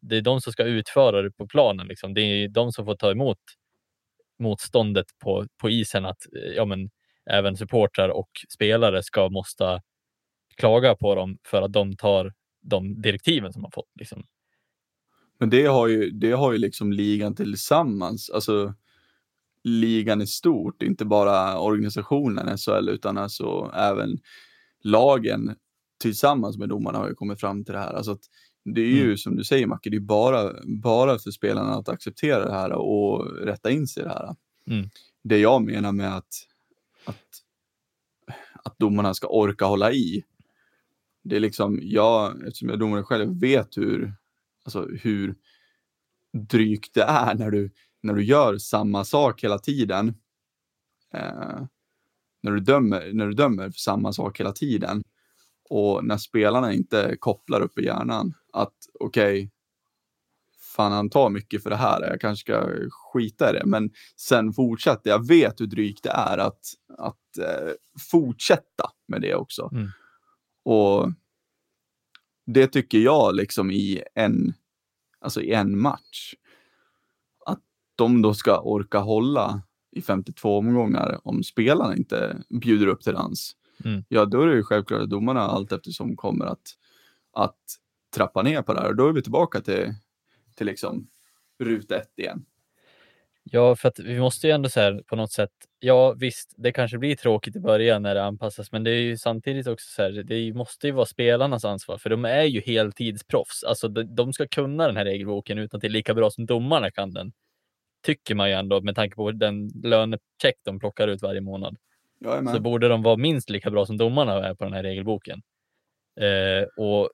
det 0.00 0.16
är 0.16 0.22
de 0.22 0.40
som 0.40 0.52
ska 0.52 0.64
utföra 0.64 1.22
det 1.22 1.30
på 1.30 1.46
planen. 1.46 1.86
Liksom. 1.86 2.14
Det 2.14 2.20
är 2.20 2.48
de 2.48 2.72
som 2.72 2.84
får 2.84 2.96
ta 2.96 3.10
emot 3.10 3.38
motståndet 4.38 5.06
på, 5.18 5.46
på 5.60 5.70
isen 5.70 6.04
att 6.04 6.26
eh, 6.36 6.52
ja, 6.52 6.64
men, 6.64 6.90
även 7.30 7.56
supportrar 7.56 8.08
och 8.08 8.30
spelare 8.48 9.02
ska 9.02 9.28
måste 9.28 9.82
klaga 10.56 10.94
på 10.94 11.14
dem 11.14 11.38
för 11.44 11.62
att 11.62 11.72
de 11.72 11.96
tar 11.96 12.32
de 12.60 13.02
direktiven 13.02 13.52
som 13.52 13.62
man 13.62 13.70
fått. 13.70 13.90
Liksom. 13.94 14.26
Men 15.38 15.50
det 15.50 15.66
har 15.66 15.86
ju, 15.86 16.10
det 16.10 16.32
har 16.32 16.52
ju 16.52 16.58
liksom 16.58 16.92
ligan 16.92 17.34
tillsammans, 17.34 18.30
alltså 18.30 18.74
ligan 19.64 20.22
i 20.22 20.26
stort, 20.26 20.82
inte 20.82 21.04
bara 21.04 21.60
organisationen 21.60 22.58
SHL 22.58 22.88
utan 22.88 23.18
alltså 23.18 23.72
även 23.74 24.18
lagen 24.82 25.56
tillsammans 25.98 26.58
med 26.58 26.68
domarna 26.68 26.98
har 26.98 27.08
ju 27.08 27.14
kommit 27.14 27.40
fram 27.40 27.64
till 27.64 27.74
det 27.74 27.80
här. 27.80 27.94
Alltså 27.94 28.12
att 28.12 28.22
det 28.64 28.80
är 28.80 28.92
ju 28.92 29.04
mm. 29.04 29.16
som 29.16 29.36
du 29.36 29.44
säger 29.44 29.66
Macke, 29.66 29.90
det 29.90 29.96
är 29.96 30.00
bara, 30.00 30.54
bara 30.64 31.18
för 31.18 31.30
spelarna 31.30 31.74
att 31.74 31.88
acceptera 31.88 32.44
det 32.44 32.52
här 32.52 32.72
och 32.72 33.36
rätta 33.36 33.70
in 33.70 33.86
sig 33.86 34.02
i 34.02 34.06
det 34.06 34.12
här. 34.12 34.36
Mm. 34.66 34.88
Det 35.22 35.38
jag 35.38 35.62
menar 35.62 35.92
med 35.92 36.16
att, 36.16 36.34
att, 37.04 37.24
att 38.64 38.78
domarna 38.78 39.14
ska 39.14 39.28
orka 39.28 39.64
hålla 39.64 39.92
i. 39.92 40.24
Det 41.22 41.36
är 41.36 41.40
liksom, 41.40 41.80
jag, 41.82 42.46
eftersom 42.46 42.68
jag 42.68 42.76
är 42.76 42.80
domare 42.80 43.02
själv, 43.02 43.40
vet 43.40 43.76
hur, 43.76 44.14
alltså 44.64 44.88
hur 45.02 45.34
drygt 46.32 46.94
det 46.94 47.02
är 47.02 47.34
när 47.34 47.50
du, 47.50 47.70
när 48.02 48.14
du 48.14 48.24
gör 48.24 48.58
samma 48.58 49.04
sak 49.04 49.44
hela 49.44 49.58
tiden. 49.58 50.08
Eh, 51.14 51.64
när, 52.42 52.52
du 52.52 52.60
dömer, 52.60 53.12
när 53.12 53.26
du 53.26 53.32
dömer 53.32 53.70
för 53.70 53.78
samma 53.78 54.12
sak 54.12 54.40
hela 54.40 54.52
tiden 54.52 55.04
och 55.70 56.04
när 56.04 56.16
spelarna 56.16 56.72
inte 56.72 57.16
kopplar 57.20 57.60
upp 57.60 57.78
i 57.78 57.84
hjärnan 57.84 58.34
att 58.52 58.74
okej, 59.00 59.32
okay, 59.32 59.50
fan 60.76 60.92
han 60.92 61.10
tar 61.10 61.30
mycket 61.30 61.62
för 61.62 61.70
det 61.70 61.76
här, 61.76 62.02
jag 62.10 62.20
kanske 62.20 62.40
ska 62.40 62.68
skita 62.90 63.50
i 63.50 63.52
det. 63.52 63.66
Men 63.66 63.90
sen 64.16 64.52
fortsätter, 64.52 65.10
jag 65.10 65.28
vet 65.28 65.60
hur 65.60 65.66
drygt 65.66 66.02
det 66.02 66.10
är 66.10 66.38
att, 66.38 66.60
att 66.98 67.38
eh, 67.38 67.72
fortsätta 68.10 68.90
med 69.08 69.20
det 69.20 69.34
också. 69.34 69.70
Mm. 69.72 69.88
Och 70.64 71.12
det 72.46 72.66
tycker 72.66 72.98
jag 72.98 73.34
liksom 73.34 73.70
i 73.70 74.02
en, 74.14 74.54
alltså 75.20 75.42
i 75.42 75.52
en 75.52 75.78
match. 75.78 76.34
Att 77.46 77.60
de 77.96 78.22
då 78.22 78.34
ska 78.34 78.60
orka 78.60 78.98
hålla 78.98 79.62
i 79.90 80.02
52 80.02 80.58
omgångar 80.58 81.20
om 81.24 81.42
spelarna 81.42 81.96
inte 81.96 82.42
bjuder 82.60 82.86
upp 82.86 83.02
till 83.02 83.12
dans. 83.12 83.56
Mm. 83.84 84.04
Ja, 84.08 84.24
då 84.24 84.42
är 84.42 84.46
det 84.46 84.54
ju 84.54 84.62
självklart 84.62 85.02
att 85.02 85.10
domarna 85.10 85.40
allt 85.40 85.72
eftersom 85.72 86.16
kommer 86.16 86.44
att, 86.44 86.68
att 87.32 87.58
trappa 88.16 88.42
ner 88.42 88.62
på 88.62 88.74
det 88.74 88.80
här. 88.80 88.88
Och 88.88 88.96
då 88.96 89.08
är 89.08 89.12
vi 89.12 89.22
tillbaka 89.22 89.60
till, 89.60 89.94
till 90.56 90.66
liksom 90.66 91.06
ruta 91.58 91.96
ett 91.96 92.18
igen. 92.18 92.44
Ja, 93.50 93.76
för 93.76 93.88
att 93.88 93.98
vi 93.98 94.20
måste 94.20 94.46
ju 94.46 94.52
ändå 94.52 94.68
så 94.68 95.00
på 95.06 95.16
något 95.16 95.32
sätt. 95.32 95.50
Ja, 95.78 96.12
visst, 96.12 96.54
det 96.56 96.72
kanske 96.72 96.98
blir 96.98 97.16
tråkigt 97.16 97.56
i 97.56 97.60
början 97.60 98.02
när 98.02 98.14
det 98.14 98.24
anpassas, 98.24 98.72
men 98.72 98.84
det 98.84 98.90
är 98.90 99.00
ju 99.00 99.18
samtidigt 99.18 99.66
också 99.66 99.86
så 99.90 100.02
här. 100.02 100.10
Det 100.10 100.54
måste 100.54 100.86
ju 100.86 100.92
vara 100.92 101.06
spelarnas 101.06 101.64
ansvar, 101.64 101.98
för 101.98 102.10
de 102.10 102.24
är 102.24 102.42
ju 102.42 102.60
heltidsproffs. 102.60 103.64
Alltså, 103.64 103.88
de, 103.88 104.14
de 104.14 104.32
ska 104.32 104.48
kunna 104.48 104.86
den 104.86 104.96
här 104.96 105.04
regelboken 105.04 105.58
utan 105.58 105.80
till 105.80 105.92
lika 105.92 106.14
bra 106.14 106.30
som 106.30 106.46
domarna 106.46 106.90
kan 106.90 107.12
den. 107.12 107.32
Tycker 108.02 108.34
man 108.34 108.48
ju 108.48 108.54
ändå 108.54 108.80
med 108.80 108.94
tanke 108.94 109.16
på 109.16 109.30
den 109.32 109.68
lönecheck 109.68 110.56
de 110.64 110.78
plockar 110.78 111.08
ut 111.08 111.22
varje 111.22 111.40
månad 111.40 111.76
så 112.54 112.60
borde 112.60 112.88
de 112.88 113.02
vara 113.02 113.16
minst 113.16 113.50
lika 113.50 113.70
bra 113.70 113.86
som 113.86 113.96
domarna 113.96 114.48
är 114.48 114.54
på 114.54 114.64
den 114.64 114.72
här 114.72 114.82
regelboken. 114.82 115.42
Eh, 116.20 116.66
och, 116.76 117.10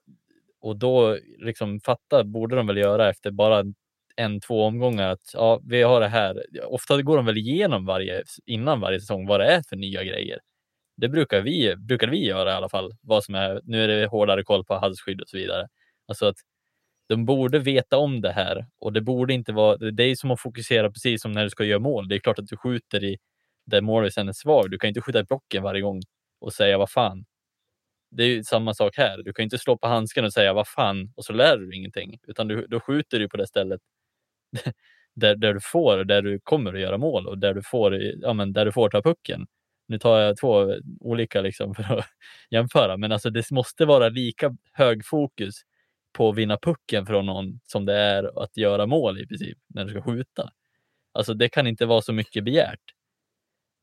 och 0.61 0.77
då 0.77 1.17
liksom 1.37 1.79
fatta 1.79 2.23
borde 2.23 2.55
de 2.55 2.67
väl 2.67 2.77
göra 2.77 3.09
efter 3.09 3.31
bara 3.31 3.63
en, 4.15 4.39
två 4.39 4.63
omgångar 4.63 5.09
att 5.09 5.31
ja, 5.33 5.61
vi 5.63 5.81
har 5.81 6.01
det 6.01 6.07
här. 6.07 6.43
Ofta 6.65 7.01
går 7.01 7.17
de 7.17 7.25
väl 7.25 7.37
igenom 7.37 7.85
varje, 7.85 8.23
innan 8.45 8.79
varje 8.79 8.99
säsong 8.99 9.27
vad 9.27 9.39
det 9.39 9.45
är 9.45 9.61
för 9.69 9.75
nya 9.75 10.03
grejer. 10.03 10.39
Det 10.97 11.09
brukar 11.09 11.41
vi, 11.41 11.75
brukar 11.77 12.07
vi 12.07 12.25
göra 12.25 12.51
i 12.51 12.53
alla 12.53 12.69
fall. 12.69 12.91
Vad 13.01 13.23
som 13.23 13.35
är, 13.35 13.61
nu 13.63 13.83
är 13.83 13.87
det 13.87 14.07
hårdare 14.07 14.43
koll 14.43 14.65
på 14.65 14.75
halsskydd 14.75 15.21
och 15.21 15.27
så 15.29 15.37
vidare. 15.37 15.67
Alltså 16.07 16.25
att 16.25 16.37
de 17.09 17.25
borde 17.25 17.59
veta 17.59 17.97
om 17.97 18.21
det 18.21 18.31
här 18.31 18.65
och 18.79 18.93
det 18.93 19.01
borde 19.01 19.33
inte 19.33 19.53
vara, 19.53 19.77
det 19.77 20.03
är 20.03 20.15
som 20.15 20.31
att 20.31 20.41
fokusera 20.41 20.91
precis 20.91 21.21
som 21.21 21.31
när 21.31 21.43
du 21.43 21.49
ska 21.49 21.63
göra 21.65 21.79
mål. 21.79 22.07
Det 22.07 22.15
är 22.15 22.19
klart 22.19 22.39
att 22.39 22.47
du 22.47 22.57
skjuter 22.57 23.03
i 23.03 23.17
där 23.65 23.81
målvakten 23.81 24.29
är 24.29 24.33
svag. 24.33 24.71
Du 24.71 24.79
kan 24.79 24.87
inte 24.87 25.01
skjuta 25.01 25.19
i 25.19 25.23
blocken 25.23 25.63
varje 25.63 25.81
gång 25.81 26.01
och 26.41 26.53
säga 26.53 26.77
vad 26.77 26.89
fan. 26.91 27.25
Det 28.11 28.23
är 28.23 28.27
ju 28.27 28.43
samma 28.43 28.73
sak 28.73 28.97
här. 28.97 29.23
Du 29.23 29.33
kan 29.33 29.43
inte 29.43 29.57
slå 29.57 29.77
på 29.77 29.87
handsken 29.87 30.25
och 30.25 30.33
säga 30.33 30.53
vad 30.53 30.67
fan 30.67 31.13
och 31.15 31.25
så 31.25 31.33
lär 31.33 31.57
du 31.57 31.75
ingenting, 31.75 32.19
utan 32.27 32.47
du, 32.47 32.67
då 32.67 32.79
skjuter 32.79 33.19
du 33.19 33.29
på 33.29 33.37
det 33.37 33.47
stället 33.47 33.81
där, 35.15 35.35
där 35.35 35.53
du 35.53 35.59
får, 35.61 36.03
där 36.03 36.21
du 36.21 36.39
kommer 36.43 36.73
att 36.73 36.79
göra 36.79 36.97
mål 36.97 37.27
och 37.27 37.37
där 37.37 37.53
du 37.53 37.61
får, 37.63 37.95
ja, 37.95 38.33
men 38.33 38.53
där 38.53 38.65
du 38.65 38.71
får 38.71 38.89
ta 38.89 39.01
pucken. 39.01 39.47
Nu 39.87 39.99
tar 39.99 40.19
jag 40.19 40.37
två 40.37 40.75
olika 40.99 41.41
liksom 41.41 41.75
för 41.75 41.83
att 41.99 42.05
jämföra, 42.49 42.97
men 42.97 43.11
alltså 43.11 43.29
det 43.29 43.51
måste 43.51 43.85
vara 43.85 44.09
lika 44.09 44.57
hög 44.73 45.05
fokus 45.05 45.55
på 46.13 46.29
att 46.29 46.35
vinna 46.37 46.57
pucken 46.57 47.05
från 47.05 47.25
någon 47.25 47.59
som 47.63 47.85
det 47.85 47.93
är 47.93 48.43
att 48.43 48.57
göra 48.57 48.85
mål 48.85 49.21
i 49.21 49.27
princip 49.27 49.57
när 49.67 49.85
du 49.85 49.91
ska 49.91 50.01
skjuta. 50.01 50.51
Alltså 51.13 51.33
det 51.33 51.49
kan 51.49 51.67
inte 51.67 51.85
vara 51.85 52.01
så 52.01 52.13
mycket 52.13 52.43
begärt. 52.43 52.79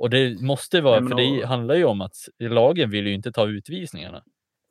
Och 0.00 0.10
det 0.10 0.40
måste 0.40 0.80
vara, 0.80 1.08
för 1.08 1.16
det 1.16 1.46
handlar 1.46 1.74
ju 1.74 1.84
om 1.84 2.00
att 2.00 2.14
lagen 2.38 2.90
vill 2.90 3.06
ju 3.06 3.14
inte 3.14 3.32
ta 3.32 3.48
utvisningarna. 3.48 4.22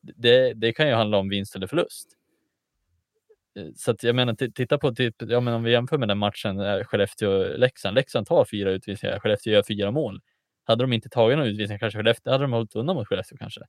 Det, 0.02 0.54
det 0.54 0.74
kan 0.74 0.88
ju 0.88 0.94
handla 0.94 1.18
om 1.18 1.30
vinst 1.30 1.56
eller 1.56 1.68
förlust. 1.68 2.08
Eh, 3.60 3.66
så 3.76 3.92
att 3.92 4.04
jag 4.04 4.16
menar, 4.16 4.52
titta 4.52 4.78
på 4.78 4.96
typ, 4.96 5.16
ja, 5.20 5.40
men 5.40 5.54
om 5.54 5.64
vi 5.64 5.72
jämför 5.72 5.98
med 5.98 6.08
den 6.08 6.18
matchen 6.18 6.60
eh, 6.60 6.84
Skellefteå-Leksand. 6.84 7.94
Leksand 7.94 8.28
tar 8.28 8.46
fyra 8.46 8.72
utvisningar, 8.72 9.20
Skellefteå 9.20 9.54
gör 9.54 9.64
fyra 9.68 9.92
mål. 9.92 10.22
Hade 10.64 10.84
de 10.84 10.94
inte 10.94 11.10
tagit 11.10 11.38
några 11.38 11.50
utvisningar 11.50 11.80
kanske 11.80 12.00
Skellefteå, 12.00 12.32
hade 12.32 12.44
de 12.44 12.54
hållit 12.54 12.76
undan 12.76 12.96
mot 12.96 13.08
Skellefteå 13.08 13.38
kanske. 13.38 13.62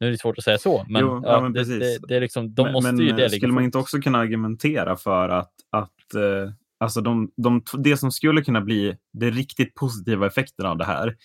Nu 0.00 0.06
är 0.06 0.10
det 0.10 0.18
svårt 0.18 0.38
att 0.38 0.44
säga 0.44 0.58
så, 0.58 0.84
men, 0.88 1.02
jo, 1.02 1.22
ja, 1.24 1.40
men 1.40 1.52
det, 1.52 1.64
det, 1.64 1.98
det, 2.08 2.16
är 2.16 2.20
liksom, 2.20 2.54
de 2.54 2.62
men, 2.62 2.72
måste 2.72 2.92
men, 2.92 3.06
ju 3.06 3.12
det. 3.12 3.30
Skulle 3.30 3.52
man 3.52 3.64
inte 3.64 3.78
också 3.78 4.00
kunna 4.00 4.18
argumentera 4.18 4.96
för 4.96 5.28
att, 5.28 5.52
att 5.70 6.14
eh, 6.14 6.52
alltså 6.84 7.00
de, 7.00 7.30
de, 7.36 7.62
det 7.78 7.96
som 7.96 8.12
skulle 8.12 8.42
kunna 8.42 8.60
bli 8.60 8.96
de 9.12 9.30
riktigt 9.30 9.74
positiva 9.74 10.26
effekterna 10.26 10.70
av 10.70 10.78
det 10.78 10.84
här 10.84 11.16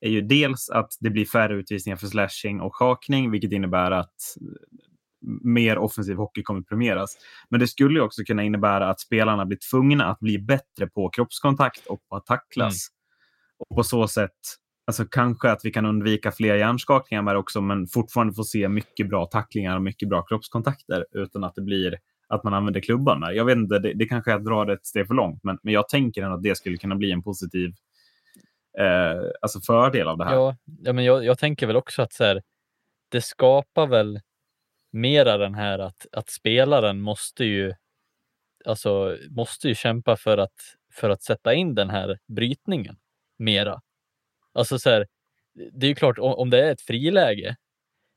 är 0.00 0.10
ju 0.10 0.20
dels 0.20 0.70
att 0.70 0.92
det 1.00 1.10
blir 1.10 1.24
färre 1.24 1.54
utvisningar 1.54 1.96
för 1.96 2.06
slashing 2.06 2.60
och 2.60 2.76
hakning, 2.76 3.30
vilket 3.30 3.52
innebär 3.52 3.90
att 3.90 4.14
mer 5.44 5.78
offensiv 5.78 6.16
hockey 6.16 6.42
kommer 6.42 6.62
premieras. 6.62 7.16
Men 7.50 7.60
det 7.60 7.68
skulle 7.68 8.00
också 8.00 8.24
kunna 8.24 8.42
innebära 8.42 8.90
att 8.90 9.00
spelarna 9.00 9.46
blir 9.46 9.58
tvungna 9.70 10.06
att 10.06 10.20
bli 10.20 10.38
bättre 10.38 10.86
på 10.86 11.10
kroppskontakt 11.10 11.86
och 11.86 12.08
på 12.08 12.16
att 12.16 12.26
tacklas. 12.26 12.88
Mm. 12.88 12.96
Och 13.58 13.76
på 13.76 13.84
så 13.84 14.08
sätt, 14.08 14.36
alltså 14.86 15.04
kanske 15.04 15.50
att 15.50 15.60
vi 15.64 15.70
kan 15.70 15.86
undvika 15.86 16.32
fler 16.32 16.54
hjärnskakningar 16.54 17.22
med 17.22 17.36
också, 17.36 17.60
men 17.60 17.86
fortfarande 17.86 18.34
få 18.34 18.44
se 18.44 18.68
mycket 18.68 19.08
bra 19.08 19.26
tacklingar 19.26 19.76
och 19.76 19.82
mycket 19.82 20.08
bra 20.08 20.22
kroppskontakter 20.22 21.06
utan 21.12 21.44
att 21.44 21.54
det 21.54 21.62
blir 21.62 21.96
att 22.28 22.44
man 22.44 22.54
använder 22.54 22.80
klubban 22.80 23.20
med. 23.20 23.34
Jag 23.34 23.44
vet 23.44 23.56
inte, 23.56 23.78
det, 23.78 23.92
det 23.92 24.06
kanske 24.06 24.32
är 24.32 24.36
att 24.36 24.44
dra 24.44 24.64
det 24.64 24.72
ett 24.72 24.86
steg 24.86 25.06
för 25.06 25.14
långt, 25.14 25.44
men, 25.44 25.58
men 25.62 25.74
jag 25.74 25.88
tänker 25.88 26.22
ändå 26.22 26.36
att 26.36 26.42
det 26.42 26.56
skulle 26.56 26.76
kunna 26.76 26.94
bli 26.94 27.12
en 27.12 27.22
positiv 27.22 27.74
eh, 28.78 29.20
alltså 29.40 29.60
fördel 29.60 30.08
av 30.08 30.18
det 30.18 30.24
här. 30.24 30.34
Ja, 30.34 30.56
ja 30.82 30.92
men 30.92 31.04
jag, 31.04 31.24
jag 31.24 31.38
tänker 31.38 31.66
väl 31.66 31.76
också 31.76 32.02
att 32.02 32.12
så 32.12 32.24
här, 32.24 32.42
det 33.08 33.20
skapar 33.20 33.86
väl 33.86 34.20
mera 34.90 35.36
den 35.36 35.54
här 35.54 35.78
att, 35.78 36.06
att 36.12 36.30
spelaren 36.30 37.00
måste 37.00 37.44
ju, 37.44 37.74
alltså, 38.64 39.16
måste 39.30 39.68
ju 39.68 39.74
kämpa 39.74 40.16
för 40.16 40.38
att, 40.38 40.76
för 40.92 41.10
att 41.10 41.22
sätta 41.22 41.54
in 41.54 41.74
den 41.74 41.90
här 41.90 42.18
brytningen 42.26 42.96
mera. 43.36 43.80
Alltså 44.52 44.78
så 44.78 44.90
här, 44.90 45.06
det 45.72 45.86
är 45.86 45.88
ju 45.88 45.94
klart, 45.94 46.18
om 46.18 46.50
det 46.50 46.66
är 46.66 46.72
ett 46.72 46.80
friläge, 46.80 47.56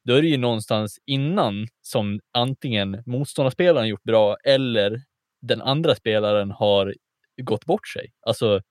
då 0.05 0.13
är 0.13 0.21
det 0.21 0.27
ju 0.27 0.37
någonstans 0.37 0.99
innan 1.05 1.67
som 1.81 2.19
antingen 2.33 3.03
motståndarspelaren 3.05 3.87
gjort 3.87 4.03
bra 4.03 4.37
eller 4.43 5.01
den 5.41 5.61
andra 5.61 5.95
spelaren 5.95 6.51
har 6.51 6.95
gått 7.41 7.65
bort 7.65 7.87
sig. 7.87 8.11
Alltså, 8.21 8.61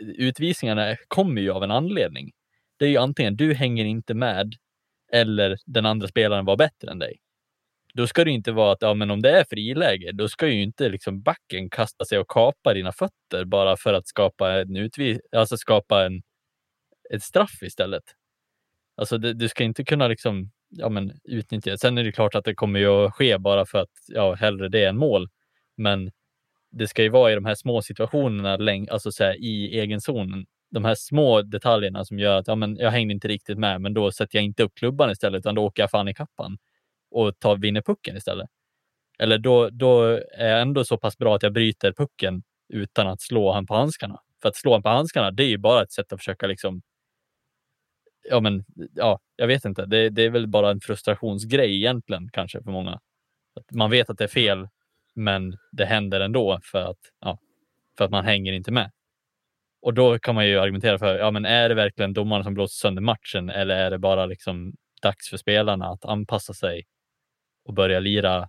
utvisningarna 0.00 0.96
kommer 1.08 1.42
ju 1.42 1.50
av 1.50 1.64
en 1.64 1.70
anledning. 1.70 2.32
Det 2.78 2.84
är 2.84 2.88
ju 2.88 2.96
antingen 2.96 3.36
du 3.36 3.54
hänger 3.54 3.84
inte 3.84 4.14
med 4.14 4.54
eller 5.12 5.56
den 5.66 5.86
andra 5.86 6.08
spelaren 6.08 6.44
var 6.44 6.56
bättre 6.56 6.90
än 6.90 6.98
dig. 6.98 7.16
Då 7.94 8.06
ska 8.06 8.24
det 8.24 8.30
inte 8.30 8.52
vara 8.52 8.72
att 8.72 8.82
ja, 8.82 8.94
men 8.94 9.10
om 9.10 9.22
det 9.22 9.30
är 9.30 9.44
friläge, 9.50 10.12
då 10.12 10.28
ska 10.28 10.48
ju 10.48 10.62
inte 10.62 10.88
liksom 10.88 11.22
backen 11.22 11.70
kasta 11.70 12.04
sig 12.04 12.18
och 12.18 12.28
kapa 12.28 12.74
dina 12.74 12.92
fötter 12.92 13.44
bara 13.44 13.76
för 13.76 13.94
att 13.94 14.06
skapa 14.06 14.52
en 14.52 14.76
utvis 14.76 15.18
alltså 15.36 15.56
skapa 15.56 16.06
en, 16.06 16.22
ett 17.10 17.22
straff 17.22 17.62
istället. 17.62 18.02
Alltså 18.96 19.18
det, 19.18 19.32
du 19.32 19.48
ska 19.48 19.64
inte 19.64 19.84
kunna 19.84 20.08
liksom, 20.08 20.50
ja, 20.68 20.88
men 20.88 21.12
utnyttja 21.24 21.70
det. 21.70 21.78
Sen 21.78 21.98
är 21.98 22.04
det 22.04 22.12
klart 22.12 22.34
att 22.34 22.44
det 22.44 22.54
kommer 22.54 22.80
ju 22.80 22.86
att 22.86 23.14
ske 23.14 23.38
bara 23.38 23.66
för 23.66 23.78
att 23.78 23.90
ja, 24.08 24.34
hellre 24.34 24.68
det 24.68 24.84
än 24.84 24.96
mål. 24.96 25.28
Men 25.76 26.10
det 26.70 26.88
ska 26.88 27.02
ju 27.02 27.08
vara 27.08 27.32
i 27.32 27.34
de 27.34 27.44
här 27.44 27.54
små 27.54 27.82
situationerna, 27.82 28.86
alltså 28.90 29.12
så 29.12 29.24
här, 29.24 29.34
i 29.34 29.80
egen 29.80 30.00
zon. 30.00 30.46
De 30.70 30.84
här 30.84 30.94
små 30.94 31.42
detaljerna 31.42 32.04
som 32.04 32.18
gör 32.18 32.38
att 32.38 32.46
ja, 32.48 32.54
men 32.54 32.76
jag 32.76 32.90
hängde 32.90 33.14
inte 33.14 33.28
riktigt 33.28 33.58
med, 33.58 33.80
men 33.80 33.94
då 33.94 34.12
sätter 34.12 34.38
jag 34.38 34.44
inte 34.44 34.62
upp 34.62 34.74
klubban 34.74 35.10
istället, 35.10 35.38
utan 35.38 35.54
då 35.54 35.64
åker 35.64 35.82
jag 35.82 35.90
fan 35.90 36.08
i 36.08 36.14
kappan 36.14 36.58
och 37.10 37.38
tar, 37.38 37.56
vinner 37.56 37.82
pucken 37.82 38.16
istället. 38.16 38.48
Eller 39.18 39.38
då, 39.38 39.70
då 39.70 40.02
är 40.38 40.48
jag 40.48 40.60
ändå 40.60 40.84
så 40.84 40.98
pass 40.98 41.18
bra 41.18 41.36
att 41.36 41.42
jag 41.42 41.52
bryter 41.52 41.92
pucken 41.92 42.42
utan 42.68 43.08
att 43.08 43.20
slå 43.20 43.52
han 43.52 43.66
på 43.66 43.74
handskarna. 43.74 44.20
För 44.42 44.48
att 44.48 44.56
slå 44.56 44.72
han 44.72 44.82
på 44.82 44.88
handskarna, 44.88 45.30
det 45.30 45.44
är 45.44 45.48
ju 45.48 45.58
bara 45.58 45.82
ett 45.82 45.92
sätt 45.92 46.12
att 46.12 46.20
försöka 46.20 46.46
liksom 46.46 46.82
ja, 48.30 48.40
men 48.40 48.64
ja, 48.94 49.20
jag 49.36 49.46
vet 49.46 49.64
inte. 49.64 49.86
Det, 49.86 50.10
det 50.10 50.22
är 50.22 50.30
väl 50.30 50.46
bara 50.46 50.70
en 50.70 50.80
frustrationsgrej 50.80 51.76
egentligen 51.76 52.28
kanske 52.32 52.62
för 52.62 52.70
många. 52.70 53.00
Att 53.56 53.70
man 53.70 53.90
vet 53.90 54.10
att 54.10 54.18
det 54.18 54.24
är 54.24 54.28
fel, 54.28 54.68
men 55.14 55.56
det 55.72 55.84
händer 55.84 56.20
ändå 56.20 56.60
för 56.62 56.90
att, 56.90 56.98
ja, 57.20 57.38
för 57.98 58.04
att 58.04 58.10
man 58.10 58.24
hänger 58.24 58.52
inte 58.52 58.72
med. 58.72 58.90
Och 59.82 59.94
då 59.94 60.18
kan 60.18 60.34
man 60.34 60.46
ju 60.46 60.58
argumentera 60.58 60.98
för, 60.98 61.18
ja, 61.18 61.30
men 61.30 61.44
är 61.44 61.68
det 61.68 61.74
verkligen 61.74 62.12
domaren 62.12 62.44
som 62.44 62.54
blåser 62.54 62.74
sönder 62.74 63.02
matchen 63.02 63.50
eller 63.50 63.76
är 63.76 63.90
det 63.90 63.98
bara 63.98 64.26
liksom 64.26 64.72
dags 65.02 65.30
för 65.30 65.36
spelarna 65.36 65.86
att 65.86 66.04
anpassa 66.04 66.54
sig 66.54 66.84
och 67.64 67.74
börja 67.74 68.00
lira 68.00 68.48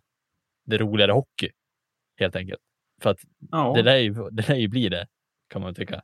det 0.65 0.77
roligare 0.77 1.11
hockey 1.11 1.49
helt 2.19 2.35
enkelt? 2.35 2.61
För 3.01 3.09
att 3.09 3.19
ja. 3.51 3.73
det 3.75 3.83
lär 3.83 3.97
ju, 3.97 4.29
det 4.31 4.49
lär 4.49 4.55
ju 4.55 4.67
bli 4.67 4.89
det 4.89 5.07
kan 5.49 5.61
man 5.61 5.75
tycka. 5.75 6.01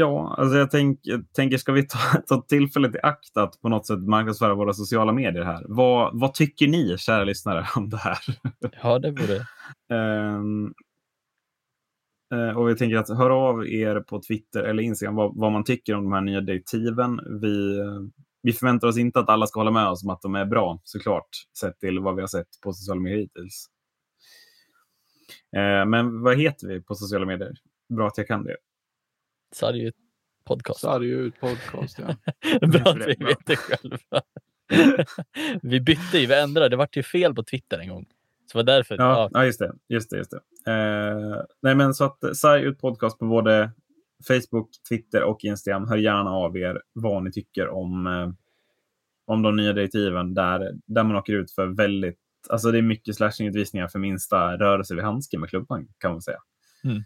Ja, 0.00 0.34
alltså 0.38 0.58
jag 0.58 0.70
tänk, 0.70 1.00
tänker, 1.36 1.56
ska 1.56 1.72
vi 1.72 1.86
ta, 1.86 1.98
ta 2.26 2.42
tillfället 2.42 2.94
i 2.94 2.98
akt 3.02 3.36
att 3.36 3.60
på 3.60 3.68
något 3.68 3.86
sätt 3.86 3.98
marknadsföra 3.98 4.54
våra 4.54 4.72
sociala 4.72 5.12
medier 5.12 5.42
här? 5.42 5.64
Vad, 5.68 6.20
vad 6.20 6.34
tycker 6.34 6.68
ni, 6.68 6.98
kära 6.98 7.24
lyssnare, 7.24 7.66
om 7.76 7.88
det 7.88 7.96
här? 7.96 8.18
Ja, 8.82 8.98
det 8.98 9.10
vore. 9.10 9.46
um, 10.38 10.74
och 12.56 12.68
vi 12.68 12.76
tänker 12.76 12.96
att 12.96 13.08
höra 13.08 13.34
av 13.34 13.66
er 13.66 14.00
på 14.00 14.20
Twitter 14.22 14.62
eller 14.62 14.82
Instagram 14.82 15.14
vad, 15.14 15.36
vad, 15.36 15.52
man 15.52 15.64
tycker 15.64 15.94
om 15.94 16.04
de 16.04 16.12
här 16.12 16.20
nya 16.20 16.40
direktiven. 16.40 17.20
Vi, 17.40 17.80
vi 18.42 18.52
förväntar 18.52 18.88
oss 18.88 18.98
inte 18.98 19.20
att 19.20 19.28
alla 19.28 19.46
ska 19.46 19.60
hålla 19.60 19.70
med 19.70 19.88
oss 19.88 20.04
om 20.04 20.10
att 20.10 20.22
de 20.22 20.34
är 20.34 20.44
bra, 20.44 20.80
såklart, 20.84 21.28
sett 21.60 21.78
till 21.78 21.98
vad 21.98 22.14
vi 22.14 22.20
har 22.20 22.28
sett 22.28 22.48
på 22.62 22.72
sociala 22.72 23.00
medier 23.00 23.18
hittills. 23.18 23.66
Uh, 25.56 25.88
men 25.88 26.22
vad 26.22 26.38
heter 26.38 26.68
vi 26.68 26.82
på 26.82 26.94
sociala 26.94 27.26
medier? 27.26 27.52
Bra 27.96 28.06
att 28.06 28.18
jag 28.18 28.26
kan 28.26 28.44
det. 28.44 28.56
Sargut 29.52 29.94
podcast. 30.44 30.80
Sargut 30.80 31.40
podcast, 31.40 31.98
ja. 31.98 32.16
Bra 32.66 32.92
att 32.92 33.06
vi 33.06 33.24
vet 33.24 33.46
det 33.46 33.56
själva. 33.56 34.22
vi 35.62 35.80
bytte 35.80 36.18
ju, 36.18 36.26
vi 36.26 36.34
ändrade. 36.34 36.68
Det 36.68 36.76
vart 36.76 36.96
ju 36.96 37.02
fel 37.02 37.34
på 37.34 37.42
Twitter 37.42 37.78
en 37.78 37.88
gång. 37.88 38.06
Så 38.52 38.58
var 38.58 38.62
därför. 38.62 38.96
Ja, 38.98 39.02
ja. 39.02 39.30
ja 39.32 39.44
just 39.44 39.58
det. 39.58 39.72
Just 39.88 40.10
det, 40.10 40.16
just 40.16 40.30
det. 40.30 40.40
Eh, 40.72 41.42
nej, 41.62 41.74
men 41.74 41.94
så 41.94 42.04
att 42.04 42.36
Sargut 42.36 42.78
podcast 42.78 43.18
på 43.18 43.26
både 43.26 43.70
Facebook, 44.28 44.70
Twitter 44.88 45.22
och 45.22 45.44
Instagram. 45.44 45.88
Hör 45.88 45.96
gärna 45.96 46.30
av 46.30 46.56
er 46.56 46.82
vad 46.92 47.24
ni 47.24 47.32
tycker 47.32 47.68
om, 47.68 48.06
eh, 48.06 48.30
om 49.26 49.42
de 49.42 49.56
nya 49.56 49.72
direktiven 49.72 50.34
där, 50.34 50.72
där 50.86 51.04
man 51.04 51.16
åker 51.16 51.32
ut 51.32 51.50
för 51.50 51.66
väldigt 51.66 52.18
Alltså 52.48 52.70
det 52.70 52.78
är 52.78 52.82
mycket 52.82 53.16
slashingutvisningar 53.16 53.88
för 53.88 53.98
minsta 53.98 54.56
rörelse 54.56 54.94
vid 54.94 55.04
handsken 55.04 55.40
med 55.40 55.50
klubban 55.50 55.88
kan 55.98 56.12
man 56.12 56.22
säga. 56.22 56.38
Mm. 56.84 57.02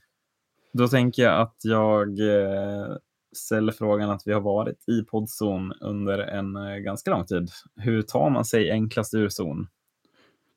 Då 0.79 0.89
tänker 0.89 1.23
jag 1.23 1.41
att 1.41 1.57
jag 1.63 2.21
eh, 2.21 2.97
ställer 3.37 3.73
frågan 3.73 4.11
att 4.11 4.23
vi 4.27 4.33
har 4.33 4.41
varit 4.41 4.89
i 4.89 5.03
poddzon 5.03 5.73
under 5.81 6.19
en 6.19 6.57
eh, 6.57 6.77
ganska 6.77 7.11
lång 7.11 7.27
tid. 7.27 7.51
Hur 7.77 8.03
tar 8.03 8.31
man 8.31 8.45
sig 8.45 8.71
enklast 8.71 9.15
ur 9.15 9.29
zon? 9.29 9.67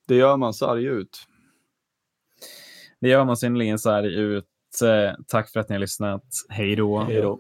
Det 0.08 0.16
gör 0.16 0.38
man 0.38 0.54
sarg 0.54 0.86
ut. 0.86 1.18
Det 3.00 3.10
gör 3.10 3.26
man 3.26 3.38
synnerligen 3.38 3.80
sarg 3.80 4.16
ut. 4.16 4.46
Eh, 4.84 5.16
tack 5.28 5.50
för 5.50 5.60
att 5.60 5.70
ni 5.70 5.76
har 5.76 5.80
lyssnat. 5.80 6.26
Hej 6.50 6.76
då. 6.76 7.00
Hej 7.00 7.22
då. 7.22 7.40